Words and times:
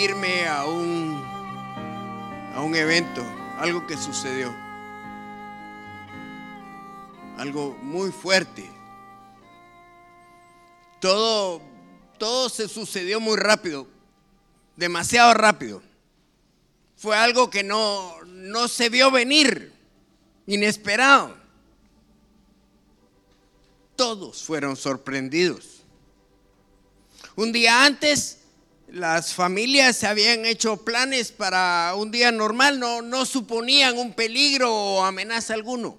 referirme 0.00 0.46
a 0.46 0.64
un, 0.64 1.22
a 2.54 2.62
un 2.62 2.74
evento, 2.74 3.22
algo 3.58 3.86
que 3.86 3.98
sucedió. 3.98 4.50
Algo 7.36 7.76
muy 7.82 8.10
fuerte. 8.10 8.70
Todo, 11.00 11.60
todo 12.16 12.48
se 12.48 12.66
sucedió 12.66 13.20
muy 13.20 13.36
rápido, 13.36 13.86
demasiado 14.74 15.34
rápido. 15.34 15.82
Fue 16.96 17.14
algo 17.14 17.50
que 17.50 17.62
no, 17.62 18.14
no 18.24 18.68
se 18.68 18.88
vio 18.88 19.10
venir, 19.10 19.70
inesperado. 20.46 21.36
Todos 23.96 24.42
fueron 24.42 24.76
sorprendidos. 24.76 25.82
Un 27.36 27.52
día 27.52 27.84
antes, 27.84 28.39
las 28.92 29.34
familias 29.34 29.96
se 29.96 30.06
habían 30.06 30.44
hecho 30.44 30.84
planes 30.84 31.32
para 31.32 31.94
un 31.96 32.10
día 32.10 32.32
normal, 32.32 32.78
no, 32.78 33.02
no 33.02 33.24
suponían 33.24 33.96
un 33.98 34.12
peligro 34.12 34.74
o 34.74 35.04
amenaza 35.04 35.54
alguno. 35.54 35.98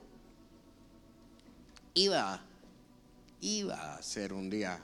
Iba, 1.93 2.41
iba 3.39 3.95
a 3.95 4.01
ser 4.01 4.33
un 4.33 4.49
día 4.49 4.79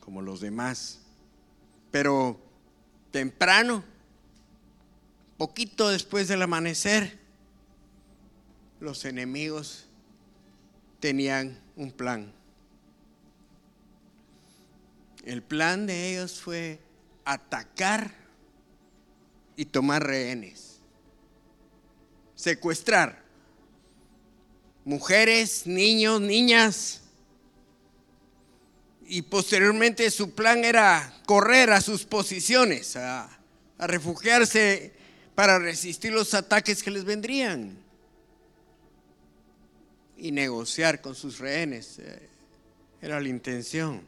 como 0.00 0.22
los 0.22 0.40
demás, 0.40 1.00
pero 1.90 2.40
temprano, 3.10 3.84
poquito 5.36 5.88
después 5.88 6.28
del 6.28 6.42
amanecer, 6.42 7.18
los 8.80 9.04
enemigos 9.04 9.86
tenían 11.00 11.58
un 11.76 11.92
plan. 11.92 12.32
El 15.24 15.42
plan 15.42 15.86
de 15.86 16.12
ellos 16.12 16.40
fue 16.40 16.80
atacar 17.24 18.14
y 19.56 19.66
tomar 19.66 20.06
rehenes, 20.06 20.80
secuestrar 22.34 23.22
mujeres, 24.84 25.66
niños, 25.66 26.20
niñas. 26.20 27.02
Y 29.06 29.22
posteriormente 29.22 30.10
su 30.10 30.34
plan 30.34 30.64
era 30.64 31.20
correr 31.26 31.70
a 31.70 31.80
sus 31.80 32.04
posiciones, 32.04 32.96
a, 32.96 33.28
refugiarse 33.78 34.92
para 35.34 35.58
resistir 35.58 36.12
los 36.12 36.34
ataques 36.34 36.82
que 36.82 36.90
les 36.90 37.04
vendrían 37.04 37.78
y 40.16 40.32
negociar 40.32 41.00
con 41.00 41.14
sus 41.14 41.38
rehenes. 41.38 41.98
Eh, 41.98 42.28
Era 43.00 43.20
la 43.20 43.28
intención. 43.28 44.02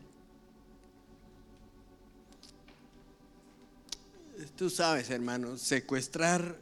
Tú 4.57 4.71
sabes, 4.71 5.11
hermano, 5.11 5.57
secuestrar, 5.57 6.57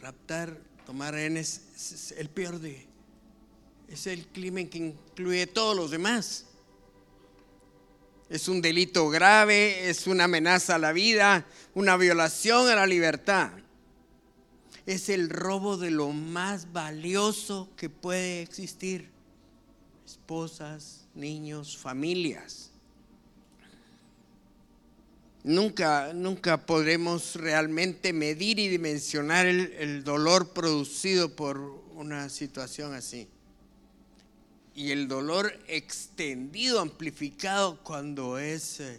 raptar, 0.00 0.58
tomar 0.86 1.14
rehenes 1.14 1.62
es 1.74 2.14
el 2.16 2.28
peor 2.28 2.60
de... 2.60 2.86
Es 3.88 4.06
el 4.06 4.26
crimen 4.26 4.68
que 4.68 4.78
incluye 4.78 5.46
todos 5.46 5.76
los 5.76 5.90
demás. 5.90 6.46
Es 8.30 8.48
un 8.48 8.62
delito 8.62 9.08
grave, 9.10 9.88
es 9.90 10.06
una 10.06 10.24
amenaza 10.24 10.76
a 10.76 10.78
la 10.78 10.92
vida, 10.92 11.46
una 11.74 11.96
violación 11.96 12.68
a 12.68 12.74
la 12.74 12.86
libertad. 12.86 13.50
Es 14.86 15.08
el 15.08 15.28
robo 15.28 15.76
de 15.76 15.90
lo 15.90 16.10
más 16.10 16.72
valioso 16.72 17.68
que 17.76 17.90
puede 17.90 18.42
existir. 18.42 19.10
Esposas, 20.06 21.06
niños, 21.14 21.76
familias. 21.76 22.73
Nunca, 25.44 26.14
nunca 26.14 26.64
podremos 26.64 27.36
realmente 27.36 28.14
medir 28.14 28.58
y 28.58 28.68
dimensionar 28.68 29.44
el, 29.44 30.02
dolor 30.02 30.54
producido 30.54 31.36
por 31.36 31.58
una 31.92 32.30
situación 32.30 32.94
así 32.94 33.28
y 34.74 34.90
el 34.90 35.06
dolor 35.06 35.52
extendido, 35.68 36.80
amplificado 36.80 37.78
cuando 37.84 38.38
es 38.38 38.80
eh, 38.80 38.98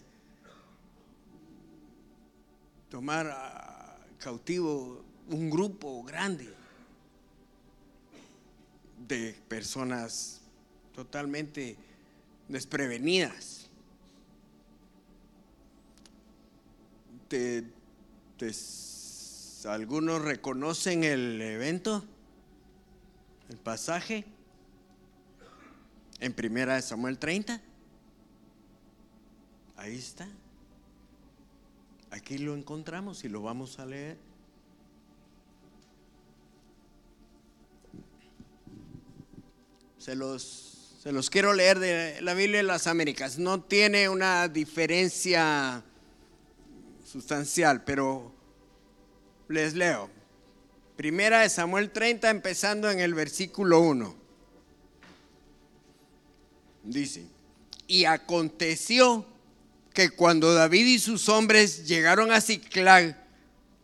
tomar 2.89 3.25
a 3.27 3.97
cautivo 4.19 5.03
un 5.27 5.49
grupo 5.49 6.03
grande 6.03 6.53
de 9.07 9.35
personas 9.47 10.41
totalmente 10.93 11.75
desprevenidas. 12.47 13.64
Te- 17.27 17.63
te- 18.37 18.51
¿Algunos 19.67 20.21
reconocen 20.21 21.03
el 21.03 21.41
evento? 21.41 22.03
¿El 23.49 23.57
pasaje? 23.57 24.25
En 26.19 26.33
primera 26.33 26.75
de 26.75 26.81
Samuel 26.81 27.17
30. 27.17 27.59
Ahí 29.77 29.97
está. 29.97 30.27
Aquí 32.11 32.37
lo 32.37 32.55
encontramos 32.55 33.23
y 33.23 33.29
lo 33.29 33.41
vamos 33.41 33.79
a 33.79 33.85
leer. 33.85 34.17
Se 39.97 40.15
los, 40.15 40.99
se 41.01 41.11
los 41.11 41.29
quiero 41.29 41.53
leer 41.53 41.79
de 41.79 42.21
la 42.21 42.33
Biblia 42.33 42.57
de 42.57 42.63
las 42.63 42.87
Américas. 42.87 43.39
No 43.39 43.61
tiene 43.63 44.09
una 44.09 44.47
diferencia 44.47 45.83
sustancial, 47.15 47.85
pero 47.85 48.33
les 49.47 49.73
leo. 49.73 50.09
Primera 50.97 51.41
de 51.41 51.49
Samuel 51.49 51.91
30, 51.91 52.29
empezando 52.29 52.91
en 52.91 52.99
el 52.99 53.13
versículo 53.13 53.79
1. 53.79 54.13
Dice, 56.83 57.25
y 57.87 58.03
aconteció 58.03 59.25
que 59.93 60.09
cuando 60.09 60.53
David 60.53 60.87
y 60.87 60.99
sus 60.99 61.29
hombres 61.29 61.87
llegaron 61.87 62.33
a 62.33 62.41
Ciclag 62.41 63.17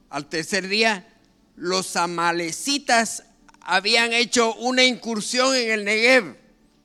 al 0.09 0.28
tercer 0.28 0.68
día, 0.68 1.08
los 1.56 1.96
amalecitas 1.96 3.24
habían 3.62 4.12
hecho 4.12 4.53
una 4.56 4.84
incursión 4.84 5.56
en 5.56 5.72
el 5.72 5.86
Negev 5.86 6.36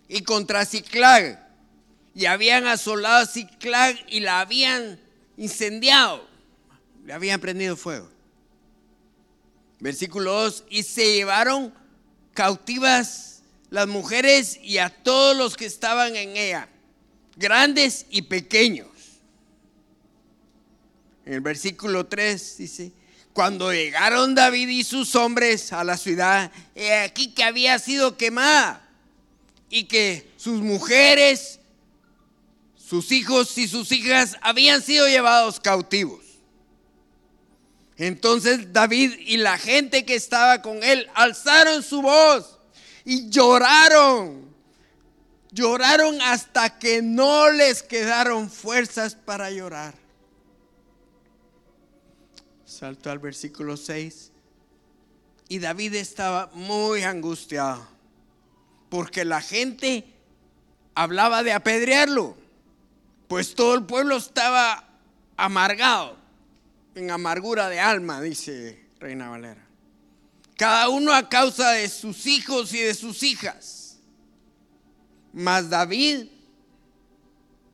y 0.06 0.22
contra 0.22 0.64
Ciclag 0.64 1.44
y 2.14 2.26
habían 2.26 2.68
asolado 2.68 3.26
Ciclag 3.26 3.96
y 4.06 4.20
la 4.20 4.38
habían 4.38 5.00
incendiado, 5.36 6.35
le 7.06 7.12
habían 7.12 7.40
prendido 7.40 7.76
fuego. 7.76 8.10
Versículo 9.78 10.32
2, 10.32 10.64
y 10.70 10.82
se 10.82 11.14
llevaron 11.14 11.72
cautivas 12.34 13.42
las 13.70 13.86
mujeres 13.86 14.58
y 14.60 14.78
a 14.78 14.90
todos 14.90 15.36
los 15.36 15.56
que 15.56 15.66
estaban 15.66 16.16
en 16.16 16.36
ella, 16.36 16.68
grandes 17.36 18.06
y 18.10 18.22
pequeños. 18.22 18.88
En 21.24 21.34
el 21.34 21.40
versículo 21.42 22.06
3 22.06 22.56
dice, 22.58 22.92
cuando 23.32 23.72
llegaron 23.72 24.34
David 24.34 24.68
y 24.68 24.82
sus 24.82 25.14
hombres 25.14 25.72
a 25.72 25.84
la 25.84 25.96
ciudad, 25.96 26.50
he 26.74 26.92
aquí 26.92 27.34
que 27.34 27.44
había 27.44 27.78
sido 27.78 28.16
quemada 28.16 28.84
y 29.70 29.84
que 29.84 30.28
sus 30.36 30.60
mujeres, 30.60 31.60
sus 32.76 33.12
hijos 33.12 33.56
y 33.58 33.68
sus 33.68 33.92
hijas 33.92 34.36
habían 34.40 34.82
sido 34.82 35.06
llevados 35.06 35.60
cautivos. 35.60 36.25
Entonces 37.98 38.72
David 38.72 39.14
y 39.20 39.38
la 39.38 39.58
gente 39.58 40.04
que 40.04 40.14
estaba 40.14 40.62
con 40.62 40.82
él 40.82 41.08
alzaron 41.14 41.82
su 41.82 42.02
voz 42.02 42.58
y 43.04 43.30
lloraron. 43.30 44.54
Lloraron 45.50 46.20
hasta 46.20 46.78
que 46.78 47.00
no 47.00 47.50
les 47.50 47.82
quedaron 47.82 48.50
fuerzas 48.50 49.14
para 49.14 49.50
llorar. 49.50 49.94
Salto 52.66 53.10
al 53.10 53.18
versículo 53.18 53.76
6. 53.76 54.32
Y 55.48 55.60
David 55.60 55.94
estaba 55.94 56.50
muy 56.52 57.04
angustiado 57.04 57.86
porque 58.88 59.24
la 59.24 59.40
gente 59.40 60.04
hablaba 60.94 61.42
de 61.42 61.52
apedrearlo, 61.52 62.36
pues 63.28 63.54
todo 63.54 63.74
el 63.74 63.84
pueblo 63.84 64.16
estaba 64.16 64.84
amargado, 65.36 66.16
en 66.96 67.10
amargura 67.10 67.68
de 67.68 67.78
alma, 67.78 68.20
dice 68.22 68.88
Reina 68.98 69.28
Valera. 69.28 69.64
Cada 70.56 70.88
uno 70.88 71.12
a 71.12 71.28
causa 71.28 71.72
de 71.72 71.88
sus 71.88 72.26
hijos 72.26 72.72
y 72.72 72.78
de 72.78 72.94
sus 72.94 73.22
hijas. 73.22 73.98
Mas 75.32 75.68
David 75.68 76.28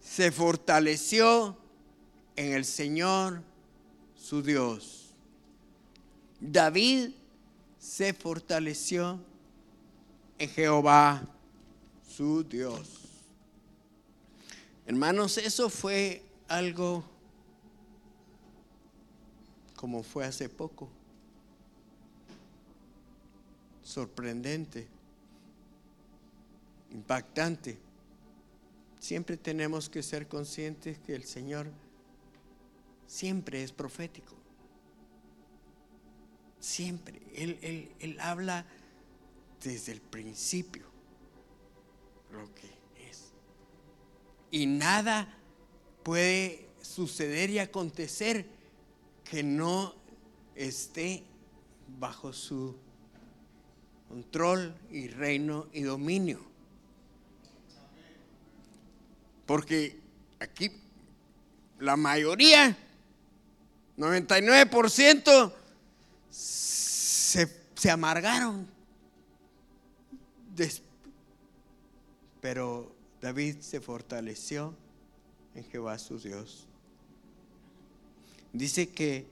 se 0.00 0.32
fortaleció 0.32 1.56
en 2.34 2.52
el 2.52 2.64
Señor 2.64 3.42
su 4.16 4.42
Dios. 4.42 5.14
David 6.40 7.10
se 7.78 8.12
fortaleció 8.12 9.20
en 10.38 10.50
Jehová 10.50 11.22
su 12.04 12.42
Dios. 12.42 12.88
Hermanos, 14.84 15.38
eso 15.38 15.70
fue 15.70 16.24
algo 16.48 17.11
como 19.82 20.04
fue 20.04 20.24
hace 20.24 20.48
poco. 20.48 20.88
Sorprendente, 23.82 24.86
impactante. 26.92 27.80
Siempre 29.00 29.36
tenemos 29.36 29.90
que 29.90 30.04
ser 30.04 30.28
conscientes 30.28 31.00
que 31.00 31.16
el 31.16 31.24
Señor 31.24 31.66
siempre 33.08 33.64
es 33.64 33.72
profético. 33.72 34.36
Siempre. 36.60 37.20
Él, 37.34 37.92
él 37.98 38.20
habla 38.20 38.64
desde 39.64 39.90
el 39.90 40.00
principio 40.00 40.84
lo 42.30 42.54
que 42.54 42.68
es. 43.10 43.32
Y 44.52 44.66
nada 44.66 45.36
puede 46.04 46.68
suceder 46.82 47.50
y 47.50 47.58
acontecer 47.58 48.61
que 49.32 49.42
no 49.42 49.94
esté 50.54 51.24
bajo 51.98 52.34
su 52.34 52.76
control 54.06 54.76
y 54.90 55.08
reino 55.08 55.68
y 55.72 55.80
dominio. 55.84 56.38
Porque 59.46 59.98
aquí 60.38 60.70
la 61.78 61.96
mayoría, 61.96 62.76
99%, 63.96 65.52
se, 66.28 67.62
se 67.74 67.90
amargaron. 67.90 68.68
Pero 72.42 72.94
David 73.22 73.60
se 73.60 73.80
fortaleció 73.80 74.74
en 75.54 75.64
Jehová 75.64 75.98
su 75.98 76.18
Dios. 76.18 76.68
Dice 78.52 78.90
que 78.90 79.26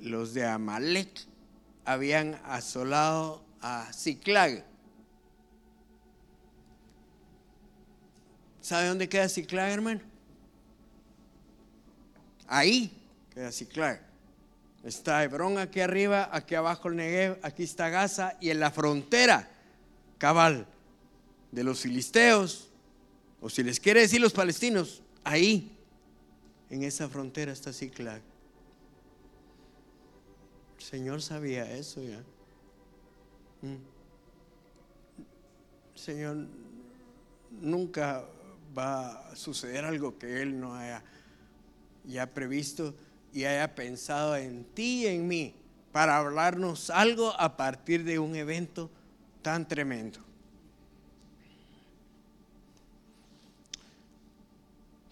los 0.00 0.34
de 0.34 0.44
Amalek 0.46 1.26
habían 1.84 2.40
asolado 2.44 3.44
a 3.60 3.90
Ciclag. 3.92 4.64
¿Sabe 8.60 8.88
dónde 8.88 9.08
queda 9.08 9.28
Ciclag, 9.28 9.70
hermano? 9.70 10.00
Ahí 12.46 12.92
queda 13.32 13.52
Ciclag. 13.52 14.00
Está 14.82 15.24
Hebrón 15.24 15.56
aquí 15.58 15.80
arriba, 15.80 16.28
aquí 16.30 16.54
abajo 16.54 16.88
el 16.88 16.96
Negev, 16.96 17.38
aquí 17.42 17.62
está 17.62 17.88
Gaza 17.88 18.36
y 18.38 18.50
en 18.50 18.60
la 18.60 18.70
frontera, 18.70 19.50
cabal, 20.18 20.66
de 21.50 21.64
los 21.64 21.80
filisteos, 21.80 22.68
o 23.40 23.48
si 23.48 23.62
les 23.62 23.80
quiere 23.80 24.00
decir 24.00 24.20
los 24.20 24.34
palestinos, 24.34 25.02
ahí 25.22 25.74
en 26.70 26.82
esa 26.82 27.08
frontera 27.08 27.52
está 27.52 27.72
Ciclag. 27.72 28.22
El 30.78 30.84
Señor 30.84 31.22
sabía 31.22 31.70
eso 31.70 32.02
ya. 32.02 32.22
Mm. 33.62 33.76
Señor 35.94 36.46
nunca 37.50 38.24
va 38.76 39.30
a 39.30 39.36
suceder 39.36 39.84
algo 39.84 40.18
que 40.18 40.42
Él 40.42 40.58
no 40.58 40.74
haya 40.74 41.02
ya 42.04 42.26
previsto 42.34 42.94
y 43.32 43.44
haya 43.44 43.74
pensado 43.74 44.36
en 44.36 44.64
ti 44.64 45.04
y 45.04 45.06
en 45.06 45.26
mí 45.26 45.54
para 45.92 46.18
hablarnos 46.18 46.90
algo 46.90 47.38
a 47.40 47.56
partir 47.56 48.04
de 48.04 48.18
un 48.18 48.34
evento 48.34 48.90
tan 49.42 49.66
tremendo. 49.66 50.20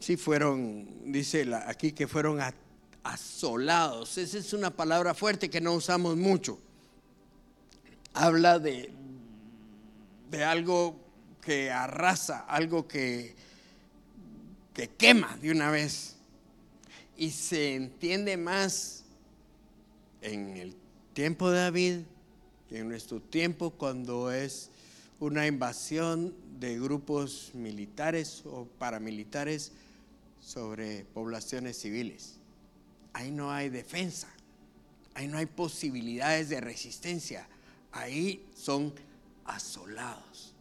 Sí 0.03 0.17
fueron, 0.17 1.13
dice 1.13 1.49
aquí 1.67 1.93
que 1.93 2.09
fueron 2.09 2.41
asolados. 3.05 4.19
Esa 4.19 4.39
es 4.39 4.53
una 4.53 4.71
palabra 4.71 5.15
fuerte 5.15 5.49
que 5.49 5.61
no 5.61 5.75
usamos 5.75 6.17
mucho. 6.17 6.59
Habla 8.13 8.59
de, 8.59 8.93
de 10.31 10.45
algo 10.45 11.01
que 11.41 11.71
arrasa, 11.71 12.41
algo 12.41 12.89
que, 12.89 13.37
que 14.75 14.89
quema 14.89 15.37
de 15.41 15.53
una 15.53 15.71
vez. 15.71 16.17
Y 17.17 17.31
se 17.31 17.77
entiende 17.77 18.37
más 18.37 19.05
en 20.21 20.57
el 20.57 20.75
tiempo 21.13 21.51
de 21.51 21.61
David 21.61 21.99
y 22.71 22.77
en 22.77 22.89
nuestro 22.89 23.21
tiempo 23.21 23.71
cuando 23.71 24.33
es 24.33 24.71
una 25.21 25.47
invasión 25.47 26.35
de 26.59 26.81
grupos 26.81 27.53
militares 27.55 28.43
o 28.45 28.67
paramilitares 28.79 29.71
sobre 30.43 31.05
poblaciones 31.05 31.79
civiles. 31.79 32.35
Ahí 33.13 33.31
no 33.31 33.53
hay 33.53 33.71
defensa, 33.71 34.29
ahí 35.15 35.29
no 35.29 35.39
hay 35.39 35.47
posibilidades 35.47 36.49
de 36.49 36.61
resistencia, 36.61 37.49
ahí 37.93 38.47
son 38.55 38.93
asolados. 39.45 40.55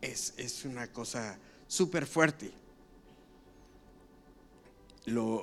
Es, 0.00 0.64
una 0.64 0.92
cosa 0.92 1.38
súper 1.66 2.06
fuerte. 2.06 2.52
Lo, 5.06 5.42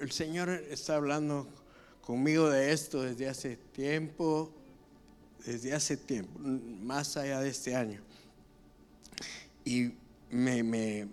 el 0.00 0.10
Señor 0.10 0.50
está 0.50 0.96
hablando 0.96 1.48
conmigo 2.00 2.50
de 2.50 2.72
esto 2.72 3.02
desde 3.02 3.28
hace 3.28 3.56
tiempo, 3.56 4.52
desde 5.44 5.74
hace 5.74 5.96
tiempo, 5.96 6.38
más 6.40 7.16
allá 7.16 7.40
de 7.40 7.50
este 7.50 7.74
año. 7.76 8.05
Y 9.66 9.92
me, 10.30 10.62
me, 10.62 11.08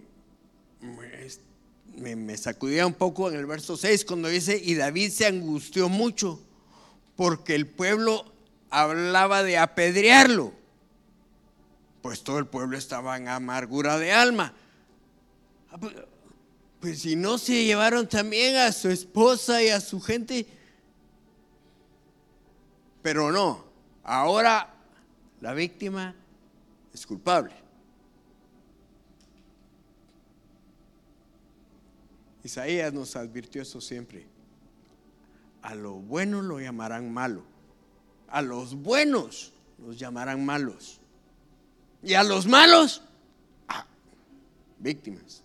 me, 2.16 2.38
sacudía 2.38 2.86
un 2.86 2.94
poco 2.94 3.32
en 3.32 3.36
el 3.36 3.48
verso 3.48 3.76
6 3.76 4.06
cuando 4.06 4.28
dice, 4.28 4.62
y 4.64 4.76
David 4.76 5.10
se 5.10 5.26
angustió 5.26 5.90
mucho 5.90 6.40
porque 7.16 7.56
el 7.56 7.66
pueblo 7.68 8.32
hablaba 8.70 9.42
de 9.42 9.58
apedrearlo. 9.58 10.54
Pues 12.04 12.24
todo 12.24 12.38
el 12.38 12.46
pueblo 12.46 12.78
estaba 12.78 13.18
en 13.18 13.28
amargura 13.28 13.98
de 13.98 14.12
alma. 14.12 14.54
Ah, 15.72 15.78
pues, 15.80 15.96
pues 16.80 17.00
si 17.00 17.16
no 17.16 17.40
se 17.40 17.64
llevaron 17.64 18.08
también 18.08 18.56
a 18.58 18.72
su 18.72 18.90
esposa 18.90 19.64
y 19.64 19.70
a 19.70 19.82
su 19.82 20.00
gente. 20.00 20.46
Pero 23.02 23.32
no, 23.32 23.66
ahora 24.04 24.76
la 25.42 25.56
víctima 25.56 26.14
es 26.94 27.08
culpable. 27.08 27.63
Isaías 32.44 32.94
nos 32.94 33.16
advirtió 33.16 33.62
eso 33.62 33.80
siempre. 33.80 34.26
A 35.62 35.76
lo 35.76 35.94
bueno 35.94 36.42
lo 36.42 36.60
llamarán 36.60 37.12
malo. 37.12 37.44
A 38.28 38.42
los 38.42 38.76
buenos 38.76 39.54
los 39.78 39.98
llamarán 39.98 40.46
malos. 40.46 41.00
Y 42.02 42.16
a 42.16 42.24
los 42.24 42.46
malos, 42.46 43.02
ah, 43.70 43.86
víctimas. 44.78 45.42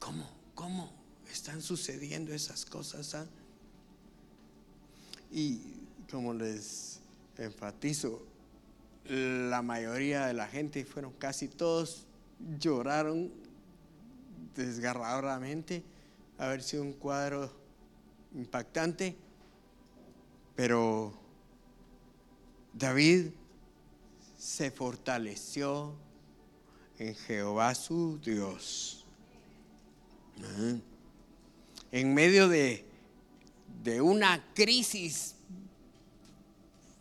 ¿Cómo? 0.00 0.28
¿Cómo 0.54 0.92
están 1.30 1.62
sucediendo 1.62 2.32
esas 2.32 2.64
cosas? 2.64 3.14
Ah? 3.14 3.26
Y 5.30 5.60
como 6.10 6.34
les 6.34 7.00
enfatizo, 7.38 8.20
la 9.04 9.62
mayoría 9.62 10.26
de 10.26 10.34
la 10.34 10.48
gente, 10.48 10.84
fueron 10.84 11.12
casi 11.12 11.46
todos, 11.46 12.06
lloraron 12.58 13.43
desgarradoramente, 14.54 15.82
haber 16.38 16.62
sido 16.62 16.82
un 16.82 16.92
cuadro 16.92 17.50
impactante, 18.34 19.16
pero 20.54 21.12
David 22.72 23.28
se 24.36 24.70
fortaleció 24.70 25.94
en 26.98 27.14
Jehová 27.14 27.74
su 27.74 28.18
Dios. 28.22 29.04
En 31.92 32.14
medio 32.14 32.48
de, 32.48 32.84
de 33.82 34.00
una 34.00 34.44
crisis, 34.54 35.34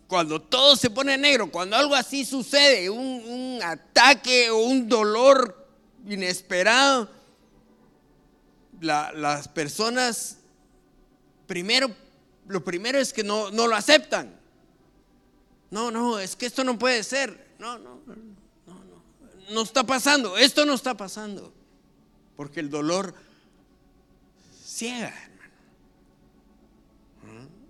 cuando 0.08 0.40
todo 0.40 0.76
se 0.76 0.90
pone 0.90 1.18
negro, 1.18 1.50
cuando 1.52 1.76
algo 1.76 1.96
así 1.96 2.24
sucede, 2.24 2.90
un, 2.90 3.24
un 3.26 3.60
ataque 3.64 4.52
o 4.52 4.60
un 4.60 4.88
dolor 4.88 5.68
inesperado, 6.08 7.10
las 8.84 9.48
personas, 9.48 10.38
primero, 11.48 11.90
lo 12.48 12.64
primero 12.64 13.00
es 13.00 13.14
que 13.14 13.24
no, 13.24 13.52
no 13.52 13.68
lo 13.68 13.76
aceptan. 13.76 14.40
No, 15.72 15.90
no, 15.90 16.20
es 16.20 16.36
que 16.36 16.46
esto 16.46 16.64
no 16.64 16.78
puede 16.78 17.04
ser. 17.04 17.56
No, 17.58 17.80
no, 17.80 18.02
no, 18.06 18.16
no, 18.68 19.52
no. 19.52 19.62
Está 19.62 19.84
pasando, 19.84 20.38
esto 20.38 20.66
no 20.66 20.74
está 20.74 20.96
pasando. 20.96 21.54
Porque 22.36 22.60
el 22.60 22.70
dolor 22.70 23.16
ciega, 24.64 25.14
hermano. 25.24 25.54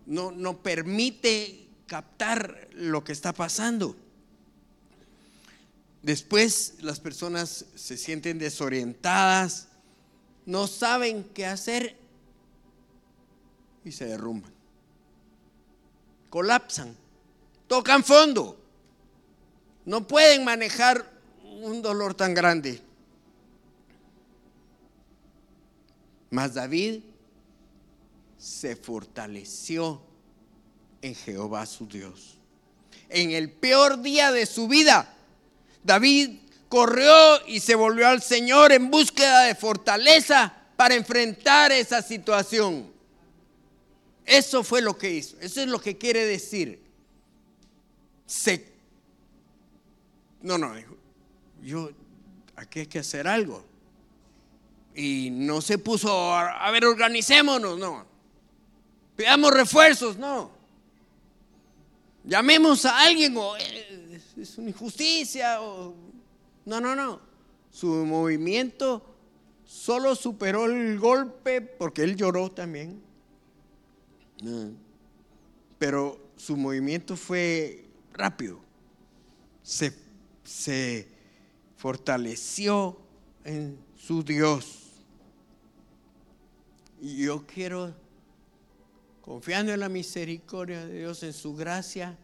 No, 0.05 0.31
no 0.31 0.61
permite 0.61 1.69
captar 1.87 2.69
lo 2.73 3.03
que 3.03 3.13
está 3.13 3.33
pasando. 3.33 3.95
Después 6.01 6.75
las 6.81 6.99
personas 6.99 7.65
se 7.75 7.95
sienten 7.95 8.37
desorientadas, 8.37 9.69
no 10.45 10.67
saben 10.67 11.23
qué 11.33 11.45
hacer 11.45 11.95
y 13.85 13.91
se 13.91 14.05
derrumban. 14.05 14.51
Colapsan, 16.29 16.95
tocan 17.67 18.03
fondo. 18.03 18.57
No 19.85 20.07
pueden 20.07 20.43
manejar 20.43 21.05
un 21.43 21.81
dolor 21.81 22.13
tan 22.13 22.33
grande. 22.33 22.81
Mas 26.29 26.53
David 26.53 27.01
se 28.37 28.75
fortaleció 28.75 30.01
en 31.01 31.13
Jehová 31.15 31.65
su 31.65 31.85
Dios. 31.85 32.37
En 33.09 33.31
el 33.31 33.51
peor 33.51 34.01
día 34.01 34.31
de 34.31 34.45
su 34.45 34.67
vida, 34.67 35.13
David 35.83 36.39
corrió 36.73 37.45
y 37.45 37.59
se 37.59 37.75
volvió 37.75 38.07
al 38.07 38.23
Señor 38.23 38.71
en 38.71 38.89
búsqueda 38.89 39.43
de 39.43 39.53
fortaleza 39.53 40.51
para 40.75 40.95
enfrentar 40.95 41.71
esa 41.71 42.01
situación. 42.01 42.91
Eso 44.25 44.63
fue 44.63 44.81
lo 44.81 44.97
que 44.97 45.11
hizo. 45.11 45.37
Eso 45.39 45.61
es 45.61 45.67
lo 45.67 45.79
que 45.79 45.99
quiere 45.99 46.25
decir. 46.25 46.81
Se... 48.25 48.73
No, 50.41 50.57
no, 50.57 50.73
yo, 51.61 51.91
aquí 52.55 52.79
hay 52.79 52.87
que 52.87 52.97
hacer 52.97 53.27
algo. 53.27 53.63
Y 54.95 55.29
no 55.29 55.61
se 55.61 55.77
puso 55.77 56.33
a, 56.33 56.71
ver, 56.71 56.85
organicémonos, 56.85 57.77
no. 57.77 58.03
Pidamos 59.15 59.53
refuerzos, 59.53 60.17
no. 60.17 60.49
Llamemos 62.23 62.83
a 62.85 62.99
alguien 63.01 63.37
o 63.37 63.55
eh, 63.57 64.19
es 64.35 64.57
una 64.57 64.69
injusticia 64.69 65.61
o 65.61 66.12
no, 66.65 66.79
no, 66.79 66.95
no. 66.95 67.19
Su 67.69 67.87
movimiento 68.05 69.03
solo 69.65 70.15
superó 70.15 70.65
el 70.65 70.99
golpe 70.99 71.61
porque 71.61 72.03
él 72.03 72.15
lloró 72.15 72.49
también. 72.51 73.01
Pero 75.77 76.19
su 76.35 76.55
movimiento 76.55 77.15
fue 77.15 77.85
rápido. 78.13 78.59
Se, 79.61 79.93
se 80.43 81.07
fortaleció 81.77 82.97
en 83.43 83.77
su 83.97 84.23
Dios. 84.23 84.79
Y 87.01 87.25
yo 87.25 87.45
quiero, 87.45 87.93
confiando 89.21 89.73
en 89.73 89.79
la 89.79 89.89
misericordia 89.89 90.85
de 90.85 90.99
Dios, 90.99 91.23
en 91.23 91.33
su 91.33 91.55
gracia, 91.55 92.17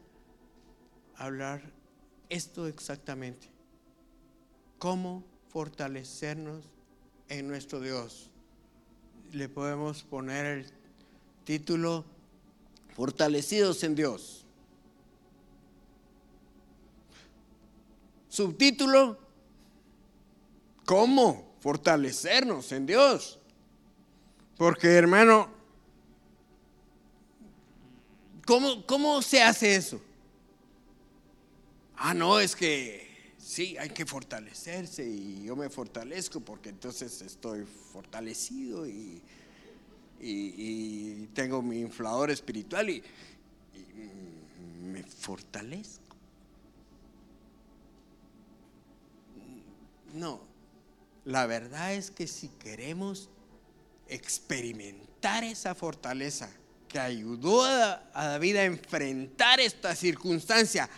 hablar 1.16 1.62
esto 2.30 2.68
exactamente. 2.68 3.48
¿Cómo 4.80 5.26
fortalecernos 5.50 6.64
en 7.28 7.50
nuestro 7.50 7.82
Dios? 7.82 8.30
Le 9.34 9.50
podemos 9.50 10.04
poner 10.04 10.46
el 10.46 10.72
título 11.44 12.06
Fortalecidos 12.96 13.84
en 13.84 13.96
Dios. 13.96 14.46
Subtítulo, 18.30 19.20
¿cómo 20.86 21.54
fortalecernos 21.60 22.72
en 22.72 22.86
Dios? 22.86 23.38
Porque 24.58 24.88
hermano, 24.88 25.50
¿cómo, 28.46 28.86
cómo 28.86 29.22
se 29.22 29.44
hace 29.44 29.76
eso? 29.76 30.00
Ah, 31.98 32.14
no, 32.14 32.40
es 32.40 32.56
que 32.56 33.09
sí, 33.50 33.78
hay 33.78 33.90
que 33.90 34.06
fortalecerse 34.06 35.06
y 35.06 35.44
yo 35.44 35.56
me 35.56 35.70
fortalezco 35.70 36.40
porque 36.40 36.70
entonces 36.70 37.22
estoy 37.22 37.66
fortalecido 37.66 38.88
y 38.88 39.22
y, 40.22 41.28
tengo 41.34 41.62
mi 41.62 41.80
inflador 41.80 42.32
espiritual 42.32 42.90
y, 42.90 43.04
me 44.84 45.04
fortalezco. 45.04 46.16
No, 50.14 50.42
la 51.26 51.46
verdad 51.46 51.94
es 51.94 52.10
que 52.10 52.28
si 52.28 52.50
queremos 52.50 53.30
experimentar 54.08 55.44
esa 55.44 55.76
fortaleza 55.76 56.50
que 56.88 57.00
ayudó 57.00 57.64
a, 57.64 58.02
David 58.14 58.56
a 58.56 58.64
enfrentar 58.66 59.60
esta 59.60 59.96
circunstancia, 59.96 60.90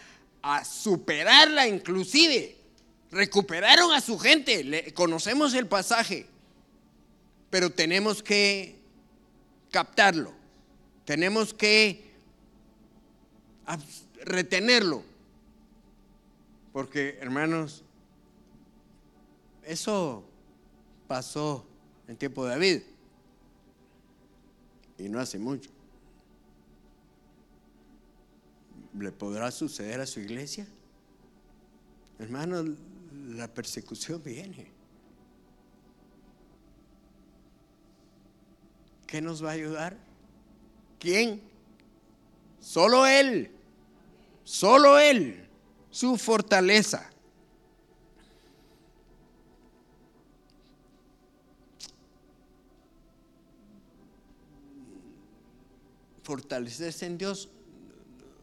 a 0.41 0.65
superarla 0.65 1.67
inclusive, 1.67 2.55
recuperaron 3.11 3.91
a 3.93 4.01
su 4.01 4.17
gente, 4.17 4.93
conocemos 4.93 5.53
el 5.53 5.67
pasaje, 5.67 6.25
pero 7.49 7.69
tenemos 7.69 8.23
que 8.23 8.81
captarlo. 9.71 10.33
Tenemos 11.05 11.53
que 11.53 12.11
retenerlo. 14.23 15.03
Porque, 16.71 17.17
hermanos, 17.19 17.83
eso 19.65 20.23
pasó 21.07 21.65
en 22.07 22.15
tiempo 22.15 22.45
de 22.45 22.51
David. 22.51 22.81
Y 24.97 25.09
no 25.09 25.19
hace 25.19 25.37
mucho. 25.37 25.69
¿Le 28.97 29.11
podrá 29.11 29.51
suceder 29.51 30.01
a 30.01 30.05
su 30.05 30.19
iglesia? 30.19 30.67
Hermanos, 32.19 32.65
la 33.29 33.47
persecución 33.47 34.21
viene. 34.23 34.71
¿Qué 39.07 39.21
nos 39.21 39.43
va 39.43 39.49
a 39.49 39.53
ayudar? 39.53 39.97
¿Quién? 40.99 41.41
Solo 42.59 43.05
Él. 43.05 43.51
Solo 44.43 44.99
Él. 44.99 45.47
Su 45.89 46.17
fortaleza. 46.17 47.09
Fortalecerse 56.23 57.05
en 57.05 57.17
Dios 57.17 57.49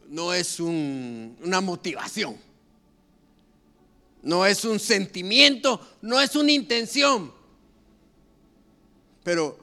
no 0.09 0.33
es 0.33 0.59
una 0.59 1.61
motivación, 1.61 2.37
no 4.23 4.47
es 4.47 4.65
un 4.65 4.81
sentimiento, 4.81 5.81
no 6.03 6.21
es 6.21 6.35
una 6.35 6.53
intención. 6.53 7.33
Pero 9.23 9.59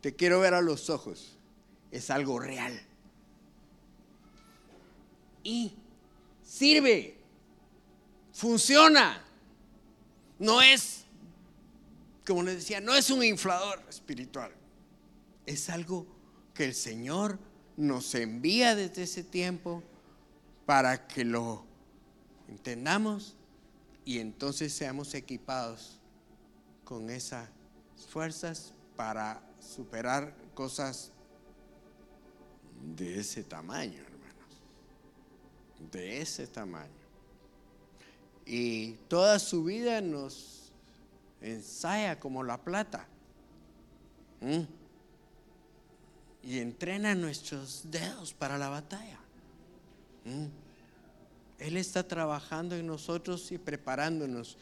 te 0.00 0.14
quiero 0.14 0.40
ver 0.40 0.54
a 0.54 0.60
los 0.60 0.90
ojos, 0.90 1.36
es 1.90 2.10
algo 2.10 2.38
real. 2.38 2.78
Y 5.42 5.72
sirve, 6.44 7.16
funciona. 8.32 9.24
No 10.38 10.60
es, 10.60 11.04
como 12.26 12.42
les 12.42 12.56
decía, 12.56 12.80
no 12.80 12.94
es 12.94 13.10
un 13.10 13.24
inflador 13.24 13.82
espiritual. 13.88 14.52
Es 15.46 15.70
algo 15.70 16.06
que 16.54 16.64
el 16.64 16.74
Señor 16.74 17.38
nos 17.80 18.14
envía 18.14 18.76
desde 18.76 19.04
ese 19.04 19.24
tiempo 19.24 19.82
para 20.66 21.06
que 21.08 21.24
lo 21.24 21.64
entendamos 22.46 23.34
y 24.04 24.18
entonces 24.18 24.72
seamos 24.74 25.14
equipados 25.14 25.98
con 26.84 27.08
esas 27.08 27.48
fuerzas 28.08 28.74
para 28.96 29.42
superar 29.58 30.34
cosas 30.54 31.10
de 32.96 33.18
ese 33.18 33.44
tamaño, 33.44 34.02
hermanos. 34.02 34.62
De 35.90 36.20
ese 36.20 36.46
tamaño. 36.46 36.90
Y 38.44 38.92
toda 39.08 39.38
su 39.38 39.64
vida 39.64 40.02
nos 40.02 40.72
ensaya 41.40 42.20
como 42.20 42.42
la 42.42 42.58
plata. 42.58 43.06
Y 46.42 46.58
entrena 46.58 47.14
nuestros 47.14 47.82
dedos 47.90 48.32
para 48.32 48.56
la 48.56 48.68
batalla. 48.68 49.18
Él 51.58 51.76
está 51.76 52.06
trabajando 52.06 52.76
en 52.76 52.86
nosotros 52.86 53.52
y 53.52 53.58
preparándonos. 53.58 54.56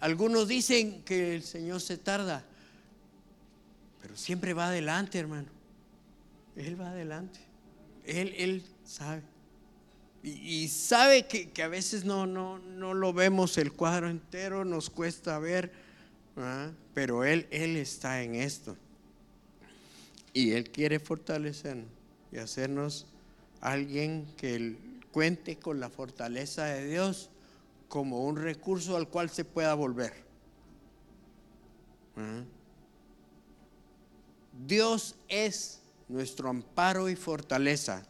Algunos 0.00 0.48
dicen 0.48 1.02
que 1.02 1.34
el 1.34 1.42
Señor 1.42 1.80
se 1.80 1.98
tarda. 1.98 2.44
Pero 4.00 4.16
siempre 4.16 4.54
va 4.54 4.68
adelante, 4.68 5.18
hermano. 5.18 5.48
Él 6.56 6.80
va 6.80 6.90
adelante. 6.90 7.40
Él, 8.04 8.34
él 8.36 8.62
sabe. 8.84 9.22
Y, 10.22 10.68
sabe 10.68 11.26
que, 11.26 11.62
a 11.62 11.68
veces 11.68 12.06
no, 12.06 12.26
no, 12.26 12.58
no 12.58 12.94
lo 12.94 13.12
vemos 13.12 13.58
el 13.58 13.72
cuadro 13.72 14.08
entero, 14.08 14.64
nos 14.64 14.88
cuesta 14.88 15.38
ver, 15.38 15.70
pero 16.94 17.24
él, 17.24 17.46
él 17.50 17.76
está 17.76 18.22
en 18.22 18.34
esto. 18.34 18.74
Y 20.34 20.52
Él 20.52 20.70
quiere 20.70 21.00
fortalecernos 21.00 21.88
y 22.30 22.38
hacernos 22.38 23.06
alguien 23.60 24.26
que 24.36 24.76
cuente 25.12 25.56
con 25.58 25.80
la 25.80 25.88
fortaleza 25.88 26.64
de 26.64 26.86
Dios 26.86 27.30
como 27.88 28.24
un 28.24 28.36
recurso 28.36 28.96
al 28.96 29.08
cual 29.08 29.30
se 29.30 29.44
pueda 29.44 29.72
volver. 29.74 30.12
Dios 34.66 35.14
es 35.28 35.80
nuestro 36.08 36.48
amparo 36.48 37.08
y 37.08 37.16
fortaleza. 37.16 38.04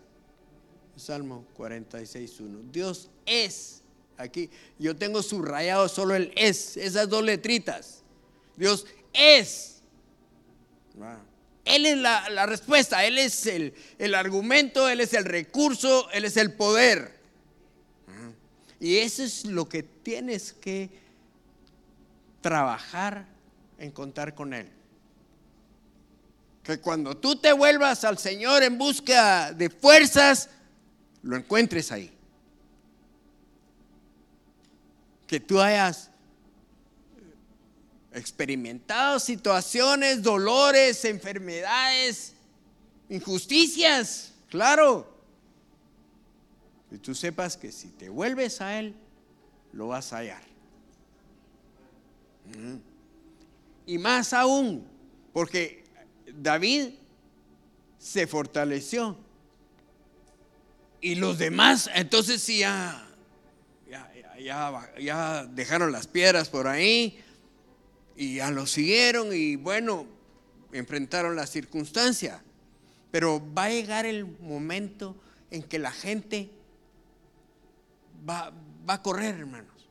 Salmo 0.97 1.45
46.1. 1.57 2.71
Dios 2.71 3.11
es. 3.26 3.83
Aquí 4.16 4.49
yo 4.78 4.97
tengo 4.97 5.23
subrayado 5.23 5.88
solo 5.88 6.14
el 6.14 6.33
es, 6.37 6.76
esas 6.76 7.09
dos 7.09 7.23
letritas. 7.23 8.02
Dios 8.57 8.87
es. 9.12 9.83
Él 11.64 11.87
es 11.87 11.97
la, 11.97 12.47
respuesta, 12.47 13.04
Él 13.04 13.18
es 13.18 13.47
el, 13.47 13.75
el 13.99 14.14
argumento, 14.14 14.88
Él 14.88 15.00
es 15.00 15.14
el 15.14 15.25
recurso, 15.25 16.11
Él 16.11 16.25
es 16.25 16.37
el 16.37 16.52
poder. 16.52 17.14
Y 18.80 18.99
eso 18.99 19.23
es 19.23 19.47
lo 19.47 19.68
que 19.68 19.83
tienes 19.83 20.52
que 20.52 20.90
trabajar 22.42 23.26
en 23.78 23.90
contar 23.90 24.35
con 24.35 24.52
Él. 24.52 24.71
Que 26.62 26.78
cuando 26.80 27.16
tú 27.16 27.37
te 27.37 27.52
vuelvas 27.52 28.04
al 28.04 28.18
Señor 28.18 28.62
en 28.62 28.76
busca 28.76 29.52
de 29.52 29.71
fuerzas, 29.71 30.50
lo 31.23 31.37
encuentres 31.37 31.92
ahí. 31.92 32.11
Que 35.26 35.40
tú 35.40 35.61
hayas 35.61 36.11
experimentado 38.14 39.18
situaciones, 39.18 40.23
dolores, 40.23 41.04
enfermedades, 41.04 42.35
injusticias, 43.09 44.33
claro. 44.49 45.12
Y 46.90 46.99
tú 46.99 47.14
sepas 47.14 47.56
que 47.56 47.73
si 47.73 47.88
te 47.88 48.09
vuelves 48.09 48.61
a 48.61 48.78
Él, 48.78 48.94
lo 49.73 49.88
vas 49.88 50.12
a 50.12 50.18
hallar. 50.18 50.42
Mm. 52.56 52.76
Y 53.87 53.99
más 53.99 54.33
aún, 54.33 54.87
porque 55.33 55.85
David 56.33 56.90
se 57.99 58.26
fortaleció. 58.26 59.18
Y 61.00 61.16
los 61.16 61.38
demás, 61.38 61.90
entonces 61.94 62.40
sí, 62.40 62.61
ya, 62.61 63.06
ya, 64.38 64.92
ya, 64.99 65.44
dejaron 65.47 65.92
las 65.92 66.06
piedras 66.06 66.49
por 66.49 66.66
ahí 66.66 67.24
y 68.16 68.37
ya 68.37 68.50
lo 68.50 68.66
siguieron 68.66 69.33
y 69.33 69.56
bueno, 69.56 70.06
enfrentaron 70.73 71.37
la 71.37 71.47
circunstancia. 71.47 72.42
Pero 73.11 73.42
va 73.54 73.64
a 73.64 73.71
llegar 73.71 74.06
el 74.06 74.25
momento 74.25 75.16
en 75.50 75.62
que 75.62 75.78
la 75.78 75.92
gente 75.92 76.50
va, 78.28 78.52
va 78.88 78.94
a 78.94 79.02
correr, 79.02 79.37
hermanos. 79.37 79.88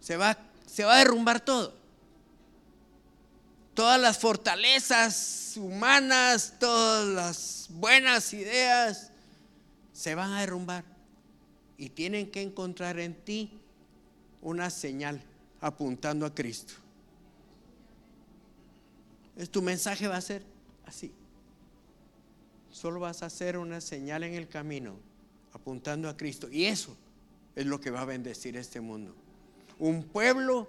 Se 0.00 0.16
va, 0.16 0.38
se 0.66 0.84
va 0.84 0.94
a 0.94 0.98
derrumbar 0.98 1.40
todo. 1.40 1.80
Todas 3.74 4.00
las 4.00 4.18
fortalezas 4.18 5.54
humanas, 5.56 6.54
todas 6.60 7.06
las 7.08 7.66
buenas 7.70 8.32
ideas 8.34 9.10
se 9.92 10.14
van 10.14 10.32
a 10.32 10.40
derrumbar. 10.40 10.84
Y 11.78 11.88
tienen 11.88 12.30
que 12.30 12.42
encontrar 12.42 13.00
en 13.00 13.14
ti 13.14 13.60
una 14.40 14.70
señal 14.70 15.22
apuntando 15.60 16.26
a 16.26 16.34
Cristo. 16.34 16.74
Tu 19.50 19.62
mensaje 19.62 20.08
va 20.08 20.16
a 20.16 20.20
ser 20.20 20.42
así. 20.86 21.12
Solo 22.70 23.00
vas 23.00 23.22
a 23.22 23.26
hacer 23.26 23.56
una 23.58 23.80
señal 23.80 24.24
en 24.24 24.34
el 24.34 24.48
camino 24.48 24.96
apuntando 25.52 26.08
a 26.08 26.16
Cristo. 26.16 26.48
Y 26.50 26.64
eso 26.64 26.96
es 27.54 27.66
lo 27.66 27.80
que 27.80 27.90
va 27.90 28.02
a 28.02 28.06
bendecir 28.06 28.56
este 28.56 28.80
mundo. 28.80 29.14
Un 29.78 30.04
pueblo 30.04 30.68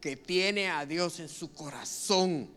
que 0.00 0.16
tiene 0.16 0.68
a 0.68 0.84
Dios 0.86 1.20
en 1.20 1.28
su 1.28 1.52
corazón. 1.52 2.48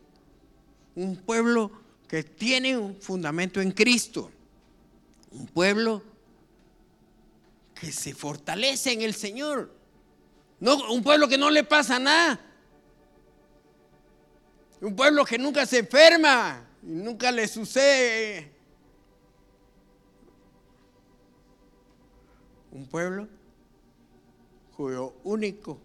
Un 0.96 1.18
pueblo 1.18 1.72
que 2.08 2.24
tiene 2.24 2.78
un 2.78 2.96
fundamento 2.96 3.62
en 3.62 3.72
Cristo. 3.72 4.32
Un 5.32 5.48
pueblo 5.48 6.02
que 7.74 7.92
se 7.92 8.14
fortalece 8.14 8.94
en 8.94 9.02
el 9.02 9.14
Señor. 9.14 9.72
No, 10.60 10.92
un 10.92 11.04
pueblo 11.04 11.28
que 11.28 11.38
no 11.38 11.50
le 11.50 11.64
pasa 11.64 12.00
nada. 12.00 12.40
Un 14.86 14.96
pueblo 14.96 15.26
que 15.26 15.40
nunca 15.40 15.66
se 15.66 15.80
enferma 15.80 16.64
y 16.84 16.92
nunca 16.92 17.32
le 17.32 17.48
sucede. 17.48 18.52
Un 22.72 22.86
pueblo 22.86 23.28
cuyo 24.78 25.16
único 25.24 25.80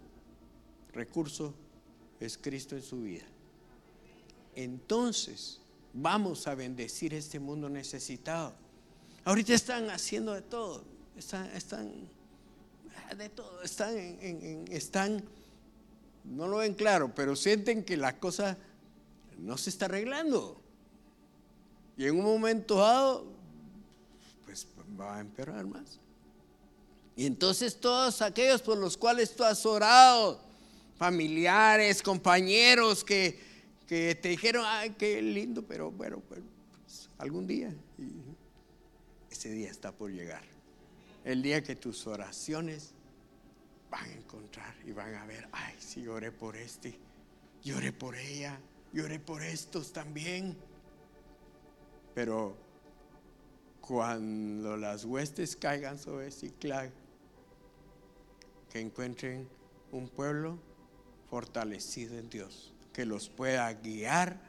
recurso 0.93 1.51
es 2.19 2.37
Cristo 2.37 2.75
en 2.75 2.83
su 2.83 3.01
vida. 3.01 3.25
Entonces 4.55 5.59
vamos 5.93 6.45
a 6.45 6.53
bendecir 6.53 7.15
este 7.15 7.39
mundo 7.39 7.69
necesitado. 7.69 8.53
Ahorita 9.25 9.55
están 9.55 9.89
haciendo 9.89 10.35
de 10.35 10.43
todo, 10.43 10.83
están, 11.17 11.47
están 11.55 11.91
de 13.17 13.29
todo, 13.29 13.63
están, 13.63 13.97
están, 14.69 15.23
no 16.23 16.47
lo 16.47 16.57
ven 16.57 16.75
claro, 16.75 17.15
pero 17.15 17.35
sienten 17.35 17.83
que 17.83 17.97
la 17.97 18.19
cosa 18.19 18.59
no 19.41 19.57
se 19.57 19.69
está 19.69 19.85
arreglando. 19.85 20.61
Y 21.97 22.05
en 22.05 22.15
un 22.15 22.23
momento 22.23 22.75
dado, 22.77 23.25
pues 24.45 24.67
va 24.99 25.17
a 25.17 25.19
empeorar 25.19 25.65
más. 25.65 25.99
Y 27.15 27.25
entonces 27.25 27.79
todos 27.79 28.21
aquellos 28.21 28.61
por 28.61 28.77
los 28.77 28.97
cuales 28.97 29.35
tú 29.35 29.43
has 29.43 29.65
orado, 29.65 30.41
familiares, 30.95 32.01
compañeros 32.01 33.03
que, 33.03 33.51
te 33.87 34.29
dijeron, 34.29 34.63
ay, 34.65 34.91
qué 34.91 35.21
lindo, 35.21 35.63
pero 35.63 35.91
bueno, 35.91 36.21
pues, 36.29 36.39
algún 37.17 37.45
día. 37.45 37.73
ese 39.29 39.49
día 39.49 39.69
está 39.69 39.91
por 39.91 40.11
llegar. 40.11 40.43
El 41.25 41.41
día 41.41 41.61
que 41.61 41.75
tus 41.75 42.07
oraciones 42.07 42.93
van 43.89 44.05
a 44.05 44.13
encontrar 44.13 44.73
y 44.85 44.91
van 44.93 45.13
a 45.15 45.25
ver, 45.25 45.49
ay, 45.51 45.75
sí, 45.77 46.07
oré 46.07 46.31
por 46.31 46.55
este, 46.55 46.97
lloré 47.61 47.91
por 47.91 48.15
ella, 48.15 48.57
lloré 48.93 49.19
por 49.19 49.43
estos 49.43 49.93
también. 49.93 50.57
Pero 52.13 52.55
cuando 53.79 54.77
las 54.77 55.05
huestes 55.05 55.55
caigan 55.55 55.97
sobre 55.97 56.31
Ciclag, 56.31 56.91
que 58.69 58.79
encuentren 58.79 59.47
un 59.91 60.07
pueblo 60.07 60.57
fortalecido 61.29 62.17
en 62.17 62.29
Dios, 62.29 62.73
que 62.93 63.05
los 63.05 63.29
pueda 63.29 63.71
guiar 63.73 64.39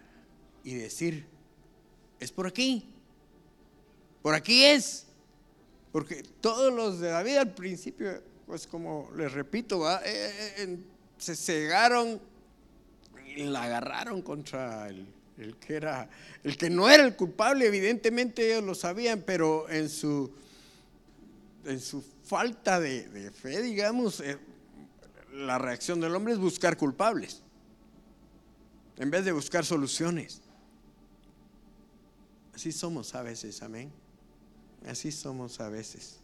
y 0.64 0.74
decir, 0.74 1.26
es 2.20 2.30
por 2.30 2.46
aquí, 2.46 2.92
por 4.22 4.34
aquí 4.34 4.64
es, 4.64 5.06
porque 5.90 6.22
todos 6.40 6.72
los 6.72 7.00
de 7.00 7.08
David 7.08 7.36
al 7.36 7.54
principio, 7.54 8.22
pues 8.46 8.66
como 8.66 9.10
les 9.16 9.32
repito, 9.32 9.88
eh, 9.90 10.00
eh, 10.04 10.54
eh, 10.58 10.78
se 11.18 11.34
cegaron 11.34 12.20
la 13.36 13.64
agarraron 13.64 14.22
contra 14.22 14.88
el, 14.88 15.06
el 15.38 15.56
que 15.56 15.74
era, 15.74 16.08
el 16.42 16.56
que 16.56 16.70
no 16.70 16.88
era 16.88 17.04
el 17.04 17.16
culpable, 17.16 17.66
evidentemente 17.66 18.46
ellos 18.46 18.64
lo 18.64 18.74
sabían, 18.74 19.22
pero 19.26 19.68
en 19.70 19.88
su, 19.88 20.32
en 21.64 21.80
su 21.80 22.02
falta 22.24 22.80
de, 22.80 23.30
fe, 23.30 23.62
digamos, 23.62 24.20
eh, 24.20 24.38
la 25.32 25.58
reacción 25.58 26.00
del 26.00 26.14
hombre 26.14 26.34
es 26.34 26.38
buscar 26.38 26.76
culpables, 26.76 27.42
en 28.98 29.10
vez 29.10 29.24
de 29.24 29.32
buscar 29.32 29.64
soluciones. 29.64 30.40
Así 32.54 32.70
somos 32.70 33.14
a 33.14 33.22
veces, 33.22 33.62
amén. 33.62 33.90
Así 34.86 35.10
somos 35.10 35.58
a 35.60 35.68
veces. 35.70 36.18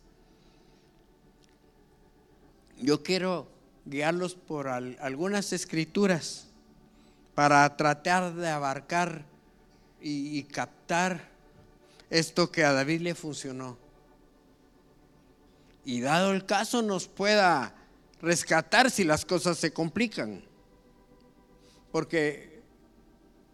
Yo 2.81 3.03
quiero 3.03 3.49
guiarlos 3.87 4.35
por 4.35 4.69
algunas 4.69 5.53
escrituras 5.53 6.49
para 7.39 7.77
tratar 7.77 8.35
de 8.35 8.49
abarcar 8.49 9.25
y 10.01 10.43
captar 10.43 11.29
esto 12.11 12.51
que 12.51 12.65
a 12.65 12.73
David 12.73 13.03
le 13.03 13.15
funcionó 13.15 13.79
y 15.85 16.01
dado 16.01 16.33
el 16.33 16.47
caso 16.47 16.83
nos 16.83 17.07
pueda 17.07 17.77
rescatar 18.21 18.91
si 18.91 19.05
las 19.05 19.25
cosas 19.25 19.57
se 19.57 19.73
complican. 19.73 20.43
Porque 21.93 22.61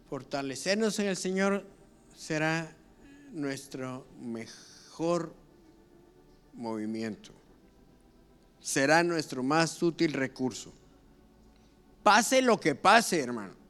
fortalecernos 0.08 0.98
en 1.00 1.08
el 1.08 1.16
Señor 1.18 1.66
será 2.16 2.74
nuestro 3.32 4.06
mejor 4.18 5.34
movimiento. 6.54 7.32
Será 8.60 9.02
nuestro 9.02 9.42
más 9.42 9.82
útil 9.82 10.14
recurso. 10.14 10.72
Pase 12.02 12.40
lo 12.40 12.58
que 12.58 12.74
pase, 12.74 13.20
hermano. 13.20 13.63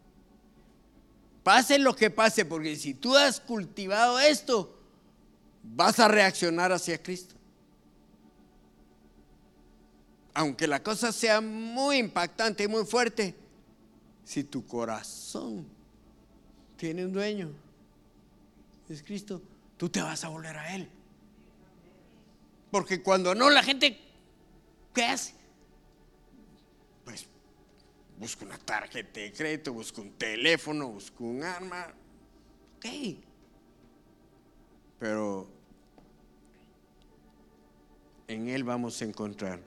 Pase 1.45 1.79
lo 1.79 1.95
que 1.95 2.11
pase, 2.11 2.45
porque 2.45 2.75
si 2.75 2.95
tú 2.95 3.17
has 3.17 3.39
cultivado 3.39 4.19
esto, 4.19 4.77
vas 5.63 6.01
a 6.01 6.09
reaccionar 6.09 6.73
hacia 6.73 7.01
Cristo. 7.01 7.35
aunque 10.35 10.67
la 10.67 10.83
cosa 10.83 11.13
sea 11.13 11.41
muy 11.41 11.99
impactante 11.99 12.65
y 12.65 12.69
muy 12.69 12.85
fuerte, 12.85 13.35
si 14.25 14.43
tu 14.43 14.67
corazón 14.67 15.65
tiene 16.77 17.07
un 17.07 17.13
dueño, 17.13 17.51
es 18.89 19.03
Cristo, 19.03 19.41
tú 19.77 19.89
te 19.89 20.03
vas 20.03 20.25
a 20.25 20.29
volver 20.29 20.57
a 20.57 20.75
Él. 20.75 20.89
Porque 22.71 23.01
cuando 23.01 23.35
no, 23.35 23.49
la 23.49 23.63
gente, 23.63 23.99
¿qué 24.93 25.05
hace? 25.05 25.35
Busca 28.19 28.45
una 28.45 28.59
tarjeta 28.59 29.21
de 29.21 29.33
crédito, 29.33 29.73
busca 29.73 30.01
un 30.01 30.13
teléfono, 30.13 30.89
busca 30.89 31.25
un 31.25 31.43
arma. 31.43 31.87
Ok. 32.77 32.87
Pero 34.99 35.49
en 38.29 38.49
Él 38.49 38.65
vamos 38.65 39.01
a 39.03 39.05
encontrar. 39.05 39.61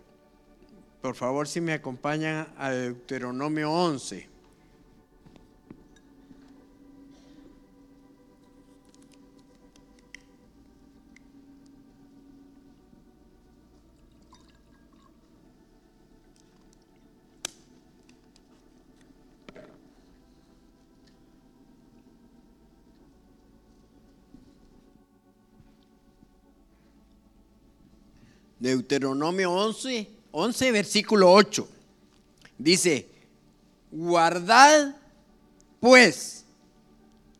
Por 1.01 1.15
favor, 1.15 1.47
si 1.47 1.61
me 1.61 1.73
acompañan 1.73 2.53
a 2.57 2.71
Deuteronomio 2.71 3.71
11. 3.71 4.36
Deuteronomio 28.67 29.49
11, 29.49 30.09
11, 30.31 30.71
versículo 30.73 31.31
8. 31.31 31.67
Dice, 32.57 33.07
guardad 33.89 34.93
pues 35.79 36.43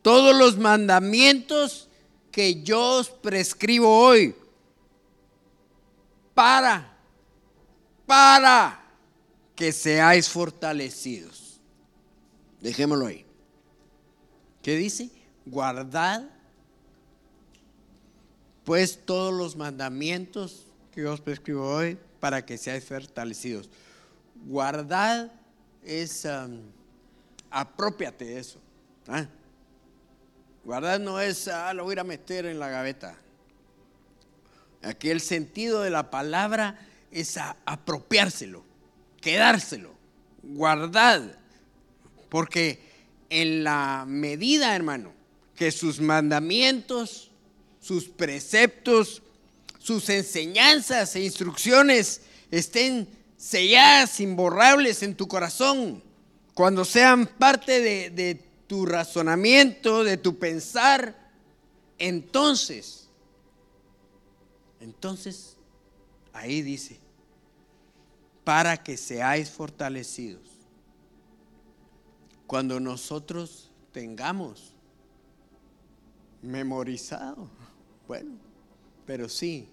todos 0.00 0.34
los 0.34 0.56
mandamientos 0.56 1.90
que 2.30 2.62
yo 2.62 2.80
os 3.00 3.10
prescribo 3.10 3.88
hoy 3.88 4.34
para, 6.32 6.96
para 8.06 8.82
que 9.54 9.70
seáis 9.70 10.30
fortalecidos. 10.30 11.60
Dejémoslo 12.62 13.06
ahí. 13.06 13.26
¿Qué 14.62 14.76
dice? 14.76 15.10
Guardad 15.44 16.22
pues 18.64 18.98
todos 19.04 19.34
los 19.34 19.56
mandamientos 19.56 20.67
que 20.98 21.06
os 21.06 21.20
prescribo 21.20 21.62
hoy 21.62 21.96
para 22.18 22.44
que 22.44 22.58
seáis 22.58 22.82
fortalecidos. 22.82 23.70
Guardad 24.34 25.30
es, 25.84 26.24
um, 26.24 26.58
apropiate 27.52 28.24
de 28.24 28.40
eso. 28.40 28.58
¿ah? 29.06 29.28
Guardar 30.64 31.00
no 31.00 31.20
es, 31.20 31.46
ah, 31.46 31.72
lo 31.72 31.84
voy 31.84 31.96
a 31.96 32.00
a 32.00 32.04
meter 32.04 32.46
en 32.46 32.58
la 32.58 32.68
gaveta. 32.68 33.16
Aquí 34.82 35.10
el 35.10 35.20
sentido 35.20 35.82
de 35.82 35.90
la 35.90 36.10
palabra 36.10 36.80
es 37.12 37.38
apropiárselo, 37.64 38.64
quedárselo, 39.20 39.94
guardad. 40.42 41.22
Porque 42.28 42.82
en 43.30 43.62
la 43.62 44.04
medida, 44.04 44.74
hermano, 44.74 45.12
que 45.54 45.70
sus 45.70 46.00
mandamientos, 46.00 47.30
sus 47.78 48.08
preceptos, 48.08 49.22
sus 49.88 50.10
enseñanzas 50.10 51.16
e 51.16 51.24
instrucciones 51.24 52.20
estén 52.50 53.08
selladas, 53.38 54.20
imborrables 54.20 55.02
en 55.02 55.14
tu 55.14 55.26
corazón, 55.26 56.02
cuando 56.52 56.84
sean 56.84 57.26
parte 57.26 57.80
de, 57.80 58.44
tu 58.66 58.84
razonamiento, 58.84 60.04
de 60.04 60.18
tu 60.18 60.38
pensar, 60.38 61.32
entonces, 61.98 63.08
entonces, 64.78 65.56
ahí 66.34 66.60
dice, 66.60 67.00
para 68.44 68.76
que 68.76 68.98
seáis 68.98 69.48
fortalecidos. 69.48 70.50
Cuando 72.46 72.78
nosotros 72.78 73.70
tengamos 73.92 74.74
memorizado, 76.42 77.48
bueno, 78.06 78.32
pero 79.06 79.30
sí, 79.30 79.70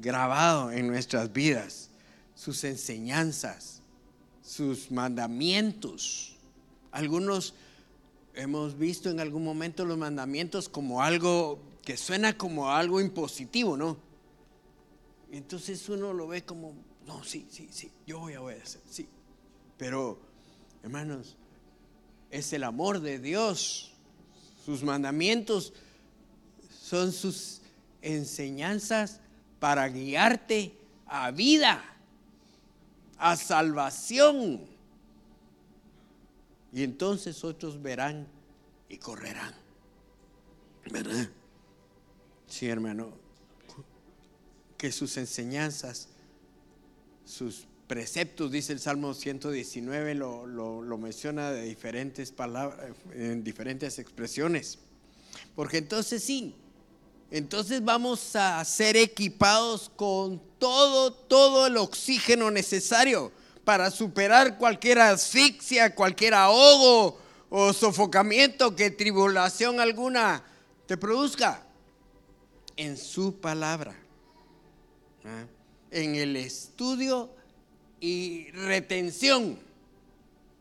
grabado 0.00 0.70
en 0.70 0.86
nuestras 0.86 1.32
vidas, 1.32 1.90
sus 2.34 2.64
enseñanzas, 2.64 3.82
sus 4.42 4.90
mandamientos. 4.90 6.36
Algunos 6.92 7.54
hemos 8.34 8.78
visto 8.78 9.10
en 9.10 9.20
algún 9.20 9.44
momento 9.44 9.84
los 9.84 9.98
mandamientos 9.98 10.68
como 10.68 11.02
algo 11.02 11.60
que 11.82 11.96
suena 11.96 12.36
como 12.36 12.70
algo 12.70 13.00
impositivo, 13.00 13.76
¿no? 13.76 13.96
Entonces 15.30 15.88
uno 15.88 16.12
lo 16.12 16.28
ve 16.28 16.44
como, 16.44 16.74
no, 17.06 17.24
sí, 17.24 17.46
sí, 17.50 17.68
sí, 17.70 17.90
yo 18.06 18.20
voy 18.20 18.34
a 18.34 18.40
obedecer, 18.40 18.80
sí. 18.88 19.08
Pero, 19.76 20.18
hermanos, 20.82 21.36
es 22.30 22.52
el 22.52 22.64
amor 22.64 23.00
de 23.00 23.18
Dios. 23.18 23.92
Sus 24.64 24.82
mandamientos 24.82 25.72
son 26.80 27.12
sus 27.12 27.60
enseñanzas 28.02 29.20
para 29.58 29.88
guiarte 29.88 30.72
a 31.06 31.30
vida, 31.30 31.82
a 33.18 33.36
salvación. 33.36 34.60
Y 36.72 36.82
entonces 36.82 37.44
otros 37.44 37.80
verán 37.82 38.28
y 38.88 38.98
correrán. 38.98 39.54
¿Verdad? 40.90 41.28
Sí, 42.46 42.68
hermano. 42.68 43.12
Que 44.76 44.92
sus 44.92 45.16
enseñanzas, 45.16 46.08
sus 47.24 47.66
preceptos, 47.88 48.52
dice 48.52 48.72
el 48.72 48.80
Salmo 48.80 49.14
119, 49.14 50.14
lo, 50.14 50.46
lo 50.46 50.98
menciona 50.98 51.50
de 51.50 51.64
diferentes 51.64 52.30
palabras, 52.30 52.94
en 53.12 53.42
diferentes 53.42 53.98
expresiones. 53.98 54.78
Porque 55.56 55.78
entonces 55.78 56.22
sí, 56.22 56.54
entonces 57.30 57.84
vamos 57.84 58.34
a 58.36 58.64
ser 58.64 58.96
equipados 58.96 59.90
con 59.94 60.40
todo, 60.58 61.12
todo 61.12 61.66
el 61.66 61.76
oxígeno 61.76 62.50
necesario 62.50 63.30
para 63.64 63.90
superar 63.90 64.56
cualquier 64.56 64.98
asfixia, 64.98 65.94
cualquier 65.94 66.34
ahogo 66.34 67.18
o 67.50 67.72
sofocamiento 67.72 68.74
que 68.74 68.90
tribulación 68.90 69.78
alguna 69.80 70.42
te 70.86 70.96
produzca. 70.96 71.64
En 72.76 72.96
su 72.96 73.40
palabra, 73.40 73.94
¿ah? 75.24 75.44
en 75.90 76.14
el 76.14 76.36
estudio 76.36 77.28
y 78.00 78.50
retención 78.52 79.58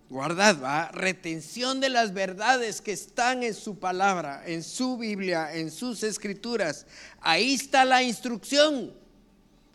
guardad, 0.09 0.61
¿va? 0.61 0.89
retención 0.89 1.79
de 1.79 1.89
las 1.89 2.13
verdades 2.13 2.81
que 2.81 2.93
están 2.93 3.43
en 3.43 3.53
su 3.53 3.77
palabra, 3.77 4.43
en 4.45 4.63
su 4.63 4.97
Biblia, 4.97 5.53
en 5.53 5.69
sus 5.69 6.03
escrituras. 6.03 6.85
Ahí 7.19 7.53
está 7.53 7.83
la 7.83 8.03
instrucción, 8.03 8.93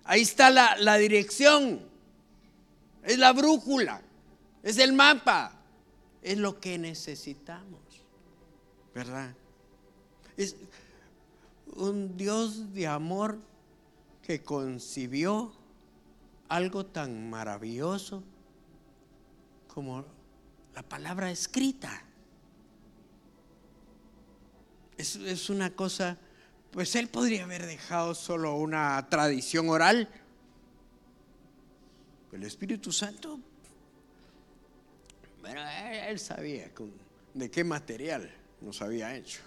ahí 0.04 0.22
está 0.22 0.50
la, 0.50 0.76
la 0.78 0.96
dirección, 0.96 1.80
es 3.02 3.18
la 3.18 3.32
brújula, 3.32 4.00
es 4.62 4.78
el 4.78 4.92
mapa, 4.92 5.60
es 6.22 6.38
lo 6.38 6.58
que 6.60 6.78
necesitamos, 6.78 7.80
¿verdad? 8.94 9.34
Es 10.36 10.56
un 11.74 12.16
Dios 12.16 12.72
de 12.72 12.86
amor 12.86 13.38
que 14.22 14.42
concibió 14.42 15.52
algo 16.48 16.86
tan 16.86 17.28
maravilloso 17.28 18.22
como 19.68 20.04
la 20.74 20.82
palabra 20.82 21.30
escrita. 21.30 22.02
Es, 24.96 25.50
una 25.50 25.74
cosa, 25.74 26.16
pues 26.70 26.94
él 26.94 27.08
podría 27.08 27.44
haber 27.44 27.66
dejado 27.66 28.14
solo 28.14 28.54
una 28.54 29.08
tradición 29.08 29.68
oral. 29.68 30.08
El 32.30 32.44
Espíritu 32.44 32.92
Santo, 32.92 33.40
bueno, 35.40 35.60
él 36.08 36.18
sabía 36.18 36.70
de 37.34 37.50
qué 37.50 37.64
material 37.64 38.32
nos 38.60 38.80
había 38.80 39.14
hecho. 39.16 39.40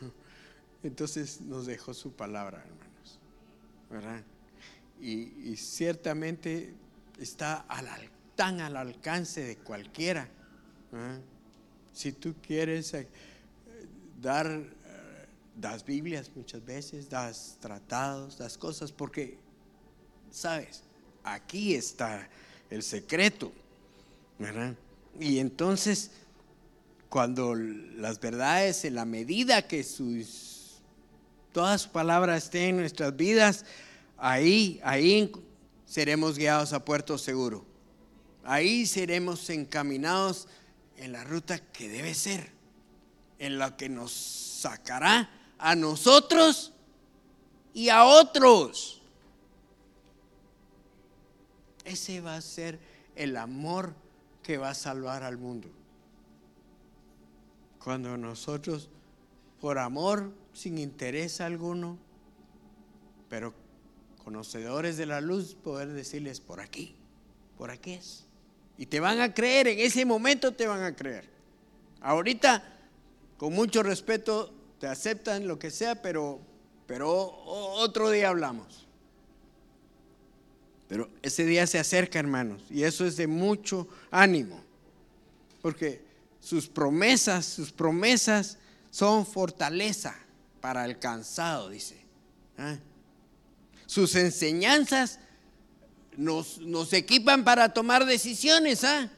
Entonces 0.83 1.41
nos 1.41 1.65
dejó 1.65 1.93
su 1.93 2.11
palabra, 2.11 2.59
hermanos. 2.59 3.19
¿Verdad? 3.89 4.23
Y, 4.99 5.55
ciertamente 5.55 6.73
está 7.19 7.65
tan 8.35 8.59
al 8.59 8.75
alcance 8.75 9.41
de 9.41 9.57
cualquiera 9.57 10.29
Si 11.93 12.11
tú 12.11 12.35
quieres 12.45 12.93
eh, 12.93 13.07
dar, 14.21 14.47
eh, 14.47 15.27
das 15.55 15.85
Biblias 15.85 16.29
muchas 16.35 16.63
veces, 16.63 17.09
das 17.09 17.57
tratados, 17.59 18.37
das 18.37 18.57
cosas, 18.57 18.91
porque, 18.91 19.37
sabes, 20.29 20.83
aquí 21.23 21.73
está 21.75 22.29
el 22.69 22.83
secreto. 22.83 23.51
Y 25.19 25.39
entonces, 25.39 26.11
cuando 27.09 27.55
las 27.55 28.19
verdades, 28.19 28.83
en 28.83 28.95
la 28.95 29.05
medida 29.05 29.67
que 29.67 29.83
sus, 29.83 30.81
todas 31.53 31.83
sus 31.83 31.91
palabras 31.91 32.43
estén 32.43 32.71
en 32.71 32.77
nuestras 32.77 33.15
vidas, 33.15 33.65
ahí, 34.17 34.81
ahí 34.83 35.31
seremos 35.85 36.37
guiados 36.37 36.73
a 36.73 36.83
puerto 36.83 37.17
seguro. 37.17 37.65
Ahí 38.43 38.85
seremos 38.85 39.49
encaminados 39.49 40.47
en 40.97 41.11
la 41.11 41.23
ruta 41.23 41.59
que 41.59 41.89
debe 41.89 42.13
ser, 42.13 42.51
en 43.39 43.57
la 43.59 43.75
que 43.77 43.89
nos 43.89 44.11
sacará 44.11 45.29
a 45.57 45.75
nosotros 45.75 46.73
y 47.73 47.89
a 47.89 48.05
otros. 48.05 49.01
Ese 51.83 52.21
va 52.21 52.35
a 52.35 52.41
ser 52.41 52.79
el 53.15 53.37
amor 53.37 53.93
que 54.41 54.57
va 54.57 54.69
a 54.69 54.75
salvar 54.75 55.23
al 55.23 55.37
mundo. 55.37 55.69
Cuando 57.83 58.17
nosotros, 58.17 58.89
por 59.61 59.77
amor, 59.77 60.31
sin 60.53 60.77
interés 60.77 61.41
alguno, 61.41 61.97
pero 63.29 63.53
conocedores 64.23 64.97
de 64.97 65.05
la 65.05 65.21
luz, 65.21 65.55
poder 65.55 65.89
decirles 65.89 66.39
por 66.39 66.61
aquí, 66.61 66.95
por 67.57 67.69
aquí 67.69 67.93
es. 67.93 68.24
Y 68.77 68.85
te 68.87 68.99
van 68.99 69.21
a 69.21 69.33
creer, 69.33 69.67
en 69.67 69.79
ese 69.79 70.05
momento 70.05 70.51
te 70.51 70.67
van 70.67 70.83
a 70.83 70.95
creer. 70.95 71.29
Ahorita, 72.01 72.63
con 73.37 73.53
mucho 73.53 73.83
respeto, 73.83 74.53
te 74.79 74.87
aceptan 74.87 75.47
lo 75.47 75.57
que 75.57 75.71
sea, 75.71 76.01
pero, 76.01 76.39
pero 76.85 77.09
otro 77.45 78.09
día 78.09 78.29
hablamos. 78.29 78.85
Pero 80.87 81.09
ese 81.21 81.45
día 81.45 81.65
se 81.65 81.79
acerca, 81.79 82.19
hermanos, 82.19 82.63
y 82.69 82.83
eso 82.83 83.05
es 83.05 83.17
de 83.17 83.27
mucho 83.27 83.87
ánimo, 84.11 84.61
porque 85.61 86.03
sus 86.39 86.67
promesas, 86.67 87.45
sus 87.45 87.71
promesas 87.71 88.59
son 88.91 89.25
fortaleza 89.25 90.15
para 90.61 90.85
el 90.85 90.99
cansado, 90.99 91.69
dice. 91.69 91.97
¿ah? 92.57 92.77
Sus 93.87 94.15
enseñanzas 94.15 95.19
nos, 96.17 96.59
nos, 96.59 96.93
equipan 96.93 97.43
para 97.43 97.73
tomar 97.73 98.05
decisiones. 98.05 98.83
¿ah? 98.83 99.09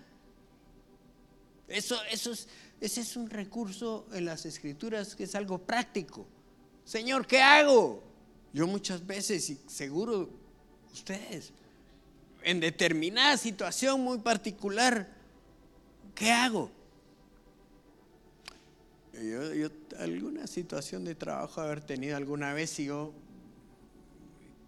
Eso, 1.67 1.97
eso 2.11 2.31
es, 2.31 2.47
ese 2.79 3.01
es 3.01 3.15
un 3.15 3.29
recurso 3.29 4.07
en 4.13 4.25
las 4.25 4.45
escrituras 4.45 5.15
que 5.15 5.23
es 5.23 5.35
algo 5.35 5.57
práctico. 5.57 6.25
Señor, 6.85 7.27
¿qué 7.27 7.41
hago? 7.41 8.03
Yo 8.53 8.67
muchas 8.67 9.05
veces, 9.05 9.49
y 9.49 9.59
seguro 9.67 10.29
ustedes, 10.93 11.51
en 12.43 12.59
determinada 12.59 13.35
situación 13.37 14.01
muy 14.01 14.19
particular, 14.19 15.07
¿qué 16.15 16.31
hago? 16.31 16.71
Yo, 19.13 19.69
alguna 19.99 20.45
situación 20.47 21.03
de 21.03 21.15
trabajo 21.15 21.59
haber 21.59 21.81
tenido 21.81 22.15
alguna 22.15 22.53
vez 22.53 22.79
y 22.79 22.85
yo, 22.85 23.11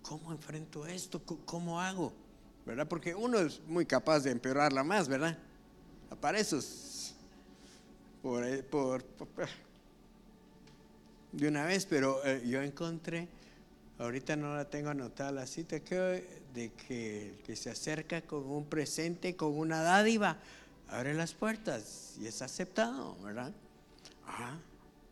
¿cómo 0.09 0.31
enfrento 0.31 0.87
esto? 0.87 1.21
¿Cómo 1.45 1.79
hago? 1.79 2.11
¿Verdad? 2.65 2.87
Porque 2.87 3.13
uno 3.13 3.37
es 3.37 3.61
muy 3.67 3.85
capaz 3.85 4.21
de 4.21 4.31
empeorarla 4.31 4.83
más, 4.83 5.07
¿verdad? 5.07 5.37
Para 6.19 6.39
eso 6.39 6.59
por, 8.23 8.63
por, 8.63 9.03
de 11.31 11.47
una 11.47 11.63
vez, 11.63 11.85
pero 11.85 12.25
eh, 12.25 12.41
yo 12.43 12.63
encontré, 12.63 13.27
ahorita 13.99 14.35
no 14.35 14.55
la 14.55 14.65
tengo 14.65 14.89
anotada 14.89 15.31
la 15.31 15.45
cita, 15.45 15.79
que, 15.81 16.41
de 16.55 16.71
que 16.73 17.35
que 17.45 17.55
se 17.55 17.69
acerca 17.69 18.23
con 18.23 18.49
un 18.49 18.65
presente, 18.65 19.35
con 19.35 19.55
una 19.55 19.83
dádiva, 19.83 20.37
abre 20.87 21.13
las 21.13 21.35
puertas 21.35 22.15
y 22.19 22.25
es 22.25 22.41
aceptado, 22.41 23.15
¿verdad? 23.23 23.51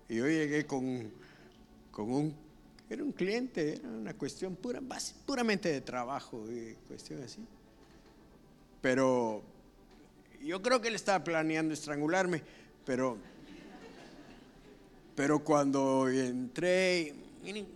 Y 0.09 0.15
yo 0.15 0.25
llegué 0.25 0.65
con, 0.65 1.11
con 1.91 2.11
un, 2.11 2.46
era 2.89 3.03
un 3.03 3.11
cliente, 3.11 3.73
era 3.75 3.87
una 3.87 4.13
cuestión 4.13 4.55
pura, 4.55 4.81
puramente 5.25 5.69
de 5.69 5.81
trabajo, 5.81 6.45
y 6.49 6.75
cuestión 6.87 7.21
así. 7.21 7.45
Pero 8.81 9.43
yo 10.41 10.61
creo 10.61 10.79
que 10.79 10.87
él 10.87 10.95
estaba 10.95 11.23
planeando 11.23 11.73
estrangularme, 11.73 12.41
pero, 12.85 13.17
pero 15.15 15.43
cuando 15.43 16.07
entré, 16.07 17.13
miren, 17.43 17.67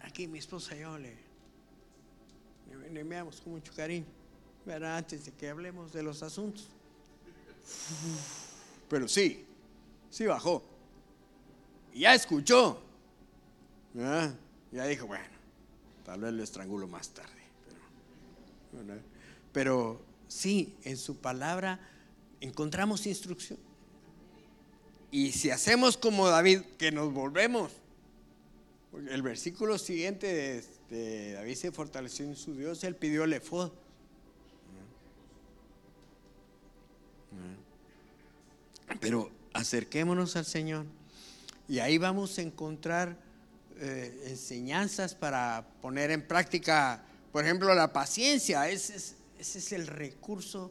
aquí 0.00 0.28
mi 0.28 0.38
esposa 0.38 0.76
y 0.76 0.80
yo 0.80 0.96
le, 0.98 1.16
le 2.92 3.00
enviamos 3.00 3.40
con 3.40 3.54
mucho 3.54 3.72
cariño, 3.74 4.06
¿verdad? 4.64 4.98
antes 4.98 5.24
de 5.24 5.32
que 5.32 5.48
hablemos 5.48 5.92
de 5.92 6.04
los 6.04 6.22
asuntos. 6.22 6.68
Pero 8.88 9.08
sí, 9.08 9.44
sí 10.10 10.26
bajó. 10.26 10.62
Ya 11.92 12.14
escuchó. 12.14 12.89
Ya 13.94 14.86
dijo, 14.86 15.06
bueno, 15.06 15.24
tal 16.04 16.20
vez 16.20 16.32
lo 16.32 16.42
estrangulo 16.42 16.86
más 16.86 17.10
tarde. 17.10 17.30
Pero, 18.72 19.00
pero 19.52 20.00
sí, 20.28 20.76
en 20.84 20.96
su 20.96 21.16
palabra 21.16 21.80
encontramos 22.40 23.06
instrucción. 23.06 23.58
Y 25.10 25.32
si 25.32 25.50
hacemos 25.50 25.96
como 25.96 26.28
David, 26.28 26.60
que 26.78 26.92
nos 26.92 27.12
volvemos, 27.12 27.72
el 29.10 29.22
versículo 29.22 29.78
siguiente 29.78 30.64
de, 30.88 31.32
David 31.32 31.54
se 31.54 31.72
fortaleció 31.72 32.24
en 32.26 32.36
su 32.36 32.54
Dios, 32.54 32.82
él 32.84 32.96
pidió 32.96 33.24
el 33.24 33.32
efod. 33.32 33.72
Pero 39.00 39.30
acerquémonos 39.52 40.36
al 40.36 40.44
Señor 40.44 40.84
y 41.68 41.78
ahí 41.78 41.96
vamos 41.96 42.36
a 42.38 42.42
encontrar 42.42 43.16
eh, 43.82 44.24
enseñanzas 44.26 45.14
para 45.14 45.66
poner 45.80 46.10
en 46.10 46.26
práctica, 46.26 47.02
por 47.32 47.44
ejemplo, 47.44 47.74
la 47.74 47.92
paciencia. 47.92 48.68
Ese 48.68 48.96
es, 48.96 49.14
ese 49.38 49.58
es 49.58 49.72
el 49.72 49.86
recurso 49.86 50.70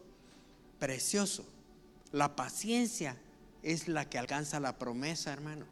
precioso. 0.78 1.44
La 2.12 2.36
paciencia 2.36 3.18
es 3.64 3.88
la 3.88 4.08
que 4.08 4.20
alcanza 4.20 4.60
la 4.60 4.78
promesa, 4.78 5.34
hermano. 5.34 5.66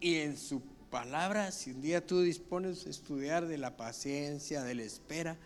Y 0.00 0.16
en 0.16 0.38
su 0.38 0.62
palabra, 0.90 1.52
si 1.52 1.72
un 1.72 1.82
día 1.82 2.06
tú 2.06 2.22
dispones 2.22 2.84
de 2.84 2.90
estudiar 2.90 3.46
de 3.46 3.58
la 3.58 3.76
paciencia, 3.76 4.62
de 4.62 4.74
la 4.74 4.84
espera, 4.84 5.36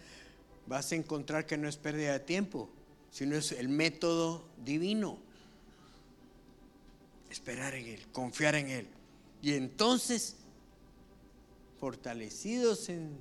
vas 0.68 0.92
a 0.92 0.94
encontrar 0.94 1.46
que 1.46 1.56
no 1.56 1.68
es 1.68 1.76
pérdida 1.76 2.12
de 2.12 2.20
tiempo, 2.20 2.70
sino 3.10 3.34
es 3.34 3.52
el 3.52 3.68
método 3.68 4.46
divino. 4.64 5.18
Esperar 7.30 7.74
en 7.74 7.86
Él, 7.86 8.06
confiar 8.12 8.54
en 8.54 8.68
Él. 8.68 8.88
Y 9.42 9.54
entonces, 9.54 10.36
fortalecidos 11.78 12.88
en, 12.88 13.16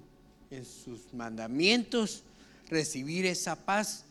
en 0.49 0.65
sus 0.65 1.13
mandamientos, 1.13 2.23
recibir 2.69 3.25
esa 3.25 3.55
paz, 3.55 4.05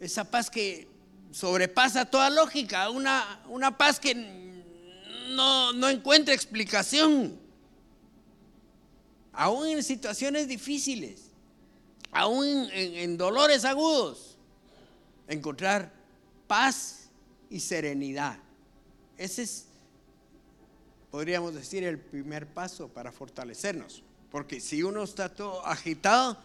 esa 0.00 0.24
paz 0.30 0.50
que 0.50 0.88
sobrepasa 1.30 2.04
toda 2.04 2.30
lógica, 2.30 2.90
una, 2.90 3.42
una 3.48 3.76
paz 3.76 4.00
que 4.00 4.14
no, 5.30 5.72
no 5.72 5.88
encuentra 5.88 6.34
explicación. 6.34 7.38
Aún 9.32 9.68
en 9.68 9.82
situaciones 9.84 10.48
difíciles, 10.48 11.30
aún 12.10 12.68
en, 12.72 12.94
en 12.94 13.16
dolores 13.16 13.64
agudos, 13.64 14.36
encontrar 15.28 15.92
paz 16.46 17.08
y 17.50 17.60
serenidad. 17.60 18.38
Ese 19.16 19.42
es, 19.42 19.67
podríamos 21.10 21.54
decir, 21.54 21.84
el 21.84 21.98
primer 21.98 22.46
paso 22.46 22.88
para 22.88 23.12
fortalecernos. 23.12 24.02
Porque 24.30 24.60
si 24.60 24.82
uno 24.82 25.02
está 25.02 25.34
todo 25.34 25.64
agitado, 25.66 26.38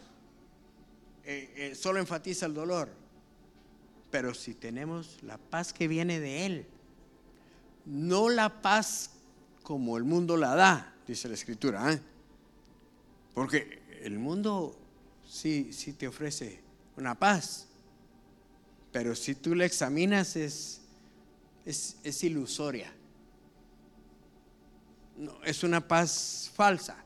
eh, 1.26 1.54
eh, 1.56 1.76
solo 1.76 2.00
enfatiza 2.00 2.46
el 2.46 2.54
dolor. 2.54 2.90
Pero 4.12 4.34
si 4.34 4.54
tenemos 4.54 5.18
la 5.24 5.38
paz 5.38 5.74
que 5.74 5.88
viene 5.88 6.20
de 6.20 6.46
Él, 6.46 6.66
no 7.86 8.30
la 8.30 8.62
paz 8.62 9.12
como 9.64 9.98
el 9.98 10.04
mundo 10.04 10.38
la 10.38 10.56
da, 10.56 10.94
dice 11.08 11.28
la 11.28 11.34
Escritura. 11.34 11.92
¿eh? 11.92 12.00
Porque 13.34 13.82
el 14.02 14.20
mundo 14.20 14.78
sí, 15.28 15.74
sí 15.74 15.94
te 15.94 16.08
ofrece 16.08 16.62
una 16.96 17.18
paz, 17.18 17.68
pero 18.92 19.16
si 19.16 19.34
tú 19.34 19.56
la 19.56 19.66
examinas 19.66 20.36
es, 20.36 20.82
es, 21.66 22.24
ilusoria. 22.24 22.94
No, 25.18 25.44
es 25.44 25.64
una 25.64 25.88
paz 25.88 26.52
falsa, 26.56 26.98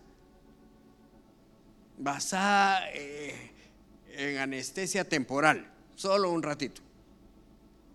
basada 1.98 2.90
en 2.94 4.38
anestesia 4.38 5.08
temporal, 5.08 5.70
solo 5.96 6.32
un 6.32 6.42
ratito. 6.42 6.82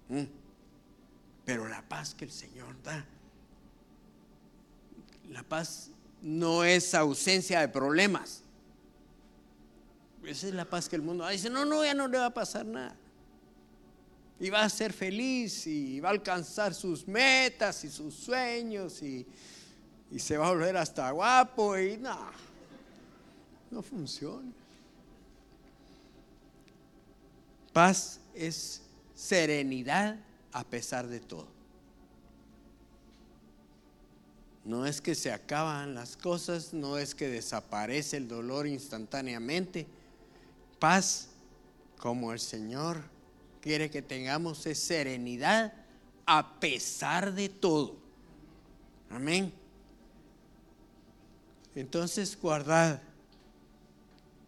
Mm. 0.09 0.25
Pero 1.45 1.67
la 1.69 1.83
paz 1.89 2.15
que 2.15 2.27
el 2.27 2.31
Señor 2.31 2.81
da, 2.83 3.05
la 5.31 5.43
paz 5.43 5.91
no 6.21 6.63
es 6.63 6.95
ausencia 6.95 7.61
de 7.61 7.69
problemas. 7.69 8.43
Esa 10.25 10.47
es 10.47 10.55
la 10.55 10.65
paz 10.65 10.89
que 10.89 10.97
el 10.97 11.03
mundo 11.03 11.27
dice, 11.27 11.51
no, 11.51 11.65
no, 11.65 11.85
ya 11.85 11.95
no 11.95 12.07
le 12.07 12.19
va 12.19 12.27
a 12.27 12.35
pasar 12.35 12.65
nada. 12.65 12.95
Y 14.39 14.51
va 14.51 14.63
a 14.63 14.69
ser 14.69 14.93
feliz 14.93 15.67
y 15.67 16.01
va 16.01 16.11
a 16.11 16.13
alcanzar 16.13 16.75
sus 16.75 17.09
metas 17.09 17.83
y 17.85 17.91
sus 17.91 18.15
sueños 18.15 19.03
y, 19.03 19.27
y 20.13 20.19
se 20.19 20.37
va 20.37 20.49
a 20.49 20.51
volver 20.51 20.77
hasta 20.77 21.11
guapo 21.11 21.79
y 21.79 21.97
no, 21.97 22.19
no 23.71 23.83
funciona. 23.83 24.53
Paz 27.73 28.21
es 28.35 28.83
serenidad 29.15 30.19
a 30.53 30.65
pesar 30.65 31.07
de 31.07 31.19
todo. 31.19 31.49
No 34.67 34.85
es 34.85 35.01
que 35.01 35.15
se 35.15 35.33
acaban 35.33 35.95
las 35.95 36.19
cosas, 36.19 36.75
no 36.75 36.99
es 36.99 37.15
que 37.15 37.29
desaparece 37.29 38.19
el 38.19 38.29
dolor 38.29 38.67
instantáneamente. 38.67 39.87
Paz, 40.79 41.29
como 41.97 42.35
el 42.35 42.39
Señor 42.39 43.03
quiere 43.63 43.91
que 43.91 44.03
tengamos, 44.03 44.67
es 44.67 44.79
serenidad 44.79 45.73
a 46.27 46.61
pesar 46.61 47.33
de 47.33 47.49
todo. 47.49 47.97
Amén. 49.09 49.62
Entonces 51.75 52.39
guardad 52.41 53.01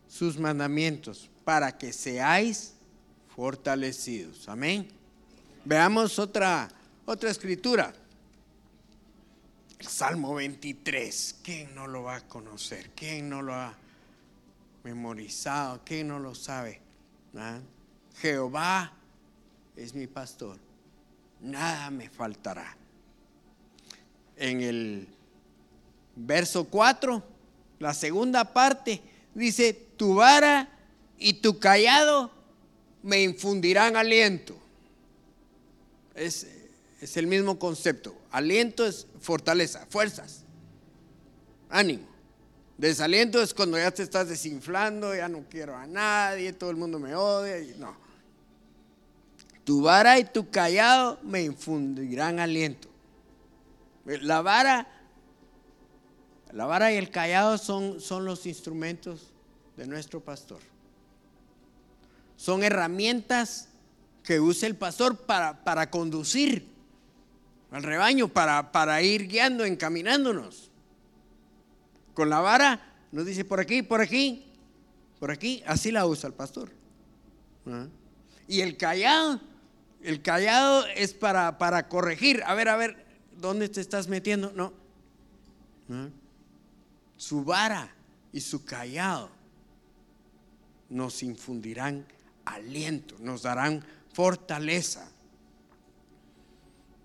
sus 0.09 0.39
mandamientos 0.39 1.31
para 1.45 1.77
que 1.77 1.93
seáis 1.93 2.75
fortalecidos. 3.35 4.49
Amén. 4.49 4.89
Veamos 5.65 6.19
otra, 6.19 6.69
otra 7.05 7.31
escritura. 7.31 7.95
El 9.79 9.87
Salmo 9.87 10.35
23. 10.35 11.37
¿Quién 11.43 11.75
no 11.75 11.87
lo 11.87 12.05
va 12.05 12.17
a 12.17 12.29
conocer? 12.29 12.91
¿Quién 12.95 13.29
no 13.29 13.43
lo 13.43 13.55
ha 13.55 13.75
memorizado? 14.85 15.81
¿Quién 15.85 16.09
no 16.09 16.19
lo 16.19 16.35
sabe? 16.35 16.81
¿Ah? 17.37 17.59
Jehová 18.19 18.93
es 19.77 19.95
mi 19.95 20.07
pastor. 20.07 20.59
Nada 21.41 21.91
me 21.91 22.09
faltará. 22.09 22.77
En 24.37 24.61
el 24.61 25.09
verso 26.17 26.65
4, 26.65 27.23
la 27.79 27.95
segunda 27.95 28.53
parte, 28.53 29.03
dice, 29.35 29.73
tu 29.97 30.15
vara 30.15 30.69
y 31.19 31.35
tu 31.35 31.59
callado 31.59 32.31
me 33.03 33.23
infundirán 33.23 33.97
aliento. 33.97 34.57
Es, 36.15 36.47
es 37.01 37.17
el 37.17 37.27
mismo 37.27 37.59
concepto. 37.59 38.15
Aliento 38.31 38.87
es 38.87 39.07
fortaleza, 39.21 39.87
fuerzas, 39.89 40.45
ánimo. 41.69 42.15
Desaliento 42.77 43.41
es 43.41 43.55
cuando 43.55 43.79
ya 43.79 43.91
te 43.91 44.03
estás 44.03 44.29
desinflando, 44.29 45.15
ya 45.15 45.29
no 45.29 45.45
quiero 45.49 45.77
a 45.77 45.87
nadie, 45.87 46.53
todo 46.53 46.71
el 46.71 46.77
mundo 46.77 46.99
me 46.99 47.15
odia. 47.15 47.61
Y 47.61 47.75
no. 47.79 47.97
Tu 49.65 49.81
vara 49.81 50.19
y 50.19 50.25
tu 50.25 50.51
callado 50.51 51.19
me 51.23 51.43
infundirán 51.43 52.41
aliento. 52.41 52.89
La 54.05 54.43
vara, 54.43 54.87
la 56.53 56.67
vara 56.67 56.93
y 56.93 56.97
el 56.97 57.11
callado 57.11 57.59
son, 57.59 58.01
son 58.01 58.25
los 58.25 58.47
instrumentos 58.47 59.33
de 59.77 59.87
nuestro 59.87 60.21
pastor. 60.21 60.61
Son 62.37 62.63
herramientas 62.63 63.69
que 64.23 64.41
usa 64.41 64.69
el 64.69 64.77
pastor 64.77 65.19
para, 65.19 65.65
para 65.65 65.91
conducir 65.91 66.69
al 67.71 67.83
rebaño, 67.83 68.29
para, 68.29 68.73
para 68.73 69.03
ir 69.03 69.29
guiando, 69.29 69.65
encaminándonos. 69.65 70.71
Con 72.15 72.31
la 72.31 72.41
vara 72.41 72.81
nos 73.11 73.27
dice 73.27 73.45
por 73.45 73.61
aquí, 73.61 73.83
por 73.83 74.01
aquí, 74.01 74.45
por 75.19 75.31
aquí, 75.31 75.63
así 75.67 75.91
la 75.91 76.07
usa 76.07 76.29
el 76.29 76.35
pastor. 76.35 76.71
¿Ah? 77.67 77.87
Y 78.47 78.61
el 78.61 78.77
callado, 78.77 79.41
el 80.03 80.23
callado 80.23 80.87
es 80.87 81.15
para, 81.15 81.59
para 81.59 81.89
corregir. 81.89 82.43
A 82.47 82.55
ver, 82.55 82.69
a 82.69 82.77
ver, 82.77 83.05
¿dónde 83.39 83.69
te 83.69 83.81
estás 83.81 84.09
metiendo? 84.09 84.53
No. 84.55 84.73
¿Ah? 85.91 86.09
Su 87.17 87.45
vara 87.45 87.95
y 88.33 88.41
su 88.41 88.65
callado 88.65 89.31
nos 90.91 91.23
infundirán 91.23 92.07
aliento, 92.45 93.17
nos 93.21 93.43
darán 93.43 93.85
fortaleza. 94.13 95.11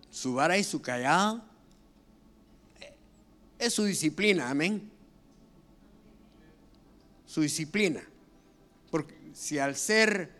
Su 0.09 0.33
vara 0.33 0.57
y 0.57 0.63
su 0.63 0.81
callado 0.81 1.43
es 3.57 3.73
su 3.73 3.83
disciplina, 3.83 4.49
amén. 4.49 4.89
Su 7.25 7.41
disciplina. 7.41 8.01
Porque 8.89 9.15
si 9.33 9.59
al 9.59 9.75
ser 9.75 10.39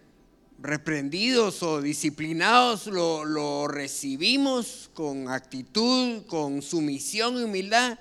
reprendidos 0.61 1.63
o 1.63 1.81
disciplinados 1.81 2.87
lo, 2.87 3.25
lo 3.25 3.67
recibimos 3.67 4.89
con 4.93 5.29
actitud, 5.29 6.25
con 6.25 6.61
sumisión 6.61 7.37
y 7.37 7.43
humildad, 7.43 7.99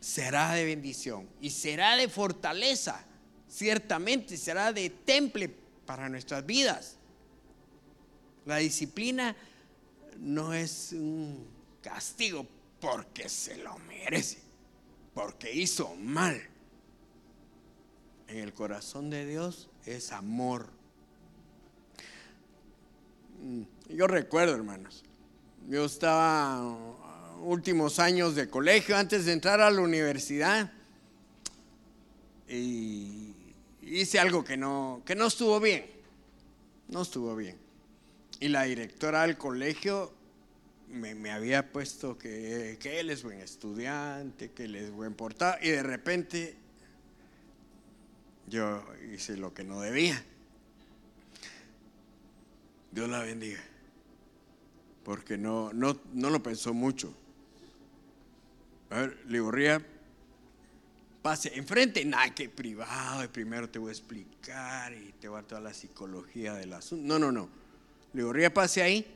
será 0.00 0.52
de 0.52 0.64
bendición 0.64 1.28
y 1.40 1.50
será 1.50 1.96
de 1.96 2.08
fortaleza, 2.08 3.04
ciertamente 3.48 4.36
será 4.36 4.72
de 4.72 4.90
temple 4.90 5.54
para 5.86 6.08
nuestras 6.08 6.44
vidas. 6.44 6.96
La 8.44 8.56
disciplina 8.56 9.36
no 10.18 10.52
es 10.52 10.92
un 10.92 11.46
castigo 11.82 12.46
porque 12.80 13.28
se 13.28 13.58
lo 13.58 13.78
merece, 13.80 14.38
porque 15.14 15.52
hizo 15.52 15.94
mal. 15.96 16.40
En 18.28 18.38
el 18.38 18.52
corazón 18.52 19.10
de 19.10 19.26
Dios 19.26 19.70
es 19.86 20.12
amor. 20.12 20.68
Mm, 23.40 23.62
yo 23.94 24.06
recuerdo, 24.06 24.54
hermanos, 24.54 25.02
yo 25.68 25.84
estaba 25.84 26.58
últimos 27.42 27.98
años 27.98 28.34
de 28.34 28.48
colegio 28.48 28.96
antes 28.96 29.24
de 29.24 29.32
entrar 29.32 29.60
a 29.60 29.70
la 29.70 29.80
universidad 29.80 30.72
y 32.48 33.34
hice 33.82 34.18
algo 34.18 34.44
que 34.44 34.56
no, 34.56 35.02
que 35.04 35.14
no 35.14 35.26
estuvo 35.26 35.60
bien, 35.60 35.86
no 36.88 37.02
estuvo 37.02 37.34
bien. 37.36 37.56
Y 38.40 38.48
la 38.48 38.62
directora 38.64 39.22
del 39.22 39.36
colegio 39.36 40.12
me, 40.88 41.30
había 41.30 41.70
puesto 41.70 42.16
que, 42.16 42.78
que, 42.80 43.00
él 43.00 43.10
es 43.10 43.22
buen 43.22 43.40
estudiante, 43.40 44.50
que 44.52 44.64
él 44.64 44.76
es 44.76 44.90
buen 44.90 45.14
portado, 45.14 45.56
y 45.60 45.70
de 45.70 45.82
repente 45.82 46.56
yo 48.48 48.82
hice 49.12 49.36
lo 49.36 49.52
que 49.52 49.64
no 49.64 49.80
debía. 49.80 50.24
Dios 52.90 53.08
la 53.08 53.20
bendiga, 53.20 53.60
porque 55.04 55.36
no, 55.36 55.72
no, 55.72 56.00
no 56.14 56.30
lo 56.30 56.42
pensó 56.42 56.72
mucho. 56.72 57.14
A 58.90 59.00
ver, 59.00 59.18
Ligorría, 59.26 59.84
pase 61.20 61.54
enfrente, 61.56 62.04
nada 62.04 62.34
que 62.34 62.48
privado, 62.48 63.22
y 63.24 63.28
primero 63.28 63.68
te 63.68 63.78
voy 63.78 63.90
a 63.90 63.92
explicar 63.92 64.92
y 64.94 65.12
te 65.20 65.28
voy 65.28 65.38
a 65.38 65.40
dar 65.42 65.48
toda 65.48 65.60
la 65.60 65.74
psicología 65.74 66.54
del 66.54 66.72
asunto. 66.72 67.06
No, 67.06 67.18
no, 67.18 67.30
no. 67.30 67.48
Ligorría, 68.14 68.52
pase 68.52 68.82
ahí. 68.82 69.06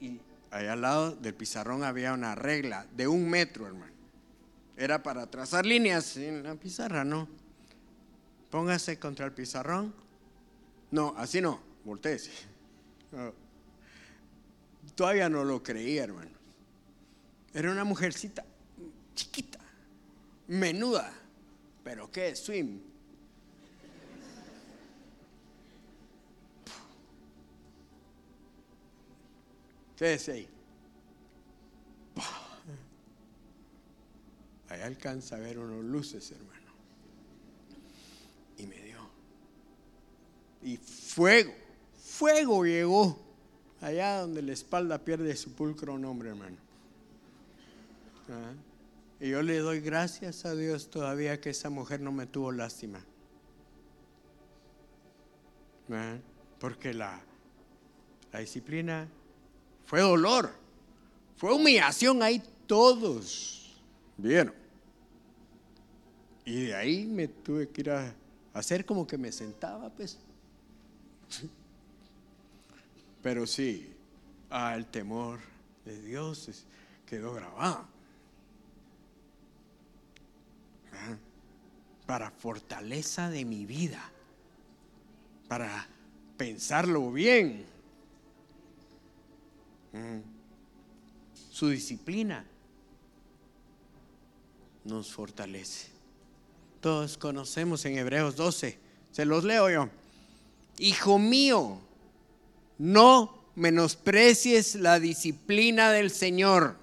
Y 0.00 0.20
allá 0.50 0.74
al 0.74 0.80
lado 0.80 1.16
del 1.16 1.34
pizarrón 1.34 1.82
había 1.82 2.12
una 2.12 2.34
regla 2.34 2.86
de 2.94 3.08
un 3.08 3.28
metro, 3.28 3.66
hermano. 3.66 3.92
Era 4.76 5.02
para 5.02 5.28
trazar 5.28 5.66
líneas 5.66 6.16
en 6.16 6.42
la 6.42 6.54
pizarra, 6.54 7.04
¿no? 7.04 7.28
Póngase 8.50 8.98
contra 8.98 9.26
el 9.26 9.32
pizarrón. 9.32 9.92
No, 10.90 11.14
así 11.16 11.40
no, 11.40 11.60
volteese. 11.84 12.30
Todavía 14.94 15.28
no 15.28 15.42
lo 15.42 15.62
creía, 15.62 16.04
hermano. 16.04 16.33
Era 17.54 17.70
una 17.70 17.84
mujercita 17.84 18.44
chiquita, 19.14 19.60
menuda, 20.48 21.12
pero 21.84 22.10
qué 22.10 22.34
swim. 22.34 22.80
Quédese 29.96 30.32
ahí. 30.32 30.48
Ahí 34.68 34.80
alcanza 34.80 35.36
a 35.36 35.38
ver 35.38 35.56
unos 35.60 35.84
luces, 35.84 36.32
hermano. 36.32 36.72
Y 38.58 38.66
me 38.66 38.82
dio. 38.82 38.98
Y 40.64 40.76
fuego, 40.76 41.54
fuego 41.96 42.64
llegó 42.64 43.16
allá 43.80 44.22
donde 44.22 44.42
la 44.42 44.52
espalda 44.52 44.98
pierde 44.98 45.36
su 45.36 45.52
pulcro 45.52 45.96
nombre, 45.96 46.30
hermano. 46.30 46.63
Y 49.20 49.30
yo 49.30 49.42
le 49.42 49.58
doy 49.58 49.80
gracias 49.80 50.44
a 50.44 50.54
Dios 50.54 50.90
todavía 50.90 51.40
que 51.40 51.50
esa 51.50 51.70
mujer 51.70 52.00
no 52.00 52.12
me 52.12 52.26
tuvo 52.26 52.52
lástima. 52.52 53.04
Porque 56.58 56.94
la, 56.94 57.20
la 58.32 58.40
disciplina 58.40 59.08
fue 59.84 60.00
dolor, 60.00 60.50
fue 61.36 61.52
humillación 61.52 62.22
ahí 62.22 62.42
todos 62.66 63.82
vieron. 64.16 64.54
Y 66.44 66.66
de 66.66 66.74
ahí 66.74 67.06
me 67.06 67.28
tuve 67.28 67.68
que 67.68 67.80
ir 67.80 67.90
a, 67.90 68.14
hacer 68.52 68.84
como 68.84 69.06
que 69.06 69.18
me 69.18 69.32
sentaba, 69.32 69.90
pues. 69.90 70.18
Pero 73.22 73.46
sí, 73.46 73.94
el 74.50 74.86
temor 74.86 75.40
de 75.84 76.00
Dios 76.02 76.66
quedó 77.06 77.34
grabado. 77.34 77.86
Ah, 80.92 81.16
para 82.06 82.30
fortaleza 82.30 83.30
de 83.30 83.44
mi 83.44 83.66
vida, 83.66 84.02
para 85.48 85.86
pensarlo 86.36 87.10
bien. 87.12 87.64
Mm. 89.92 90.20
Su 91.50 91.68
disciplina 91.68 92.44
nos 94.84 95.12
fortalece. 95.12 95.88
Todos 96.80 97.16
conocemos 97.16 97.84
en 97.86 97.96
Hebreos 97.96 98.36
12, 98.36 98.78
se 99.10 99.24
los 99.24 99.44
leo 99.44 99.70
yo. 99.70 99.88
Hijo 100.78 101.18
mío, 101.18 101.78
no 102.78 103.38
menosprecies 103.54 104.74
la 104.74 104.98
disciplina 104.98 105.90
del 105.92 106.10
Señor, 106.10 106.76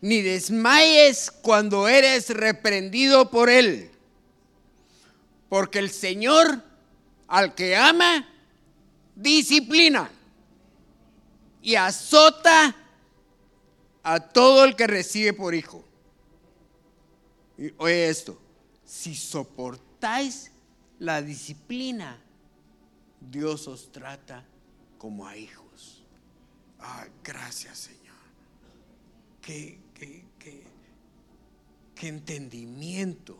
ni 0.00 0.22
desmayes 0.22 1.30
cuando 1.30 1.88
eres 1.88 2.30
reprendido 2.30 3.30
por 3.30 3.50
Él, 3.50 3.90
porque 5.48 5.78
el 5.78 5.90
Señor 5.90 6.62
al 7.28 7.54
que 7.54 7.76
ama, 7.76 8.28
disciplina 9.14 10.10
y 11.62 11.74
azota 11.74 12.76
a 14.02 14.20
todo 14.20 14.64
el 14.64 14.76
que 14.76 14.86
recibe 14.86 15.32
por 15.32 15.54
hijo. 15.54 15.84
Y 17.58 17.72
oye 17.78 18.08
esto, 18.08 18.40
si 18.84 19.14
soportáis 19.14 20.52
la 20.98 21.22
disciplina, 21.22 22.22
Dios 23.20 23.66
os 23.66 23.90
trata 23.90 24.44
como 24.98 25.26
a 25.26 25.36
hijos. 25.36 26.04
Ah, 26.78 27.06
gracias 27.24 27.78
Señor. 27.78 28.14
Qué, 29.40 29.80
qué, 29.98 30.24
qué, 31.94 32.08
entendimiento 32.08 33.38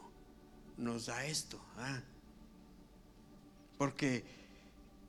nos 0.76 1.06
da 1.06 1.24
esto. 1.26 1.60
Ah. 1.76 2.02
Porque, 3.78 4.24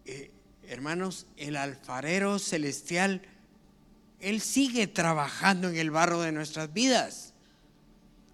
eh, 0.06 0.32
hermanos, 0.68 1.26
el 1.38 1.56
alfarero 1.56 2.40
celestial 2.40 3.22
él 4.20 4.42
sigue 4.42 4.88
trabajando 4.88 5.70
en 5.70 5.78
el 5.78 5.92
barro 5.92 6.22
de 6.22 6.32
nuestras 6.32 6.74
vidas. 6.74 7.34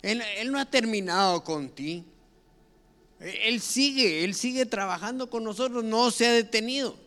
Él, 0.02 0.22
no 0.52 0.60
ha 0.60 0.66
terminado 0.66 1.44
con 1.44 1.70
ti. 1.70 2.06
Él 3.20 3.62
sigue, 3.62 4.24
Él 4.24 4.34
sigue 4.34 4.66
trabajando 4.66 5.30
con 5.30 5.44
nosotros, 5.44 5.84
no 5.84 6.12
se 6.12 6.28
ha 6.28 6.32
detenido. 6.32 6.98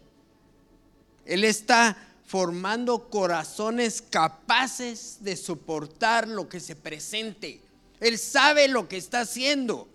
Él 1.24 1.44
está 1.44 1.96
formando 2.26 3.08
corazones 3.08 4.02
capaces 4.02 5.18
de 5.20 5.36
soportar 5.36 6.26
lo 6.26 6.48
que 6.48 6.58
se 6.58 6.74
presente. 6.74 7.60
Él 8.00 8.18
sabe 8.18 8.68
lo 8.68 8.88
que 8.88 8.96
está 8.96 9.20
haciendo. 9.20 9.88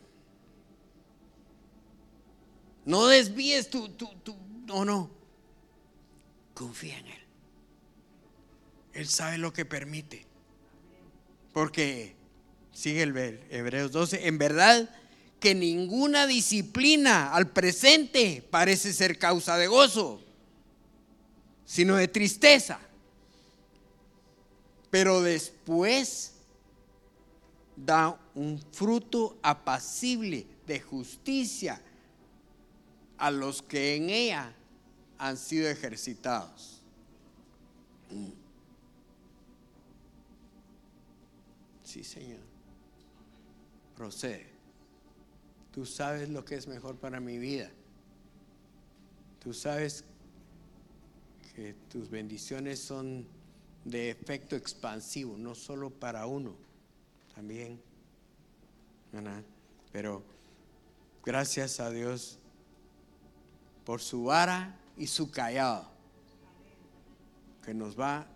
No 2.86 3.08
desvíes 3.08 3.70
tu, 3.70 3.90
tu, 3.90 4.08
tu, 4.24 4.36
no, 4.66 4.86
no. 4.86 5.12
Confía 6.54 6.98
en 6.98 7.08
Él. 7.08 7.22
Él 8.94 9.08
sabe 9.08 9.38
lo 9.38 9.52
que 9.52 9.66
permite. 9.66 10.26
Porque, 11.54 12.16
sigue 12.72 13.04
el 13.04 13.16
Hebreos 13.50 13.92
12, 13.92 14.28
en 14.28 14.38
verdad 14.38 14.90
que 15.42 15.54
ninguna 15.54 16.28
disciplina 16.28 17.34
al 17.34 17.50
presente 17.50 18.44
parece 18.50 18.94
ser 18.94 19.18
causa 19.18 19.58
de 19.58 19.68
gozo, 19.68 20.24
sino 21.72 21.96
de 21.96 22.10
tristeza. 22.10 22.82
Pero 24.90 25.22
después 25.22 26.34
da 27.78 28.20
un 28.36 28.62
fruto 28.74 29.38
apacible 29.42 30.46
de 30.68 30.82
justicia 30.82 31.82
a 33.18 33.32
los 33.32 33.62
que 33.62 33.96
en 33.96 34.10
ella 34.10 34.54
han 35.18 35.38
sido 35.38 35.70
ejercitados. 35.70 36.82
Sí, 41.86 42.04
Señor. 42.04 42.42
Procede. 43.96 44.50
Tú 45.72 45.86
sabes 45.86 46.28
lo 46.28 46.44
que 46.44 46.56
es 46.56 46.68
mejor 46.68 46.98
para 46.98 47.22
mi 47.22 47.38
vida. 47.38 47.72
Tú 49.40 49.54
sabes 49.54 50.04
tus 51.90 52.10
bendiciones 52.10 52.80
son 52.80 53.26
de 53.86 54.10
efecto 54.12 54.56
expansivo, 54.56 55.38
no 55.38 55.56
solo 55.56 55.90
para 55.90 56.26
uno, 56.26 56.56
también. 57.36 57.82
Pero 59.92 60.24
gracias 61.26 61.80
a 61.80 61.90
Dios 61.90 62.38
por 63.86 64.02
su 64.02 64.26
vara 64.26 64.78
y 64.98 65.08
su 65.08 65.32
callado, 65.32 65.90
que 67.66 67.74
nos 67.74 68.00
va 68.00 68.28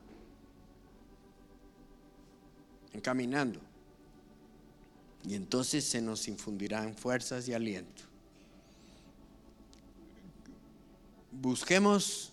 encaminando. 2.94 3.60
Y 5.24 5.36
entonces 5.36 5.84
se 5.86 6.02
nos 6.02 6.28
infundirán 6.28 6.96
fuerzas 6.96 7.48
y 7.48 7.54
aliento. 7.54 8.04
Busquemos 11.32 12.32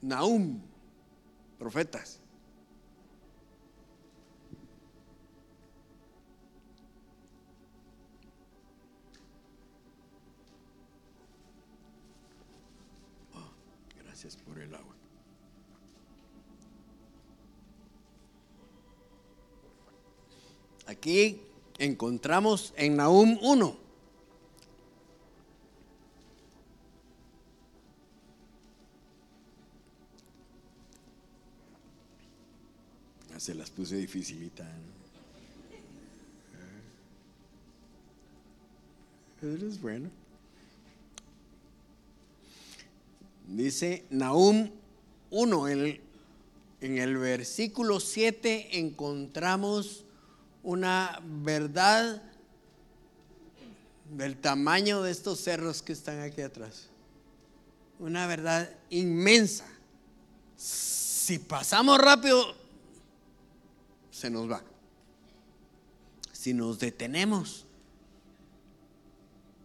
Naum, 0.00 0.60
profetas. 1.58 2.20
Oh, 13.34 13.50
gracias 14.02 14.36
por 14.36 14.58
el 14.58 14.74
agua. 14.74 14.94
Aquí 20.86 21.42
encontramos 21.78 22.72
en 22.76 22.96
Nahum 22.96 23.38
1. 23.42 23.87
Se 33.38 33.54
las 33.54 33.70
puse 33.70 33.96
dificilita. 33.96 34.68
Es 39.40 39.80
bueno. 39.80 40.10
Dice 43.46 44.04
Nahum 44.10 44.68
1, 45.30 45.68
en 45.68 46.00
el 46.80 47.16
versículo 47.16 48.00
7 48.00 48.80
encontramos 48.80 50.04
una 50.64 51.22
verdad 51.24 52.20
del 54.10 54.36
tamaño 54.36 55.02
de 55.02 55.12
estos 55.12 55.40
cerros 55.40 55.80
que 55.80 55.92
están 55.92 56.20
aquí 56.20 56.40
atrás. 56.40 56.88
Una 58.00 58.26
verdad 58.26 58.68
inmensa. 58.90 59.64
Si 60.56 61.38
pasamos 61.38 61.98
rápido, 61.98 62.67
se 64.18 64.30
nos 64.30 64.50
va. 64.50 64.62
Si 66.32 66.52
nos 66.52 66.78
detenemos, 66.78 67.66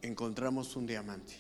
encontramos 0.02 0.76
un 0.76 0.86
diamante. 0.86 1.34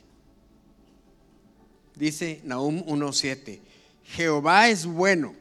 Dice 1.96 2.42
Nahum 2.44 2.84
1.7, 2.86 3.60
Jehová 4.04 4.70
es 4.70 4.86
bueno, 4.86 5.36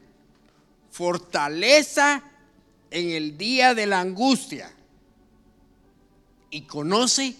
fortaleza 0.91 2.23
en 2.91 3.09
el 3.09 3.37
día 3.37 3.73
de 3.73 3.87
la 3.87 4.01
angustia 4.01 4.71
y 6.51 6.61
conoce 6.61 7.35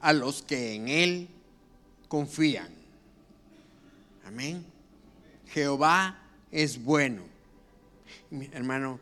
a 0.00 0.14
los 0.14 0.40
que 0.42 0.74
en 0.74 0.88
Él 0.88 1.28
confían. 2.08 2.68
Amén. 4.24 4.64
Jehová 5.48 6.22
es 6.50 6.82
bueno. 6.82 7.22
hermano, 8.52 8.98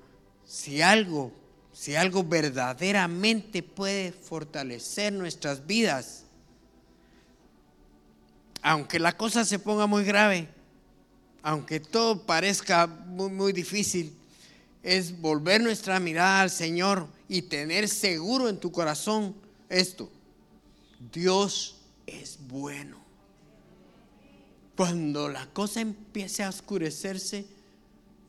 si 0.47 0.83
algo, 0.83 1.33
si 1.73 1.97
algo 1.97 2.25
verdaderamente 2.25 3.63
puede 3.63 4.13
fortalecer 4.13 5.13
nuestras 5.13 5.67
vidas, 5.67 6.25
aunque 8.63 8.99
la 8.99 9.17
cosa 9.17 9.45
se 9.45 9.59
ponga 9.59 9.87
muy 9.87 10.05
grave, 10.05 10.49
aunque 11.43 11.81
todo 11.81 12.25
parezca 12.25 12.87
muy, 12.87 13.31
muy 13.31 13.53
difícil, 13.53 14.17
es 14.83 15.21
volver 15.21 15.63
nuestra 15.63 16.01
mirada 16.01 16.43
al 16.43 16.51
Señor 16.51 17.09
y 17.29 17.43
tener 17.43 17.89
seguro 17.89 18.49
en 18.49 18.59
tu 18.59 18.71
corazón 18.71 19.35
esto. 19.69 20.11
Dios 21.13 21.77
es 22.07 22.39
bueno. 22.49 22.99
Cuando 24.77 25.29
la 25.29 25.47
cosa 25.47 25.81
empiece 25.81 26.43
a 26.43 26.49
oscurecerse 26.49 27.47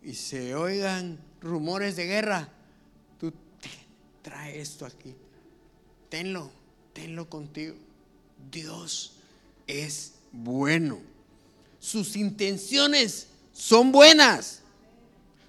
y 0.04 0.14
se 0.14 0.54
oigan 0.56 1.18
rumores 1.46 1.96
de 1.96 2.06
guerra, 2.06 2.50
tú 3.20 3.32
trae 4.22 4.60
esto 4.60 4.86
aquí. 4.86 5.16
Tenlo, 6.10 6.50
tenlo 6.94 7.30
contigo. 7.30 7.76
Dios 8.52 9.14
es 9.68 10.14
bueno. 10.32 11.00
Sus 11.80 12.16
intenciones 12.16 13.28
son 13.54 13.92
buenas. 13.92 14.62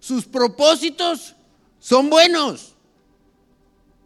Sus 0.01 0.27
propósitos 0.27 1.35
son 1.81 2.11
buenos. 2.11 2.75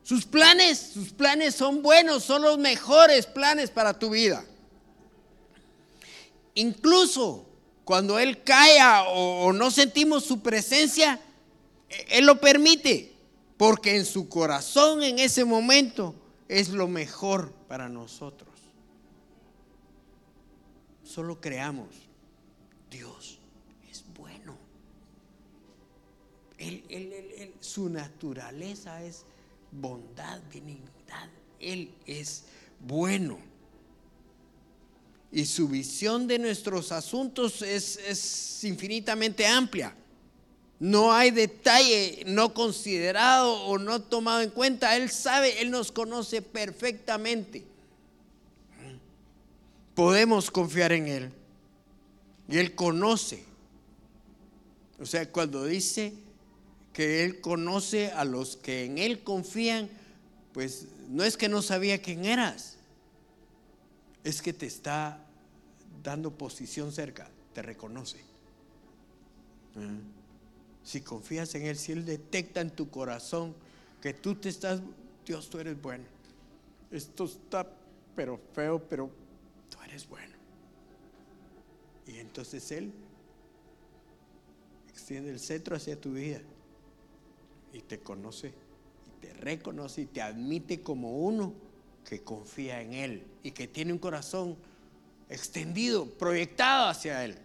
Sus 0.05 0.25
planes, 0.25 0.79
sus 0.95 1.11
planes 1.11 1.55
son 1.55 1.83
buenos, 1.83 2.25
son 2.25 2.43
los 2.43 2.59
mejores 2.59 3.27
planes 3.27 3.71
para 3.71 3.99
tu 3.99 4.11
vida. 4.11 4.45
Incluso 6.55 7.47
cuando 7.85 8.19
Él 8.19 8.43
caiga 8.43 9.05
o, 9.09 9.53
no 9.53 9.71
sentimos 9.71 10.25
su 10.25 10.41
presencia, 10.41 11.21
Él 12.09 12.27
lo 12.27 12.41
permite, 12.41 13.13
porque 13.57 13.97
en 13.97 14.05
su 14.05 14.29
corazón 14.29 15.03
en 15.03 15.19
ese 15.19 15.45
momento 15.45 16.15
es 16.49 16.71
lo 16.71 16.89
mejor 16.89 17.53
para 17.69 17.89
nosotros. 17.89 18.49
Solo 21.05 21.41
creamos, 21.41 21.89
Dios 22.91 23.39
es 23.91 24.05
bueno. 24.17 24.57
su 27.61 27.89
naturaleza 27.89 29.03
es 29.03 29.25
bondad, 29.73 30.41
benignidad. 30.53 31.29
Él 31.59 31.93
es 32.07 32.45
bueno. 32.81 33.39
Y 35.33 35.45
su 35.45 35.69
visión 35.69 36.27
de 36.27 36.39
nuestros 36.39 36.93
asuntos 36.93 37.63
es, 37.63 37.97
es 37.97 38.65
infinitamente 38.65 39.47
amplia. 39.47 39.95
No 40.81 41.13
hay 41.13 41.31
detalle 41.31 42.23
no 42.27 42.55
considerado 42.55 43.53
o 43.65 43.79
no 43.79 44.01
tomado 44.01 44.41
en 44.41 44.49
cuenta. 44.49 44.97
Él 44.97 45.11
sabe, 45.11 45.61
Él 45.61 45.71
nos 45.71 45.93
conoce 45.93 46.41
perfectamente. 46.41 47.67
Podemos 49.95 50.51
confiar 50.51 50.93
en 50.93 51.07
Él. 51.07 51.33
Y 52.49 52.57
Él 52.57 52.75
conoce. 52.75 53.45
O 54.99 55.05
sea, 55.05 55.31
cuando 55.31 55.67
dice 55.67 56.15
que 56.95 57.25
Él 57.25 57.43
conoce 57.43 58.11
a 58.13 58.25
los 58.25 58.57
que 58.57 58.87
en 58.87 58.97
Él 58.97 59.23
confían, 59.23 59.91
pues 60.55 60.87
no 61.11 61.25
es 61.25 61.37
que 61.37 61.51
no 61.51 61.61
sabía 61.61 62.01
quién 62.01 62.25
eras, 62.25 62.79
es 64.25 64.41
que 64.41 64.55
te 64.55 64.67
está 64.67 65.27
dando 66.03 66.31
posición 66.31 66.91
cerca, 66.91 67.29
te 67.53 67.61
reconoce. 67.61 68.19
¿Eh? 69.77 70.20
Si 70.91 71.03
confías 71.03 71.55
en 71.55 71.67
Él, 71.67 71.77
si 71.77 71.93
Él 71.93 72.05
detecta 72.05 72.61
en 72.61 72.71
tu 72.71 72.91
corazón 72.91 73.55
que 74.03 74.13
tú 74.13 74.35
te 74.35 74.49
estás, 74.49 74.81
Dios, 75.25 75.49
tú 75.49 75.61
eres 75.61 75.81
bueno. 75.81 76.03
Esto 76.91 77.27
está 77.27 77.65
pero 78.17 78.41
feo, 78.53 78.83
pero 78.89 79.09
tú 79.71 79.79
eres 79.85 80.09
bueno. 80.09 80.35
Y 82.09 82.19
entonces 82.19 82.73
Él 82.73 82.93
extiende 84.89 85.31
el 85.31 85.39
centro 85.39 85.77
hacia 85.77 85.95
tu 85.95 86.15
vida 86.15 86.41
y 87.73 87.83
te 87.83 88.01
conoce 88.01 88.49
y 88.49 89.21
te 89.25 89.33
reconoce 89.35 90.01
y 90.01 90.07
te 90.07 90.23
admite 90.23 90.81
como 90.81 91.21
uno 91.21 91.55
que 92.05 92.25
confía 92.25 92.83
en 92.83 92.95
Él 92.95 93.27
y 93.45 93.53
que 93.53 93.69
tiene 93.69 93.93
un 93.93 94.01
corazón 94.01 94.57
extendido, 95.29 96.07
proyectado 96.07 96.89
hacia 96.89 97.25
Él. 97.25 97.37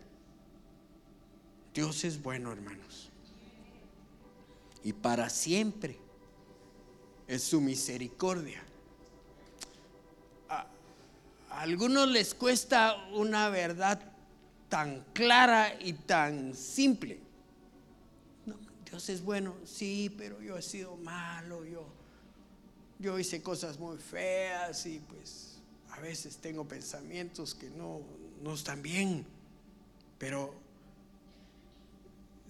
Dios 1.75 2.03
es 2.05 2.19
bueno, 2.23 2.51
hermanos. 2.51 3.11
Y 4.85 4.93
para 4.93 5.31
siempre 5.31 5.97
es 7.27 7.43
su 7.43 7.59
misericordia. 7.59 8.63
A, 10.47 10.67
algunos 11.49 12.07
les 12.07 12.35
cuesta 12.35 12.95
una 13.11 13.49
verdad 13.49 13.99
tan 14.69 15.03
clara 15.13 15.75
y 15.81 15.93
tan 15.93 16.53
simple. 16.53 17.19
Dios 18.87 19.09
es 19.09 19.23
bueno, 19.23 19.55
sí, 19.65 20.13
pero 20.15 20.39
yo 20.39 20.55
he 20.55 20.61
sido 20.61 20.95
malo, 20.97 21.65
yo, 21.65 21.87
yo 22.99 23.17
hice 23.17 23.41
cosas 23.41 23.79
muy 23.79 23.97
feas 23.97 24.85
y 24.85 24.99
pues 24.99 25.57
a 25.89 25.99
veces 25.99 26.37
tengo 26.37 26.63
pensamientos 26.63 27.55
que 27.55 27.71
no, 27.71 28.01
no 28.43 28.53
están 28.53 28.83
bien, 28.83 29.25
pero 30.19 30.53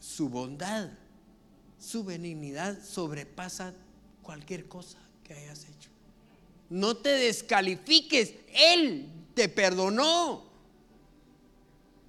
su 0.01 0.27
bondad, 0.27 0.89
su 1.86 2.03
benignidad 2.03 2.83
sobrepasa 2.83 3.73
cualquier 4.23 4.67
cosa 4.67 4.97
que 5.23 5.36
hayas 5.36 5.65
hecho. 5.65 5.89
No 6.69 6.97
te 6.97 7.09
descalifiques, 7.09 8.33
Él 8.53 9.07
te 9.36 9.47
perdonó. 9.49 10.43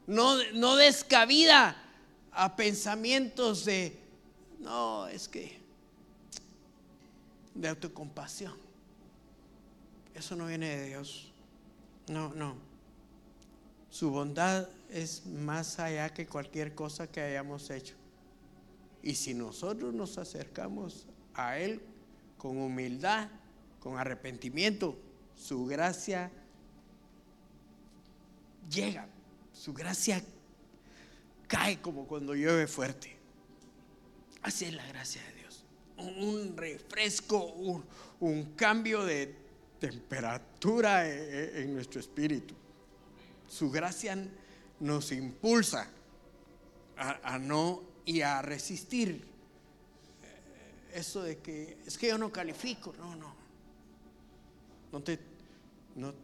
No, 0.06 0.36
no 0.54 0.76
des 0.76 1.04
cabida 1.04 1.76
a 2.32 2.56
pensamientos 2.56 3.66
de, 3.66 3.98
no, 4.60 5.08
es 5.08 5.28
que 5.28 5.58
de 7.54 7.68
autocompasión. 7.68 8.54
Eso 10.14 10.36
no 10.36 10.46
viene 10.46 10.74
de 10.74 10.86
Dios. 10.86 11.30
No, 12.08 12.32
no. 12.32 12.56
Su 13.90 14.10
bondad 14.10 14.68
es 14.90 15.26
más 15.26 15.78
allá 15.78 16.14
que 16.14 16.26
cualquier 16.26 16.74
cosa 16.74 17.06
que 17.06 17.20
hayamos 17.20 17.68
hecho. 17.68 17.94
Y 19.06 19.14
si 19.14 19.34
nosotros 19.34 19.94
nos 19.94 20.18
acercamos 20.18 21.06
a 21.32 21.58
Él 21.58 21.80
con 22.36 22.58
humildad, 22.58 23.28
con 23.78 23.96
arrepentimiento, 23.96 24.98
su 25.36 25.64
gracia 25.64 26.28
llega, 28.68 29.06
su 29.52 29.72
gracia 29.72 30.20
cae 31.46 31.80
como 31.80 32.08
cuando 32.08 32.34
llueve 32.34 32.66
fuerte. 32.66 33.16
Así 34.42 34.64
es 34.64 34.74
la 34.74 34.84
gracia 34.88 35.22
de 35.22 35.34
Dios. 35.34 35.64
Un 35.98 36.56
refresco, 36.56 37.44
un, 38.18 38.54
cambio 38.56 39.04
de 39.04 39.36
temperatura 39.78 41.08
e, 41.08 41.12
e, 41.12 41.62
en, 41.62 41.74
nuestro 41.74 42.00
espíritu. 42.00 42.56
Su 43.46 43.70
gracia 43.70 44.18
nos 44.80 45.12
impulsa 45.12 45.92
a, 46.96 47.38
no 47.38 47.94
y 48.06 48.22
a 48.22 48.40
resistir 48.40 49.26
eh, 50.22 50.90
eso 50.94 51.22
de 51.22 51.38
que 51.38 51.76
es 51.84 51.98
que 51.98 52.08
yo 52.08 52.16
no 52.16 52.32
califico. 52.32 52.94
No, 52.98 53.14
no. 53.16 53.34
No 54.92 55.02
te, 55.02 55.18
no 55.96 56.14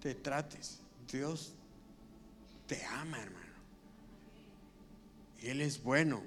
te 0.00 0.14
trates. 0.16 0.80
Dios 1.10 1.52
te 2.66 2.84
ama, 2.84 3.22
hermano. 3.22 3.46
Él 5.40 5.60
es 5.62 5.82
bueno. 5.82 6.22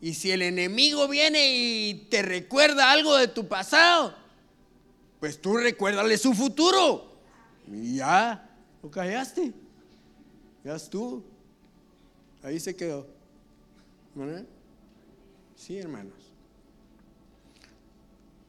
Y 0.00 0.14
si 0.14 0.30
el 0.30 0.42
enemigo 0.42 1.08
viene 1.08 1.56
y 1.56 1.94
te 2.08 2.22
recuerda 2.22 2.92
algo 2.92 3.16
de 3.16 3.28
tu 3.28 3.48
pasado, 3.48 4.14
pues 5.18 5.40
tú 5.40 5.56
recuérdale 5.56 6.16
su 6.16 6.32
futuro. 6.32 7.18
Y 7.66 7.96
ya, 7.96 8.48
lo 8.82 8.90
callaste. 8.90 9.52
Ya 10.62 10.78
tú. 10.78 11.24
Ahí 12.42 12.60
se 12.60 12.76
quedó. 12.76 13.15
Sí, 15.54 15.78
hermanos. 15.78 16.32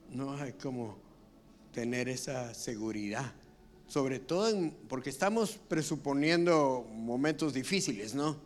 No 0.10 0.34
hay 0.34 0.54
como 0.54 0.98
tener 1.74 2.08
esa 2.08 2.54
seguridad. 2.54 3.34
Sobre 3.88 4.20
todo 4.20 4.72
porque 4.88 5.10
estamos 5.10 5.58
presuponiendo 5.68 6.88
momentos 6.92 7.54
difíciles, 7.54 8.16
¿no? 8.16 8.38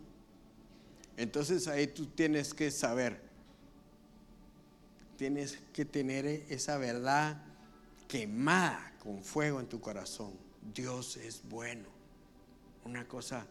Entonces 1.16 1.68
ahí 1.68 1.86
tú 1.86 2.06
tienes 2.06 2.54
que 2.54 2.70
saber, 2.70 3.20
tienes 5.16 5.58
que 5.72 5.84
tener 5.84 6.26
esa 6.26 6.78
verdad 6.78 7.42
quemada 8.08 8.94
con 9.00 9.22
fuego 9.22 9.60
en 9.60 9.66
tu 9.66 9.80
corazón. 9.80 10.32
Dios 10.74 11.16
es 11.16 11.42
bueno. 11.48 11.88
Una 12.84 13.06
cosa, 13.06 13.46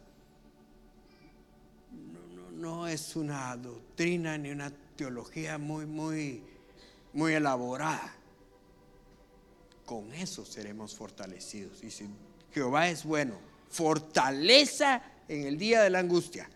no, 2.61 2.87
es 2.87 3.15
una 3.15 3.57
doctrina 3.57 4.37
ni 4.37 4.51
una 4.51 4.71
teología 4.95 5.57
muy, 5.57 5.87
muy, 5.87 6.43
muy 7.11 7.33
elaborada. 7.33 8.13
Con 9.85 10.13
eso 10.13 10.45
seremos 10.45 10.95
fortalecidos. 10.95 11.83
Y 11.83 11.89
si 11.89 12.07
Jehová 12.53 12.87
es 12.87 13.03
bueno, 13.03 13.33
fortaleza 13.69 15.01
en 15.27 15.47
el 15.47 15.57
día 15.57 15.81
de 15.81 15.89
la 15.89 15.99
angustia 15.99 16.47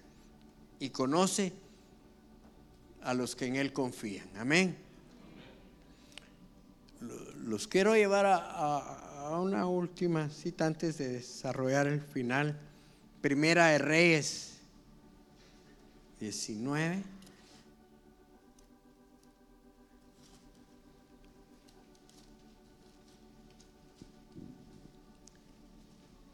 y 0.80 0.90
conoce 0.90 1.52
a 3.02 3.14
los 3.16 3.36
que 3.36 3.48
en 3.48 3.56
Él 3.56 3.74
confían. 3.74 4.30
Amén. 4.38 4.78
los 7.46 7.68
quiero 7.68 7.96
llevar 7.96 8.26
a, 8.26 8.38
a 9.28 9.40
una 9.40 9.68
última 9.68 10.30
cita 10.30 10.68
antes 10.68 11.00
de 11.00 11.10
desarrollar 11.10 11.88
el 11.88 12.02
final. 12.02 12.60
Primera 13.22 13.68
de 13.68 13.80
Reyes 13.80 14.55
19. 16.20 17.04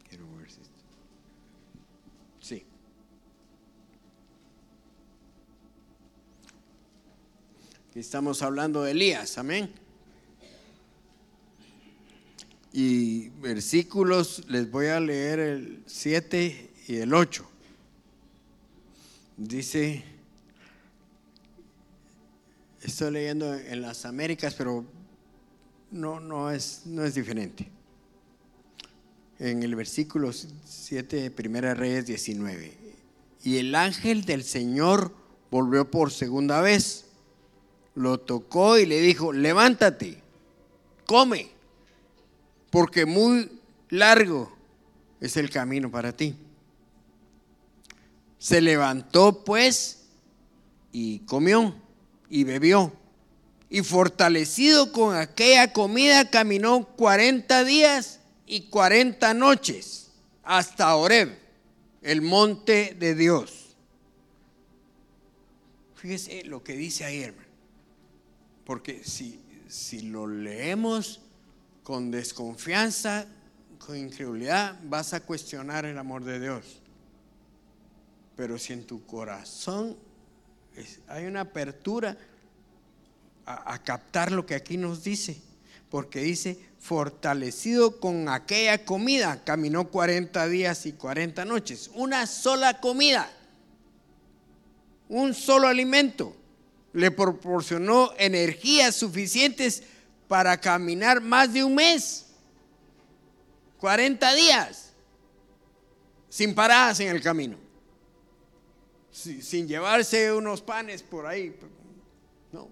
Quiero 0.07 0.25
ver 0.37 0.51
si 0.51 0.61
Sí. 2.39 2.65
Estamos 7.95 8.41
hablando 8.41 8.83
de 8.83 8.91
Elías, 8.91 9.37
amén. 9.37 9.73
Y 12.73 13.29
versículos, 13.41 14.45
les 14.47 14.71
voy 14.71 14.87
a 14.87 14.99
leer 14.99 15.39
el 15.39 15.83
7 15.87 16.71
y 16.87 16.95
el 16.97 17.13
8. 17.13 17.50
Dice, 19.37 20.03
estoy 22.81 23.11
leyendo 23.11 23.53
en 23.53 23.81
las 23.81 24.05
Américas, 24.05 24.53
pero 24.55 24.85
no, 25.91 26.19
no, 26.19 26.51
es, 26.51 26.83
no 26.85 27.03
es 27.03 27.15
diferente. 27.15 27.69
En 29.39 29.63
el 29.63 29.75
versículo 29.75 30.31
7 30.31 31.15
de 31.15 31.31
Primera 31.31 31.73
Reyes 31.73 32.05
19. 32.05 32.77
Y 33.43 33.57
el 33.57 33.73
ángel 33.73 34.23
del 34.25 34.43
Señor 34.43 35.13
volvió 35.49 35.89
por 35.89 36.11
segunda 36.11 36.61
vez, 36.61 37.05
lo 37.95 38.19
tocó 38.19 38.77
y 38.77 38.85
le 38.85 39.01
dijo, 39.01 39.33
levántate, 39.33 40.21
come, 41.05 41.49
porque 42.69 43.05
muy 43.05 43.59
largo 43.89 44.55
es 45.19 45.37
el 45.37 45.49
camino 45.49 45.91
para 45.91 46.15
ti. 46.15 46.35
Se 48.41 48.59
levantó 48.59 49.43
pues 49.43 49.99
y 50.91 51.19
comió 51.19 51.75
y 52.27 52.43
bebió. 52.43 52.91
Y 53.69 53.83
fortalecido 53.83 54.91
con 54.91 55.15
aquella 55.15 55.71
comida 55.71 56.27
caminó 56.31 56.87
40 56.95 57.63
días 57.65 58.19
y 58.47 58.61
40 58.61 59.35
noches 59.35 60.09
hasta 60.41 60.95
Horeb, 60.95 61.37
el 62.01 62.23
monte 62.23 62.97
de 62.99 63.13
Dios. 63.13 63.75
Fíjese 65.97 66.43
lo 66.43 66.63
que 66.63 66.73
dice 66.73 67.05
ahí, 67.05 67.21
hermano. 67.21 67.47
Porque 68.65 69.03
si, 69.03 69.39
si 69.67 70.01
lo 70.01 70.25
leemos 70.25 71.21
con 71.83 72.09
desconfianza, 72.09 73.27
con 73.77 73.95
incredulidad, 73.95 74.79
vas 74.83 75.13
a 75.13 75.19
cuestionar 75.19 75.85
el 75.85 75.99
amor 75.99 76.23
de 76.23 76.39
Dios. 76.39 76.80
Pero 78.41 78.57
si 78.57 78.73
en 78.73 78.87
tu 78.87 79.05
corazón 79.05 79.95
hay 81.07 81.25
una 81.27 81.41
apertura 81.41 82.17
a, 83.45 83.75
a 83.75 83.83
captar 83.83 84.31
lo 84.31 84.47
que 84.47 84.55
aquí 84.55 84.77
nos 84.77 85.03
dice, 85.03 85.39
porque 85.91 86.21
dice, 86.21 86.59
fortalecido 86.79 87.99
con 87.99 88.29
aquella 88.29 88.83
comida, 88.83 89.43
caminó 89.43 89.91
40 89.91 90.47
días 90.47 90.87
y 90.87 90.93
40 90.93 91.45
noches, 91.45 91.91
una 91.93 92.25
sola 92.25 92.81
comida, 92.81 93.31
un 95.07 95.35
solo 95.35 95.67
alimento, 95.67 96.35
le 96.93 97.11
proporcionó 97.11 98.11
energías 98.17 98.95
suficientes 98.95 99.83
para 100.27 100.59
caminar 100.59 101.21
más 101.21 101.53
de 101.53 101.63
un 101.63 101.75
mes, 101.75 102.25
40 103.77 104.33
días, 104.33 104.93
sin 106.27 106.55
paradas 106.55 107.01
en 107.01 107.09
el 107.09 107.21
camino 107.21 107.69
si- 109.11 109.41
sin 109.41 109.67
llevarse 109.67 110.33
unos 110.33 110.61
panes 110.61 111.03
por 111.03 111.25
ahí. 111.25 111.55
No, 112.51 112.67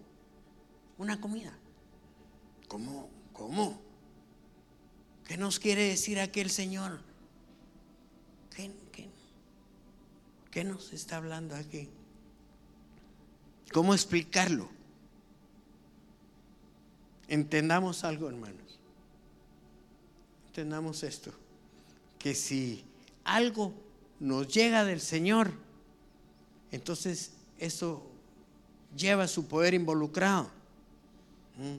una 0.98 1.20
comida. 1.22 1.58
¿Cómo? 2.68 3.10
¿Cómo? 3.34 3.82
¿Qué 5.26 5.38
nos 5.38 5.60
quiere 5.60 5.84
decir 5.84 6.20
aquel 6.20 6.50
Señor? 6.50 7.02
¿Qué, 8.56 8.72
qué, 8.92 9.08
qué 10.52 10.64
nos 10.64 10.92
está 10.94 11.18
hablando 11.18 11.56
aquí? 11.56 11.88
¿Cómo 13.72 13.94
explicarlo? 13.94 14.70
Entendamos 17.28 18.04
algo, 18.04 18.28
hermanos. 18.30 18.80
Entendamos 20.48 21.04
esto. 21.04 21.32
Que 22.18 22.34
si 22.34 22.84
algo 23.24 23.74
nos 24.20 24.48
llega 24.48 24.84
del 24.84 25.00
Señor, 25.00 25.52
entonces 26.72 27.32
eso 27.58 28.06
lleva 28.96 29.28
su 29.28 29.48
poder 29.48 29.74
involucrado. 29.74 30.50
¿Mm? 31.58 31.76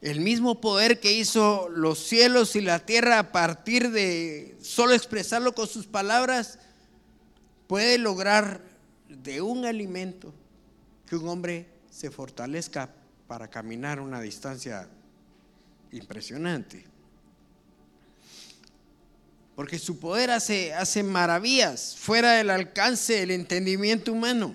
El 0.00 0.20
mismo 0.20 0.60
poder 0.60 0.98
que 0.98 1.12
hizo 1.12 1.68
los 1.68 1.98
cielos 1.98 2.56
y 2.56 2.60
la 2.60 2.80
tierra 2.80 3.20
a 3.20 3.32
partir 3.32 3.90
de 3.92 4.56
solo 4.60 4.94
expresarlo 4.94 5.54
con 5.54 5.68
sus 5.68 5.86
palabras, 5.86 6.58
puede 7.68 7.98
lograr 7.98 8.60
de 9.08 9.40
un 9.40 9.64
alimento 9.64 10.32
que 11.06 11.14
un 11.16 11.28
hombre 11.28 11.68
se 11.90 12.10
fortalezca 12.10 12.90
para 13.28 13.48
caminar 13.48 14.00
una 14.00 14.20
distancia 14.20 14.88
impresionante. 15.92 16.91
Porque 19.54 19.78
su 19.78 19.98
poder 19.98 20.30
hace, 20.30 20.72
hace 20.74 21.02
maravillas 21.02 21.96
fuera 21.98 22.32
del 22.32 22.50
alcance 22.50 23.14
del 23.14 23.30
entendimiento 23.30 24.12
humano. 24.12 24.54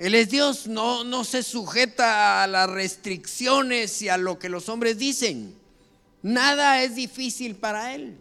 Él 0.00 0.14
es 0.14 0.30
Dios, 0.30 0.66
no, 0.66 1.04
no 1.04 1.24
se 1.24 1.42
sujeta 1.42 2.42
a 2.42 2.46
las 2.46 2.70
restricciones 2.70 4.00
y 4.00 4.08
a 4.08 4.16
lo 4.16 4.38
que 4.38 4.48
los 4.48 4.70
hombres 4.70 4.96
dicen. 4.96 5.54
Nada 6.22 6.82
es 6.82 6.94
difícil 6.94 7.54
para 7.54 7.94
Él. 7.94 8.16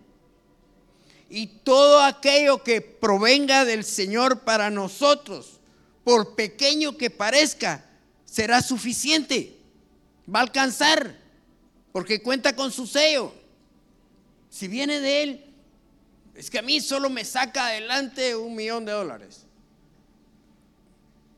Y 1.29 1.47
todo 1.47 2.01
aquello 2.01 2.63
que 2.63 2.81
provenga 2.81 3.63
del 3.63 3.85
Señor 3.85 4.41
para 4.41 4.69
nosotros, 4.69 5.59
por 6.03 6.35
pequeño 6.35 6.97
que 6.97 7.09
parezca, 7.09 7.85
será 8.25 8.61
suficiente. 8.61 9.55
Va 10.33 10.39
a 10.39 10.43
alcanzar, 10.43 11.15
porque 11.93 12.21
cuenta 12.21 12.55
con 12.57 12.73
su 12.73 12.87
sello. 12.87 13.33
Si 14.59 14.67
viene 14.67 14.99
de 14.99 15.23
Él, 15.23 15.45
es 16.35 16.49
que 16.49 16.59
a 16.59 16.61
mí 16.61 16.81
solo 16.81 17.09
me 17.09 17.23
saca 17.23 17.67
adelante 17.67 18.35
un 18.35 18.57
millón 18.57 18.83
de 18.83 18.91
dólares. 18.91 19.45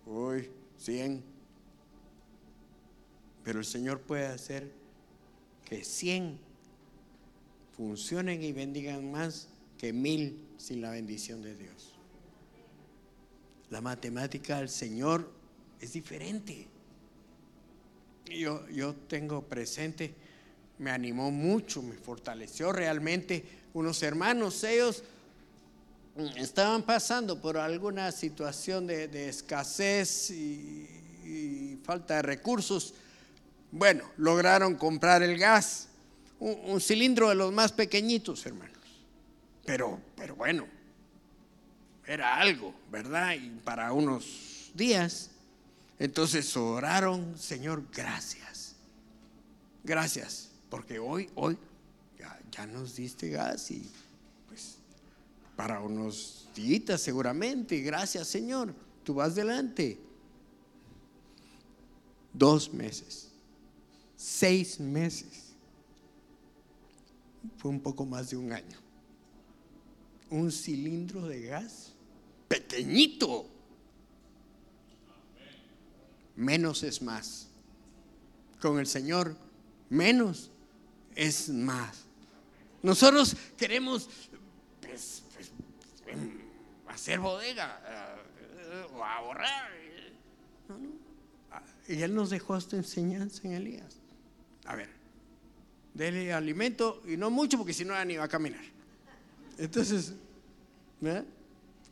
Uy, 0.08 0.50
100. 0.80 1.24
Pero 3.44 3.60
el 3.60 3.66
Señor 3.66 4.02
puede 4.02 4.26
hacer 4.26 4.72
que 5.66 5.84
100 5.84 6.40
funcionen 7.78 8.42
y 8.42 8.54
bendigan 8.54 9.12
más 9.12 9.50
que 9.78 9.94
mil 9.94 10.44
sin 10.58 10.82
la 10.82 10.90
bendición 10.90 11.44
de 11.44 11.56
Dios. 11.56 11.94
La 13.70 13.82
matemática 13.82 14.58
del 14.58 14.70
Señor 14.70 15.32
es 15.80 15.94
diferente. 15.94 16.68
Yo, 18.26 18.68
yo 18.70 18.96
tengo 18.96 19.44
presente, 19.44 20.16
me 20.82 20.90
animó 20.90 21.30
mucho, 21.30 21.84
me 21.84 21.96
fortaleció 21.96 22.72
realmente. 22.72 23.46
Unos 23.74 24.02
hermanos, 24.02 24.64
ellos 24.64 25.04
estaban 26.36 26.82
pasando 26.82 27.40
por 27.40 27.58
alguna 27.58 28.12
situación 28.12 28.88
de, 28.88 29.08
de 29.08 29.30
escasez 29.30 30.32
y, 30.32 31.80
falta 31.84 32.16
de 32.16 32.22
recursos. 32.24 32.96
Bueno, 33.72 34.04
lograron 34.18 34.76
comprar 34.76 35.22
el 35.24 35.38
gas, 35.38 35.88
un, 36.40 36.58
un 36.66 36.82
cilindro 36.82 37.30
de 37.30 37.36
los 37.36 37.54
más 37.54 37.72
pequeñitos, 37.72 38.44
hermanos. 38.46 38.78
Pero, 39.66 40.00
pero 40.16 40.36
bueno, 40.36 40.68
era 42.08 42.38
algo, 42.38 42.74
¿verdad? 42.92 43.36
Y 43.36 43.50
para 43.64 43.94
unos 43.94 44.72
días. 44.74 45.30
Entonces 46.00 46.58
oraron, 46.58 47.38
Señor, 47.38 47.84
gracias. 47.94 48.76
Gracias, 49.84 50.51
porque 50.72 50.98
hoy, 51.00 51.30
hoy 51.36 51.58
ya, 52.50 52.66
nos 52.66 52.96
diste 52.96 53.30
gas 53.30 53.70
y 53.72 53.86
pues 54.48 54.78
para 55.56 55.82
unos 55.82 56.48
días 56.56 57.02
seguramente. 57.02 57.82
Gracias, 57.82 58.28
Señor. 58.28 58.74
Tú 59.04 59.16
vas 59.16 59.36
delante. 59.36 60.00
Dos 62.34 62.74
meses, 62.74 63.30
seis 64.16 64.80
meses. 64.80 65.52
Fue 67.58 67.70
un 67.70 67.82
poco 67.82 68.06
más 68.06 68.30
de 68.30 68.38
un 68.38 68.54
año. 68.54 68.78
Un 70.30 70.52
cilindro 70.52 71.28
de 71.28 71.42
gas 71.42 71.92
pequeñito. 72.48 73.46
Menos 76.38 76.84
es 76.84 77.02
más. 77.02 77.48
Con 78.62 78.80
el 78.80 78.88
Señor 78.88 79.36
menos 79.90 80.51
es 81.16 81.50
más. 81.50 82.06
Nosotros 82.84 83.36
queremos 83.58 84.10
pues, 84.82 85.24
pues, 85.34 85.52
em, 86.08 86.40
hacer 86.88 87.20
bodega 87.20 87.82
eh, 87.88 88.86
o 88.96 89.04
ahorrar. 89.04 89.72
No, 90.68 90.78
no. 90.78 90.90
Ah, 91.52 91.62
y 91.88 92.02
Él 92.02 92.16
nos 92.16 92.30
dejó 92.30 92.58
esta 92.58 92.76
enseñanza 92.76 93.42
en 93.48 93.54
Elías. 93.54 93.98
A 94.66 94.76
ver, 94.76 94.90
dele 95.94 96.34
alimento 96.34 97.02
y 97.06 97.18
no 97.18 97.30
mucho 97.30 97.58
porque 97.58 97.74
si 97.74 97.86
no 97.86 98.04
ni 98.06 98.16
va 98.16 98.26
a 98.26 98.30
caminar. 98.30 98.64
Entonces, 99.58 100.14
¿verdad? 101.00 101.26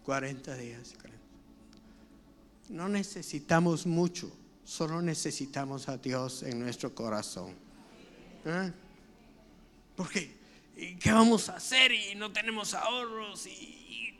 40 0.05 0.55
días. 0.55 0.95
No 2.69 2.87
necesitamos 2.87 3.85
mucho, 3.85 4.31
solo 4.63 5.01
necesitamos 5.01 5.89
a 5.89 5.97
Dios 5.97 6.43
en 6.43 6.59
nuestro 6.59 6.93
corazón. 6.93 7.53
¿Eh? 8.45 8.71
¿Por 9.99 10.09
qué? 10.09 10.33
¿Qué 10.97 11.11
vamos 11.11 11.49
a 11.49 11.57
hacer? 11.57 11.91
Y 11.91 12.15
no 12.15 12.31
tenemos 12.31 12.73
ahorros 12.73 13.45
y, 13.47 14.17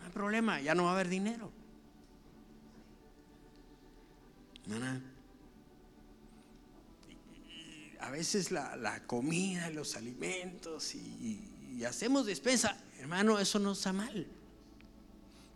no 0.00 0.06
hay 0.06 0.10
problema, 0.10 0.60
ya 0.60 0.74
no 0.74 0.82
va 0.82 0.90
a 0.90 0.94
haber 0.94 1.08
dinero. 1.08 1.52
a 8.00 8.10
veces 8.10 8.50
la, 8.50 9.00
comida, 9.06 9.70
los 9.70 9.94
alimentos 9.94 10.96
y, 10.96 11.84
hacemos 11.84 12.26
despensa, 12.26 12.76
hermano, 12.98 13.38
eso 13.38 13.60
no 13.60 13.70
está 13.74 13.92
mal. 13.92 14.26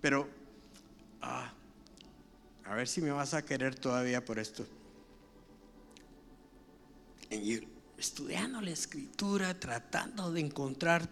Pero 0.01 0.29
ah, 1.23 1.53
a 2.67 2.75
ver 2.77 2.87
si 2.87 3.01
me 3.03 3.11
vas 3.11 3.35
a 3.35 3.45
querer 3.45 3.75
todavía 3.75 4.25
por 4.25 4.39
esto. 4.39 4.65
Estudiando 8.01 8.61
la 8.61 8.71
escritura, 8.71 9.59
tratando 9.61 10.33
de 10.33 10.41
encontrar, 10.41 11.09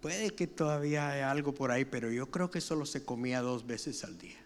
puede 0.00 0.30
que 0.30 0.46
todavía 0.46 1.10
hay 1.10 1.20
algo 1.20 1.52
por 1.52 1.70
ahí, 1.70 1.84
pero 1.84 2.10
yo 2.10 2.30
creo 2.30 2.50
que 2.50 2.60
solo 2.60 2.86
se 2.86 3.04
comía 3.04 3.40
dos 3.40 3.66
veces 3.66 4.04
al 4.04 4.16
día. 4.18 4.38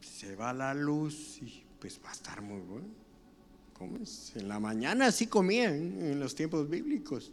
Se 0.00 0.36
va 0.36 0.52
la 0.52 0.74
luz 0.74 1.38
y 1.40 1.64
pues 1.80 2.00
va 2.04 2.10
a 2.10 2.12
estar 2.12 2.42
muy 2.42 2.60
bueno. 2.60 2.86
¿Cómo 3.76 3.98
es? 3.98 4.32
En 4.36 4.48
la 4.48 4.60
mañana 4.60 5.10
sí 5.10 5.26
comían 5.26 5.74
en 5.74 6.20
los 6.20 6.34
tiempos 6.34 6.68
bíblicos. 6.68 7.32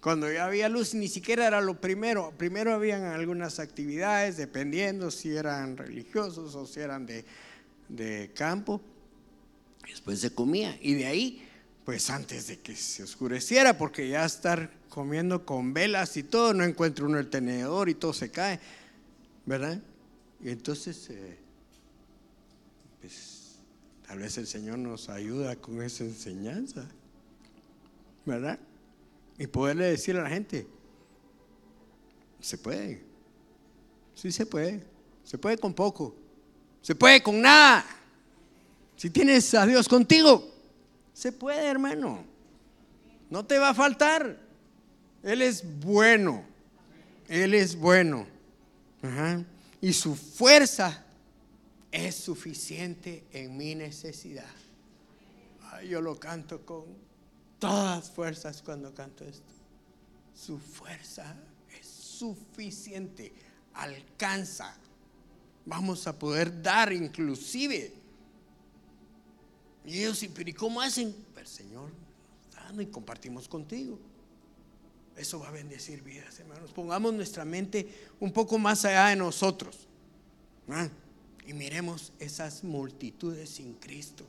Cuando 0.00 0.30
ya 0.30 0.46
había 0.46 0.68
luz 0.68 0.94
ni 0.94 1.08
siquiera 1.08 1.48
era 1.48 1.60
lo 1.60 1.80
primero. 1.80 2.32
Primero 2.38 2.72
habían 2.72 3.02
algunas 3.02 3.58
actividades, 3.58 4.36
dependiendo 4.36 5.10
si 5.10 5.34
eran 5.34 5.76
religiosos 5.76 6.54
o 6.54 6.64
si 6.64 6.78
eran 6.78 7.06
de, 7.06 8.30
campo. 8.32 8.80
Después 9.88 10.20
se 10.20 10.34
comía. 10.34 10.78
Y 10.80 10.94
de 10.94 11.06
ahí, 11.06 11.48
pues 11.84 12.10
antes 12.10 12.48
de 12.48 12.58
que 12.60 12.74
se 12.76 13.02
oscureciera, 13.02 13.78
porque 13.78 14.08
ya 14.08 14.24
estar 14.24 14.70
comiendo 14.88 15.44
con 15.44 15.72
velas 15.72 16.16
y 16.16 16.22
todo, 16.22 16.54
no 16.54 16.64
encuentro 16.64 17.06
uno 17.06 17.18
el 17.18 17.28
tenedor 17.28 17.88
y 17.88 17.94
todo 17.94 18.12
se 18.12 18.30
cae. 18.30 18.60
¿Verdad? 19.44 19.80
Y 20.42 20.50
entonces, 20.50 21.08
eh, 21.10 21.38
pues 23.00 23.56
tal 24.06 24.18
vez 24.18 24.36
el 24.38 24.46
Señor 24.46 24.78
nos 24.78 25.08
ayuda 25.08 25.56
con 25.56 25.82
esa 25.82 26.04
enseñanza. 26.04 26.88
¿Verdad? 28.24 28.58
y 29.38 29.46
poderle 29.46 29.86
decir 29.86 30.16
a 30.16 30.22
la 30.22 30.30
gente, 30.30 30.66
se 32.40 32.56
puede, 32.56 33.02
sí 34.14 34.32
se 34.32 34.46
puede, 34.46 34.82
se 35.24 35.36
puede 35.36 35.58
con 35.58 35.74
poco, 35.74 36.14
se 36.80 36.94
puede 36.94 37.22
con 37.22 37.40
nada. 37.40 37.84
Si 38.96 39.10
tienes 39.10 39.52
a 39.54 39.66
Dios 39.66 39.88
contigo, 39.88 40.50
se 41.12 41.32
puede, 41.32 41.66
hermano. 41.66 42.24
No 43.28 43.44
te 43.44 43.58
va 43.58 43.70
a 43.70 43.74
faltar. 43.74 44.38
Él 45.22 45.42
es 45.42 45.62
bueno. 45.80 46.44
Él 47.28 47.54
es 47.54 47.76
bueno. 47.76 48.26
Y 49.80 49.92
su 49.92 50.14
fuerza 50.14 51.04
es 51.92 52.14
suficiente 52.14 53.24
en 53.32 53.56
mi 53.56 53.74
necesidad. 53.74 54.44
yo 55.88 56.00
lo 56.00 56.18
canto 56.18 56.64
con 56.64 56.84
todas 57.58 58.10
fuerzas 58.10 58.62
cuando 58.62 58.94
canto 58.94 59.24
esto. 59.24 59.52
Su 60.34 60.58
fuerza 60.58 61.36
es 61.78 61.86
suficiente, 61.86 63.32
alcanza. 63.74 64.74
Vamos 65.66 66.06
a 66.06 66.18
poder 66.18 66.62
dar 66.62 66.92
inclusive. 66.92 68.05
Y 69.86 70.00
ellos, 70.00 70.22
¿y 70.22 70.52
cómo 70.52 70.80
hacen? 70.80 71.14
El 71.36 71.46
Señor 71.46 71.90
dando 72.54 72.82
y 72.82 72.86
compartimos 72.86 73.48
contigo. 73.48 73.98
Eso 75.16 75.38
va 75.38 75.48
a 75.48 75.52
bendecir 75.52 76.02
vidas, 76.02 76.38
hermanos. 76.40 76.72
Pongamos 76.72 77.14
nuestra 77.14 77.44
mente 77.44 77.88
un 78.20 78.32
poco 78.32 78.58
más 78.58 78.84
allá 78.84 79.06
de 79.06 79.16
nosotros. 79.16 79.86
Y 81.46 81.52
miremos 81.54 82.12
esas 82.18 82.64
multitudes 82.64 83.48
sin 83.48 83.74
Cristo 83.74 84.26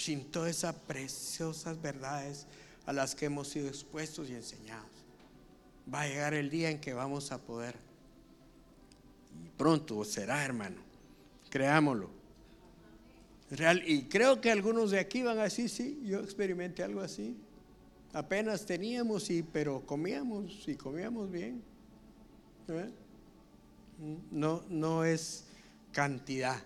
sin 0.00 0.24
todas 0.24 0.50
esas 0.50 0.74
preciosas 0.74 1.80
verdades 1.80 2.46
a 2.86 2.92
las 2.92 3.14
que 3.14 3.26
hemos 3.26 3.48
sido 3.48 3.68
expuestos 3.68 4.30
y 4.30 4.34
enseñados. 4.34 4.88
Va 5.92 6.02
a 6.02 6.08
llegar 6.08 6.34
el 6.34 6.50
día 6.50 6.70
en 6.70 6.80
que 6.80 6.94
vamos 6.94 7.32
a 7.32 7.38
poder. 7.38 7.76
Y 9.44 9.48
pronto 9.50 10.02
será, 10.04 10.44
hermano. 10.44 10.80
Creámoslo. 11.50 12.19
Y 13.86 14.04
creo 14.04 14.40
que 14.40 14.50
algunos 14.50 14.92
de 14.92 15.00
aquí 15.00 15.22
van 15.22 15.38
a 15.38 15.44
decir, 15.44 15.68
sí, 15.68 16.00
yo 16.04 16.20
experimenté 16.20 16.82
algo 16.82 17.00
así. 17.00 17.36
Apenas 18.12 18.64
teníamos, 18.64 19.30
y, 19.30 19.42
pero 19.42 19.84
comíamos 19.84 20.68
y 20.68 20.76
comíamos 20.76 21.30
bien. 21.30 21.62
¿Eh? 22.68 22.90
No, 24.30 24.62
no 24.68 25.04
es 25.04 25.44
cantidad 25.92 26.62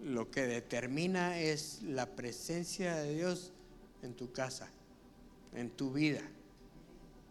lo 0.00 0.30
que 0.30 0.46
determina 0.46 1.38
es 1.38 1.82
la 1.82 2.06
presencia 2.06 2.96
de 2.96 3.14
Dios 3.14 3.52
en 4.02 4.14
tu 4.14 4.32
casa, 4.32 4.68
en 5.54 5.70
tu 5.70 5.92
vida. 5.92 6.22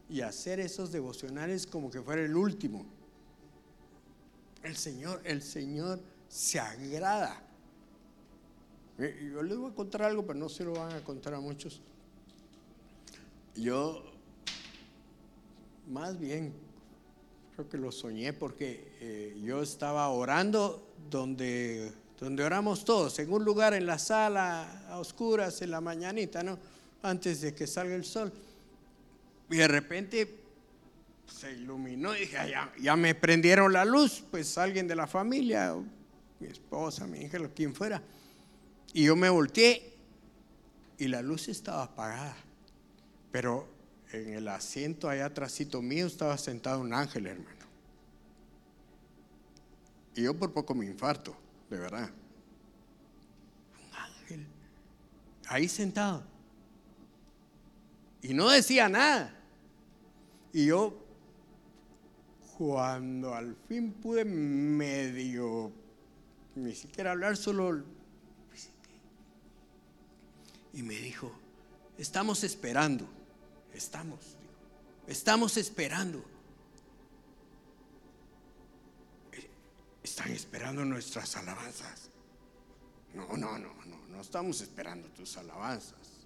Y 0.09 0.21
hacer 0.21 0.59
esos 0.59 0.91
devocionales 0.91 1.67
como 1.67 1.89
que 1.89 2.01
fuera 2.01 2.21
el 2.21 2.35
último. 2.35 2.85
El 4.63 4.75
Señor, 4.75 5.21
el 5.23 5.41
Señor 5.41 6.01
se 6.27 6.59
agrada. 6.59 7.41
Eh, 8.99 9.29
yo 9.33 9.43
les 9.43 9.57
voy 9.57 9.71
a 9.71 9.75
contar 9.75 10.03
algo, 10.03 10.25
pero 10.25 10.39
no 10.39 10.49
se 10.49 10.63
lo 10.63 10.73
van 10.73 10.93
a 10.93 11.03
contar 11.03 11.33
a 11.33 11.39
muchos. 11.39 11.81
Yo, 13.55 14.03
más 15.87 16.19
bien, 16.19 16.53
creo 17.55 17.69
que 17.69 17.77
lo 17.77 17.91
soñé 17.91 18.33
porque 18.33 18.91
eh, 18.99 19.39
yo 19.43 19.61
estaba 19.61 20.09
orando 20.09 20.87
donde 21.09 21.91
donde 22.19 22.43
oramos 22.43 22.83
todos, 22.83 23.19
en 23.19 23.31
un 23.31 23.45
lugar 23.45 23.73
en 23.73 23.85
la 23.85 23.99
sala, 23.99 24.87
a 24.89 24.99
oscuras, 24.99 25.61
en 25.61 25.71
la 25.71 25.81
mañanita, 25.81 26.41
¿no? 26.41 26.57
Antes 27.03 27.41
de 27.41 27.53
que 27.53 27.67
salga 27.67 27.95
el 27.95 28.05
sol. 28.05 28.33
Y 29.49 29.57
de 29.57 29.67
repente 29.67 30.39
se 31.27 31.53
iluminó 31.53 32.15
y 32.15 32.21
dije, 32.21 32.37
ya, 32.49 32.73
ya 32.81 32.95
me 32.95 33.13
prendieron 33.13 33.71
la 33.71 33.85
luz, 33.85 34.23
pues 34.31 34.57
alguien 34.57 34.87
de 34.87 34.95
la 34.95 35.05
familia, 35.05 35.75
mi 36.39 36.47
esposa, 36.47 37.05
mi 37.05 37.19
hija, 37.19 37.37
quien 37.49 37.75
fuera. 37.75 38.01
Y 38.93 39.05
yo 39.05 39.15
me 39.15 39.29
volteé 39.29 39.93
y 40.97 41.07
la 41.07 41.21
luz 41.21 41.47
estaba 41.47 41.83
apagada. 41.83 42.35
Pero 43.31 43.67
en 44.11 44.33
el 44.33 44.47
asiento 44.47 45.09
allá 45.09 45.25
atrásito 45.25 45.81
mío 45.81 46.07
estaba 46.07 46.37
sentado 46.37 46.81
un 46.81 46.93
ángel, 46.93 47.27
hermano. 47.27 47.65
Y 50.15 50.23
yo 50.23 50.33
por 50.35 50.51
poco 50.51 50.73
me 50.73 50.85
infarto 50.85 51.35
de 51.69 51.77
verdad. 51.77 52.09
Un 53.85 53.95
ángel. 53.95 54.47
Ahí 55.47 55.67
sentado. 55.67 56.23
Y 58.21 58.33
no 58.33 58.49
decía 58.49 58.89
nada. 58.89 59.33
Y 60.51 60.65
yo, 60.65 60.97
cuando 62.57 63.35
al 63.35 63.55
fin 63.67 63.91
pude 63.91 64.25
medio, 64.25 65.71
ni 66.55 66.73
siquiera 66.73 67.11
hablar, 67.11 67.37
solo 67.37 67.83
y 70.77 70.83
me 70.83 70.93
dijo, 70.93 71.31
estamos 71.97 72.43
esperando, 72.43 73.09
estamos, 73.73 74.19
estamos 75.07 75.57
esperando 75.57 76.23
están 80.03 80.31
esperando 80.31 80.85
nuestras 80.85 81.35
alabanzas. 81.35 82.09
No, 83.15 83.25
no, 83.35 83.57
no, 83.57 83.73
no, 83.85 84.07
no 84.07 84.21
estamos 84.21 84.61
esperando 84.61 85.07
tus 85.09 85.35
alabanzas. 85.37 86.25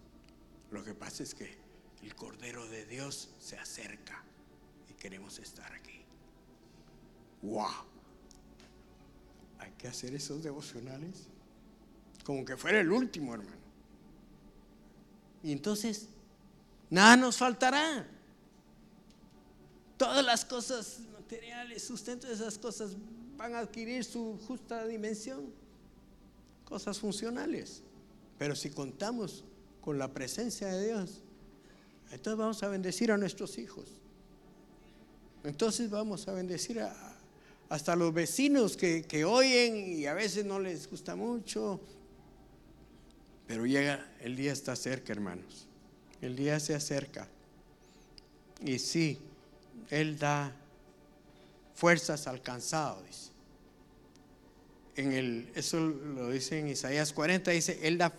Lo 0.70 0.84
que 0.84 0.94
pasa 0.94 1.24
es 1.24 1.34
que 1.34 1.58
el 2.04 2.14
Cordero 2.14 2.68
de 2.68 2.86
Dios 2.86 3.30
se 3.40 3.58
acerca 3.58 4.22
y 4.90 4.94
queremos 4.96 5.40
estar 5.40 5.72
aquí. 5.74 6.04
¡Wow! 7.42 7.86
Hay 9.60 9.72
que 9.78 9.88
hacer 9.88 10.14
esos 10.14 10.44
devocionales. 10.44 11.28
Como 12.26 12.44
que 12.44 12.58
fuera 12.58 12.82
el 12.82 12.92
último, 12.92 13.34
hermano. 13.34 13.61
Y 15.44 15.52
entonces, 15.52 16.08
nada 16.90 17.18
nos 17.18 17.38
faltará. 17.38 18.08
Todas 19.98 20.24
las 20.26 20.46
cosas 20.46 21.00
materiales, 21.14 21.84
sustento 21.84 22.28
de 22.28 22.34
esas 22.34 22.58
cosas 22.58 22.96
van 23.38 23.56
a 23.56 23.60
adquirir 23.60 24.04
su 24.04 24.40
justa 24.48 24.86
dimensión. 24.86 25.52
Cosas 26.66 27.00
funcionales. 27.00 27.82
Pero 28.38 28.56
si 28.56 28.70
contamos 28.70 29.44
con 29.82 29.98
la 29.98 30.12
presencia 30.14 30.68
de 30.68 30.88
Dios, 30.88 31.22
entonces 32.12 32.38
vamos 32.38 32.64
a 32.64 32.68
bendecir 32.68 33.12
a 33.12 33.18
nuestros 33.18 33.58
hijos. 33.58 33.86
Entonces 35.44 35.90
vamos 35.90 36.28
a 36.28 36.34
bendecir 36.34 36.80
a, 36.82 37.16
hasta 37.70 37.96
los 37.96 38.14
vecinos 38.14 38.76
que, 38.76 39.04
que 39.04 39.26
oyen 39.26 39.78
y 39.78 40.06
a 40.06 40.14
veces 40.14 40.46
no 40.46 40.60
les 40.60 40.90
gusta 40.90 41.16
mucho. 41.16 41.80
Pero 43.52 43.66
llega, 43.66 44.08
el 44.22 44.38
día 44.38 44.54
está 44.54 44.78
cerca, 44.78 45.12
hermanos. 45.12 45.68
El 46.22 46.38
día 46.38 46.58
se 46.62 46.74
acerca. 46.74 47.28
Y 48.64 48.80
sí, 48.80 49.20
Él 49.90 50.18
da 50.18 50.56
fuerzas 51.76 52.28
al. 52.28 52.42
En 54.96 55.12
el, 55.12 55.50
eso 55.54 55.82
lo 55.82 56.30
dice 56.30 56.60
en 56.60 56.70
Isaías 56.70 57.12
40, 57.12 57.52
dice, 57.52 57.78
Él 57.84 57.98
da 57.98 58.14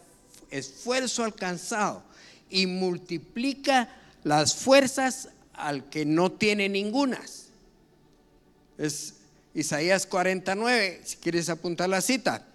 esfuerzo 0.50 1.24
al 1.24 1.34
cansado 1.34 2.02
y 2.50 2.66
multiplica 2.66 3.88
las 4.24 4.54
fuerzas 4.54 5.30
al 5.54 5.88
que 5.88 6.04
no 6.04 6.30
tiene 6.30 6.68
ningunas. 6.68 7.46
Es 8.76 9.14
Isaías 9.54 10.04
49, 10.04 11.00
si 11.04 11.16
quieres 11.16 11.48
apuntar 11.48 11.88
la 11.88 12.02
cita, 12.02 12.51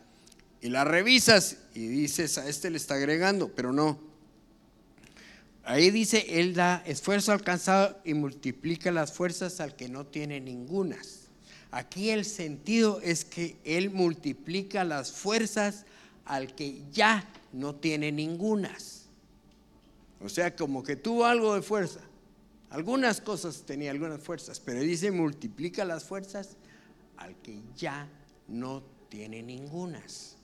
y 0.62 0.70
la 0.70 0.84
revisas 0.84 1.58
y 1.74 1.88
dices, 1.88 2.38
a 2.38 2.48
este 2.48 2.70
le 2.70 2.78
está 2.78 2.96
agregando, 2.96 3.50
pero 3.50 3.72
no. 3.72 4.00
Ahí 5.64 5.92
dice, 5.92 6.40
Él 6.40 6.54
da 6.54 6.82
esfuerzo 6.86 7.32
alcanzado 7.32 8.00
y 8.06 8.14
multiplica 8.14 8.92
las 8.92 9.12
fuerzas 9.12 9.60
al 9.60 9.76
que 9.76 9.90
no 9.90 10.06
tiene 10.06 10.40
ningunas. 10.40 11.28
Aquí 11.72 12.10
el 12.10 12.24
sentido 12.24 13.02
es 13.04 13.26
que 13.26 13.58
Él 13.66 13.90
multiplica 13.90 14.84
las 14.86 15.12
fuerzas 15.12 15.86
al 16.26 16.56
que 16.56 16.82
ya 16.92 17.28
no 17.52 17.76
tiene 17.76 18.12
ningunas. 18.12 19.08
O 20.22 20.30
sea, 20.30 20.56
como 20.56 20.84
que 20.84 20.96
tuvo 20.96 21.26
algo 21.26 21.54
de 21.54 21.62
fuerza. 21.62 22.00
Algunas 22.70 23.22
cosas 23.22 23.64
tenía 23.66 23.92
algunas 23.92 24.22
fuerzas, 24.22 24.60
pero 24.60 24.80
dice 24.80 25.12
multiplica 25.12 25.86
las 25.86 26.04
fuerzas 26.06 26.56
al 27.18 27.36
que 27.42 27.62
ya 27.76 28.08
no 28.48 28.84
tiene 29.10 29.44
ningunas. 29.44 30.37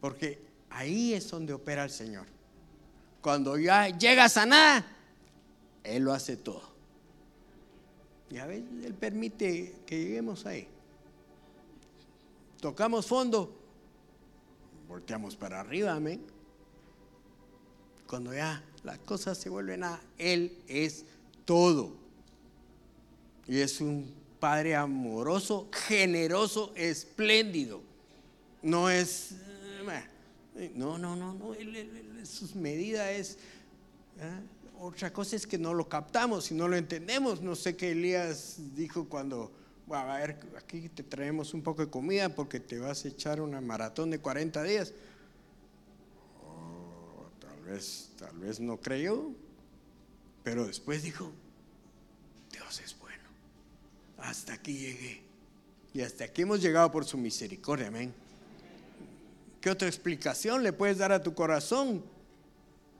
Porque 0.00 0.40
ahí 0.70 1.14
es 1.14 1.30
donde 1.30 1.52
opera 1.52 1.84
el 1.84 1.90
Señor. 1.90 2.26
Cuando 3.20 3.58
ya 3.58 3.88
llegas 3.88 4.36
a 4.36 4.46
nada, 4.46 4.86
Él 5.84 6.04
lo 6.04 6.12
hace 6.12 6.36
todo. 6.36 6.70
Y 8.30 8.38
a 8.38 8.46
veces 8.46 8.68
Él 8.84 8.94
permite 8.94 9.74
que 9.86 9.98
lleguemos 9.98 10.46
ahí. 10.46 10.66
Tocamos 12.60 13.06
fondo, 13.06 13.54
volteamos 14.88 15.36
para 15.36 15.60
arriba, 15.60 15.92
amén. 15.92 16.22
Cuando 18.06 18.32
ya 18.34 18.62
las 18.82 18.98
cosas 18.98 19.38
se 19.38 19.48
vuelven 19.48 19.84
a 19.84 20.00
Él 20.18 20.56
es 20.68 21.04
todo. 21.44 21.92
Y 23.46 23.60
es 23.60 23.80
un 23.80 24.20
Padre 24.38 24.74
amoroso, 24.74 25.68
generoso, 25.70 26.72
espléndido. 26.74 27.82
No 28.62 28.88
es... 28.88 29.34
Eh, 30.56 30.72
no, 30.74 30.98
no, 30.98 31.16
no, 31.16 31.34
no. 31.34 31.54
sus 32.24 32.54
medidas 32.54 33.10
es... 33.10 33.38
¿eh? 34.18 34.40
Otra 34.82 35.12
cosa 35.12 35.36
es 35.36 35.46
que 35.46 35.58
no 35.58 35.74
lo 35.74 35.88
captamos 35.88 36.50
y 36.50 36.54
no 36.54 36.66
lo 36.66 36.74
entendemos. 36.74 37.42
No 37.42 37.54
sé 37.54 37.76
qué 37.76 37.90
Elías 37.90 38.56
dijo 38.74 39.06
cuando, 39.06 39.52
bueno, 39.86 40.10
a 40.10 40.16
ver, 40.16 40.40
aquí 40.56 40.88
te 40.88 41.02
traemos 41.02 41.52
un 41.52 41.62
poco 41.62 41.84
de 41.84 41.90
comida 41.90 42.34
porque 42.34 42.60
te 42.60 42.78
vas 42.78 43.04
a 43.04 43.08
echar 43.08 43.42
una 43.42 43.60
maratón 43.60 44.10
de 44.10 44.18
40 44.20 44.62
días. 44.62 44.94
Oh, 46.42 47.28
tal 47.38 47.60
vez, 47.62 48.10
tal 48.18 48.38
vez 48.38 48.58
no 48.58 48.78
creyó, 48.78 49.32
pero 50.42 50.66
después 50.66 51.02
dijo, 51.02 51.30
Dios 52.50 52.80
es 52.80 52.98
bueno. 52.98 53.28
Hasta 54.16 54.54
aquí 54.54 54.78
llegué. 54.78 55.22
Y 55.92 56.00
hasta 56.00 56.24
aquí 56.24 56.40
hemos 56.40 56.62
llegado 56.62 56.90
por 56.90 57.04
su 57.04 57.18
misericordia, 57.18 57.88
amén. 57.88 58.14
¿Qué 59.60 59.68
otra 59.68 59.88
explicación 59.88 60.62
le 60.62 60.72
puedes 60.72 60.98
dar 60.98 61.12
a 61.12 61.22
tu 61.22 61.34
corazón? 61.34 62.02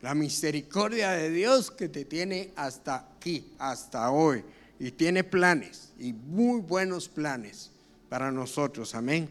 La 0.02 0.14
misericordia 0.14 1.10
de 1.12 1.30
Dios 1.30 1.70
que 1.70 1.88
te 1.88 2.04
tiene 2.04 2.52
hasta 2.54 2.96
aquí, 2.96 3.52
hasta 3.58 4.10
hoy. 4.10 4.44
Y 4.78 4.90
tiene 4.90 5.24
planes, 5.24 5.92
y 5.98 6.12
muy 6.12 6.60
buenos 6.60 7.08
planes 7.08 7.70
para 8.08 8.30
nosotros. 8.30 8.94
Amén. 8.94 9.28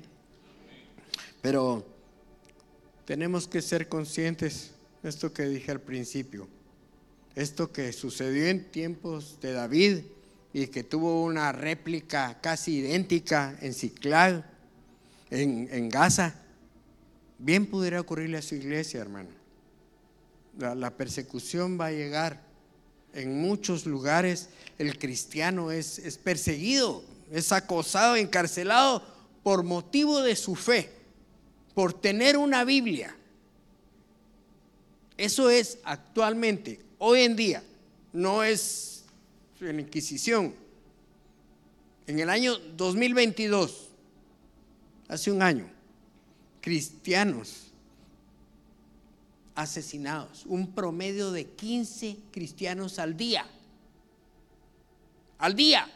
Pero 1.42 1.86
tenemos 3.06 3.48
que 3.48 3.62
ser 3.62 3.88
conscientes 3.88 4.72
de 5.04 5.10
esto 5.10 5.32
que 5.32 5.44
dije 5.44 5.72
al 5.72 5.82
principio. 5.82 6.48
Esto 7.36 7.72
que 7.72 7.94
sucedió 7.94 8.48
en 8.48 8.72
tiempos 8.72 9.40
de 9.40 9.54
David 9.54 10.00
y 10.52 10.68
que 10.68 10.84
tuvo 10.84 11.24
una 11.24 11.52
réplica 11.52 12.40
casi 12.42 12.78
idéntica 12.78 13.56
en 13.62 13.74
Ciclad, 13.74 14.44
en, 15.30 15.70
en 15.72 15.90
Gaza, 15.90 16.36
bien 17.40 17.66
pudiera 17.66 18.00
ocurrirle 18.00 18.38
a 18.38 18.42
su 18.42 18.56
iglesia, 18.56 19.02
hermano 19.02 19.40
la, 20.60 20.92
persecución 20.92 21.80
va 21.80 21.88
a 21.88 21.92
llegar. 21.92 22.42
En 23.14 23.42
muchos 23.42 23.86
lugares 23.86 24.50
el 24.78 24.98
cristiano 25.00 25.72
es, 25.72 26.00
es 26.00 26.18
perseguido, 26.18 27.04
es 27.32 27.52
acosado, 27.52 28.16
encarcelado 28.16 29.04
por 29.42 29.64
motivo 29.64 30.22
de 30.22 30.36
su 30.36 30.56
fe, 30.56 30.92
por 31.74 31.94
tener 31.94 32.38
una 32.38 32.64
Biblia. 32.64 33.16
Eso 35.18 35.50
es 35.50 35.80
actualmente, 35.84 36.80
hoy 36.98 37.22
en 37.22 37.36
día, 37.36 37.64
no 38.14 38.44
es 38.44 39.06
en 39.60 39.80
Inquisición. 39.80 40.54
En 42.06 42.20
el 42.20 42.30
año 42.30 42.58
2022, 42.58 43.90
hace 45.08 45.32
un 45.32 45.42
año, 45.42 45.70
cristianos 46.70 47.72
asesinados, 49.56 50.46
un 50.46 50.76
promedio 50.76 51.32
de 51.32 51.46
15 51.46 52.18
cristianos 52.32 53.00
al 53.00 53.18
día. 53.18 53.44
Al 55.40 55.56
día. 55.56 55.92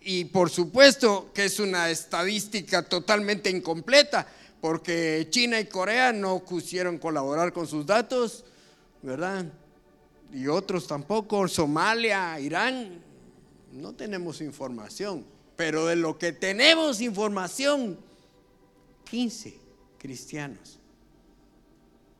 Y 0.00 0.24
por 0.24 0.48
supuesto 0.48 1.32
que 1.34 1.44
es 1.44 1.60
una 1.60 1.90
estadística 1.90 2.88
totalmente 2.88 3.50
incompleta, 3.50 4.26
porque 4.62 5.26
China 5.28 5.60
y 5.60 5.66
Corea 5.66 6.14
no 6.14 6.42
quisieron 6.42 6.96
colaborar 6.96 7.52
con 7.52 7.66
sus 7.66 7.84
datos, 7.84 8.42
¿verdad? 9.02 9.44
Y 10.32 10.46
otros 10.46 10.86
tampoco, 10.86 11.46
Somalia, 11.46 12.40
Irán, 12.40 13.02
no 13.70 13.92
tenemos 13.92 14.40
información. 14.40 15.26
Pero 15.56 15.84
de 15.84 15.96
lo 15.96 16.16
que 16.16 16.32
tenemos 16.32 17.02
información, 17.02 17.98
15 19.10 19.58
cristianos 19.98 20.78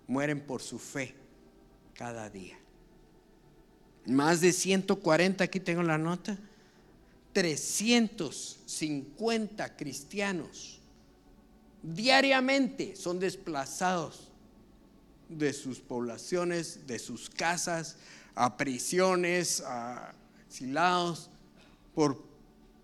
mueren 0.06 0.40
por 0.40 0.62
su 0.62 0.78
fe 0.78 1.14
cada 1.94 2.30
día. 2.30 2.56
Más 4.06 4.40
de 4.40 4.52
140, 4.52 5.44
aquí 5.44 5.60
tengo 5.60 5.82
la 5.82 5.98
nota, 5.98 6.38
350 7.32 9.76
cristianos 9.76 10.80
diariamente 11.82 12.96
son 12.96 13.20
desplazados 13.20 14.32
de 15.28 15.52
sus 15.52 15.80
poblaciones, 15.80 16.86
de 16.86 16.98
sus 16.98 17.28
casas, 17.30 17.96
a 18.34 18.56
prisiones, 18.56 19.60
a 19.60 20.14
exilados, 20.48 21.30
por 21.94 22.24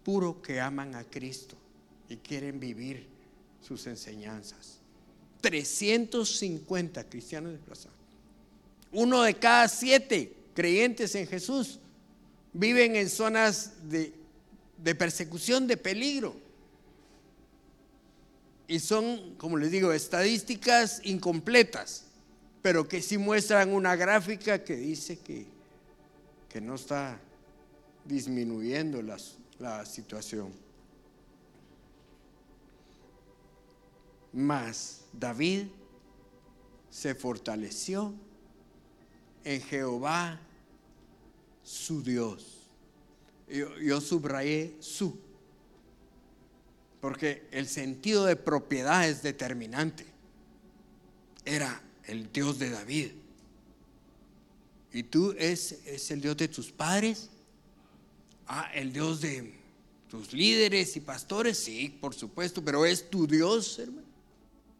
puro 0.02 0.42
que 0.42 0.60
aman 0.60 0.94
a 0.94 1.04
Cristo 1.04 1.56
y 2.08 2.16
quieren 2.16 2.58
vivir 2.58 3.11
sus 3.62 3.86
enseñanzas. 3.86 4.80
350 5.40 7.08
cristianos 7.08 7.52
desplazados. 7.52 7.96
Uno 8.92 9.22
de 9.22 9.34
cada 9.34 9.68
siete 9.68 10.36
creyentes 10.54 11.14
en 11.14 11.26
Jesús 11.26 11.80
viven 12.52 12.94
en 12.96 13.08
zonas 13.08 13.72
de, 13.88 14.12
de 14.78 14.94
persecución, 14.94 15.66
de 15.66 15.76
peligro. 15.76 16.36
Y 18.68 18.78
son, 18.78 19.34
como 19.36 19.56
les 19.56 19.70
digo, 19.70 19.92
estadísticas 19.92 21.00
incompletas, 21.04 22.04
pero 22.60 22.86
que 22.86 23.02
sí 23.02 23.18
muestran 23.18 23.72
una 23.72 23.96
gráfica 23.96 24.62
que 24.62 24.76
dice 24.76 25.18
que, 25.18 25.46
que 26.48 26.60
no 26.60 26.76
está 26.76 27.18
disminuyendo 28.04 29.02
la 29.02 29.86
situación. 29.86 30.52
Mas 34.32 35.02
David 35.12 35.66
se 36.90 37.14
fortaleció 37.14 38.14
en 39.44 39.60
Jehová 39.62 40.40
su 41.62 42.02
Dios. 42.02 42.58
Yo, 43.48 43.78
yo, 43.78 44.00
subrayé 44.00 44.76
su, 44.80 45.18
porque 47.00 47.46
el 47.50 47.68
sentido 47.68 48.24
de 48.24 48.36
propiedad 48.36 49.08
es 49.08 49.22
determinante. 49.22 50.06
Era 51.44 51.82
el 52.04 52.32
Dios 52.32 52.58
de 52.58 52.70
David. 52.70 53.12
¿Y 54.92 55.02
tú 55.04 55.34
es, 55.38 55.72
es 55.86 56.10
el 56.10 56.20
Dios 56.20 56.36
de 56.36 56.48
tus 56.48 56.70
padres? 56.70 57.30
Ah, 58.46 58.70
el 58.74 58.92
Dios 58.92 59.20
de 59.20 59.54
tus 60.08 60.32
líderes 60.32 60.94
y 60.96 61.00
pastores, 61.00 61.58
sí, 61.58 61.88
por 62.00 62.14
supuesto, 62.14 62.62
pero 62.62 62.84
es 62.84 63.08
tu 63.08 63.26
Dios, 63.26 63.78
hermano. 63.78 64.01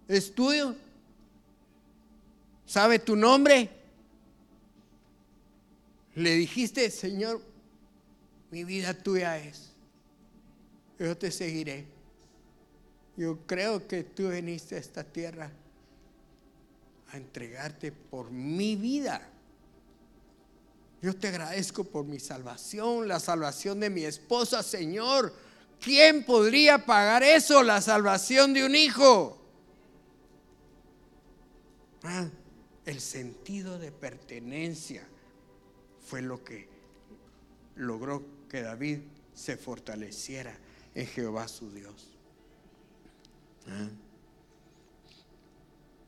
Es 0.08 0.34
tuyo. 0.34 0.74
¿Sabe 2.66 2.98
tu 2.98 3.16
nombre? 3.16 3.68
Le 6.14 6.34
dijiste, 6.34 6.90
Señor, 6.90 7.40
mi 8.50 8.64
vida 8.64 8.94
tuya 8.94 9.38
es. 9.38 9.72
Yo 10.98 11.16
te 11.16 11.30
seguiré. 11.30 11.86
Yo 13.16 13.38
creo 13.46 13.86
que 13.86 14.04
tú 14.04 14.28
viniste 14.30 14.76
a 14.76 14.78
esta 14.78 15.04
tierra 15.04 15.50
a 17.10 17.16
entregarte 17.16 17.92
por 17.92 18.30
mi 18.30 18.76
vida. 18.76 19.28
Yo 21.02 21.14
te 21.14 21.28
agradezco 21.28 21.84
por 21.84 22.04
mi 22.04 22.20
salvación, 22.20 23.08
la 23.08 23.18
salvación 23.18 23.80
de 23.80 23.90
mi 23.90 24.04
esposa, 24.04 24.62
Señor. 24.62 25.34
¿Quién 25.80 26.24
podría 26.24 26.86
pagar 26.86 27.22
eso? 27.24 27.62
La 27.62 27.80
salvación 27.80 28.54
de 28.54 28.64
un 28.64 28.76
hijo. 28.76 29.41
Ah, 32.04 32.28
el 32.84 33.00
sentido 33.00 33.78
de 33.78 33.92
pertenencia 33.92 35.06
fue 36.04 36.20
lo 36.20 36.42
que 36.42 36.68
logró 37.76 38.22
que 38.48 38.62
David 38.62 38.98
se 39.34 39.56
fortaleciera 39.56 40.56
en 40.94 41.06
Jehová 41.06 41.48
su 41.48 41.70
Dios. 41.70 42.08
Ah. 43.68 43.88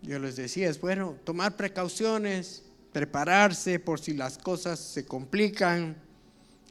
Yo 0.03 0.19
les 0.19 0.37
decía, 0.37 0.69
es 0.69 0.81
bueno 0.81 1.17
tomar 1.25 1.57
precauciones, 1.57 2.63
prepararse 2.93 3.79
por 3.79 4.01
si 4.01 4.13
las 4.13 4.37
cosas 4.37 4.79
se 4.79 5.07
complican, 5.07 5.97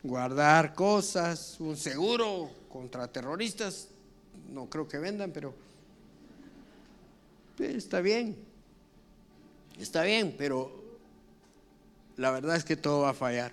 guardar 0.04 0.76
cosas, 0.76 1.60
un 1.60 1.76
seguro 1.76 2.52
contra 2.70 3.08
terroristas, 3.08 3.88
no 4.52 4.70
creo 4.70 4.88
que 4.88 5.00
vendan, 5.00 5.32
pero 5.32 5.56
está 7.58 8.02
bien, 8.02 8.38
está 9.80 10.04
bien, 10.04 10.36
pero 10.38 10.72
la 12.18 12.32
verdad 12.32 12.56
es 12.56 12.64
que 12.64 12.76
todo 12.76 13.02
va 13.02 13.10
a 13.10 13.14
fallar, 13.14 13.52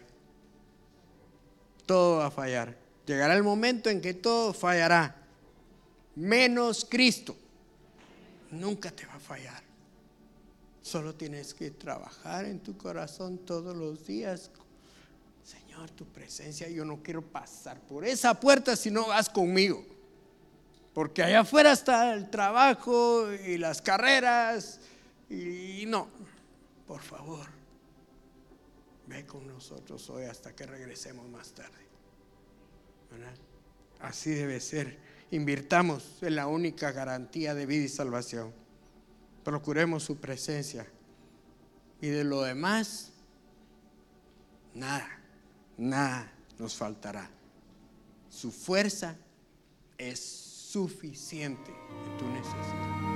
todo 1.87 2.19
va 2.19 2.27
a 2.27 2.31
fallar. 2.31 2.77
Llegará 3.07 3.35
el 3.35 3.43
momento 3.43 3.91
en 3.91 4.01
que 4.01 4.15
todo 4.15 4.53
fallará, 4.53 5.17
menos 6.15 6.87
Cristo, 6.89 7.37
nunca 8.51 8.91
te 8.91 9.07
va 9.07 9.15
a 9.15 9.21
fallar. 9.21 9.63
Solo 10.83 11.15
tienes 11.15 11.55
que 11.55 11.71
trabajar 11.71 12.47
en 12.47 12.59
tu 12.61 12.77
corazón 12.77 13.39
todos 13.39 13.77
los 13.77 14.07
días. 14.07 14.51
Señor, 15.45 15.91
tu 15.91 16.05
presencia, 16.07 16.69
yo 16.69 16.85
no 16.85 17.03
quiero 17.03 17.23
pasar 17.23 17.81
por 17.81 18.05
esa 18.05 18.39
puerta 18.39 18.75
si 18.77 18.91
no 18.91 19.09
vas 19.09 19.29
conmigo. 19.29 19.85
Porque 20.93 21.23
allá 21.23 21.41
afuera 21.41 21.73
está 21.73 22.13
el 22.13 22.29
trabajo 22.31 23.33
y 23.33 23.57
las 23.59 23.81
carreras. 23.81 24.80
Y 25.31 25.85
no, 25.87 26.09
por 26.87 27.01
favor, 27.01 27.47
ve 29.07 29.25
con 29.25 29.47
nosotros 29.47 30.11
hoy 30.11 30.25
hasta 30.25 30.55
que 30.55 30.67
regresemos 30.67 31.29
más 31.29 31.53
tarde. 31.53 31.79
Así 34.01 34.31
debe 34.31 34.61
ser. 34.61 34.99
Invirtamos 35.31 36.23
en 36.23 36.37
la 36.37 36.49
única 36.49 36.93
garantía 36.93 37.55
de 37.55 37.65
vida 37.65 37.85
y 37.85 37.89
salvación 37.89 38.53
procuremos 39.43 40.05
su 40.05 40.17
presencia. 40.17 40.87
Y 42.01 42.09
de 42.09 42.25
lo 42.25 42.43
demás, 42.43 43.13
nada, 44.75 45.09
nada 45.77 46.33
nos 46.59 46.77
faltará. 46.77 47.29
Su 48.29 48.51
fuerza 48.51 49.17
es 49.99 50.21
suficiente 50.21 51.71
en 51.71 52.17
tu 52.17 52.27
necesidad. 52.29 53.10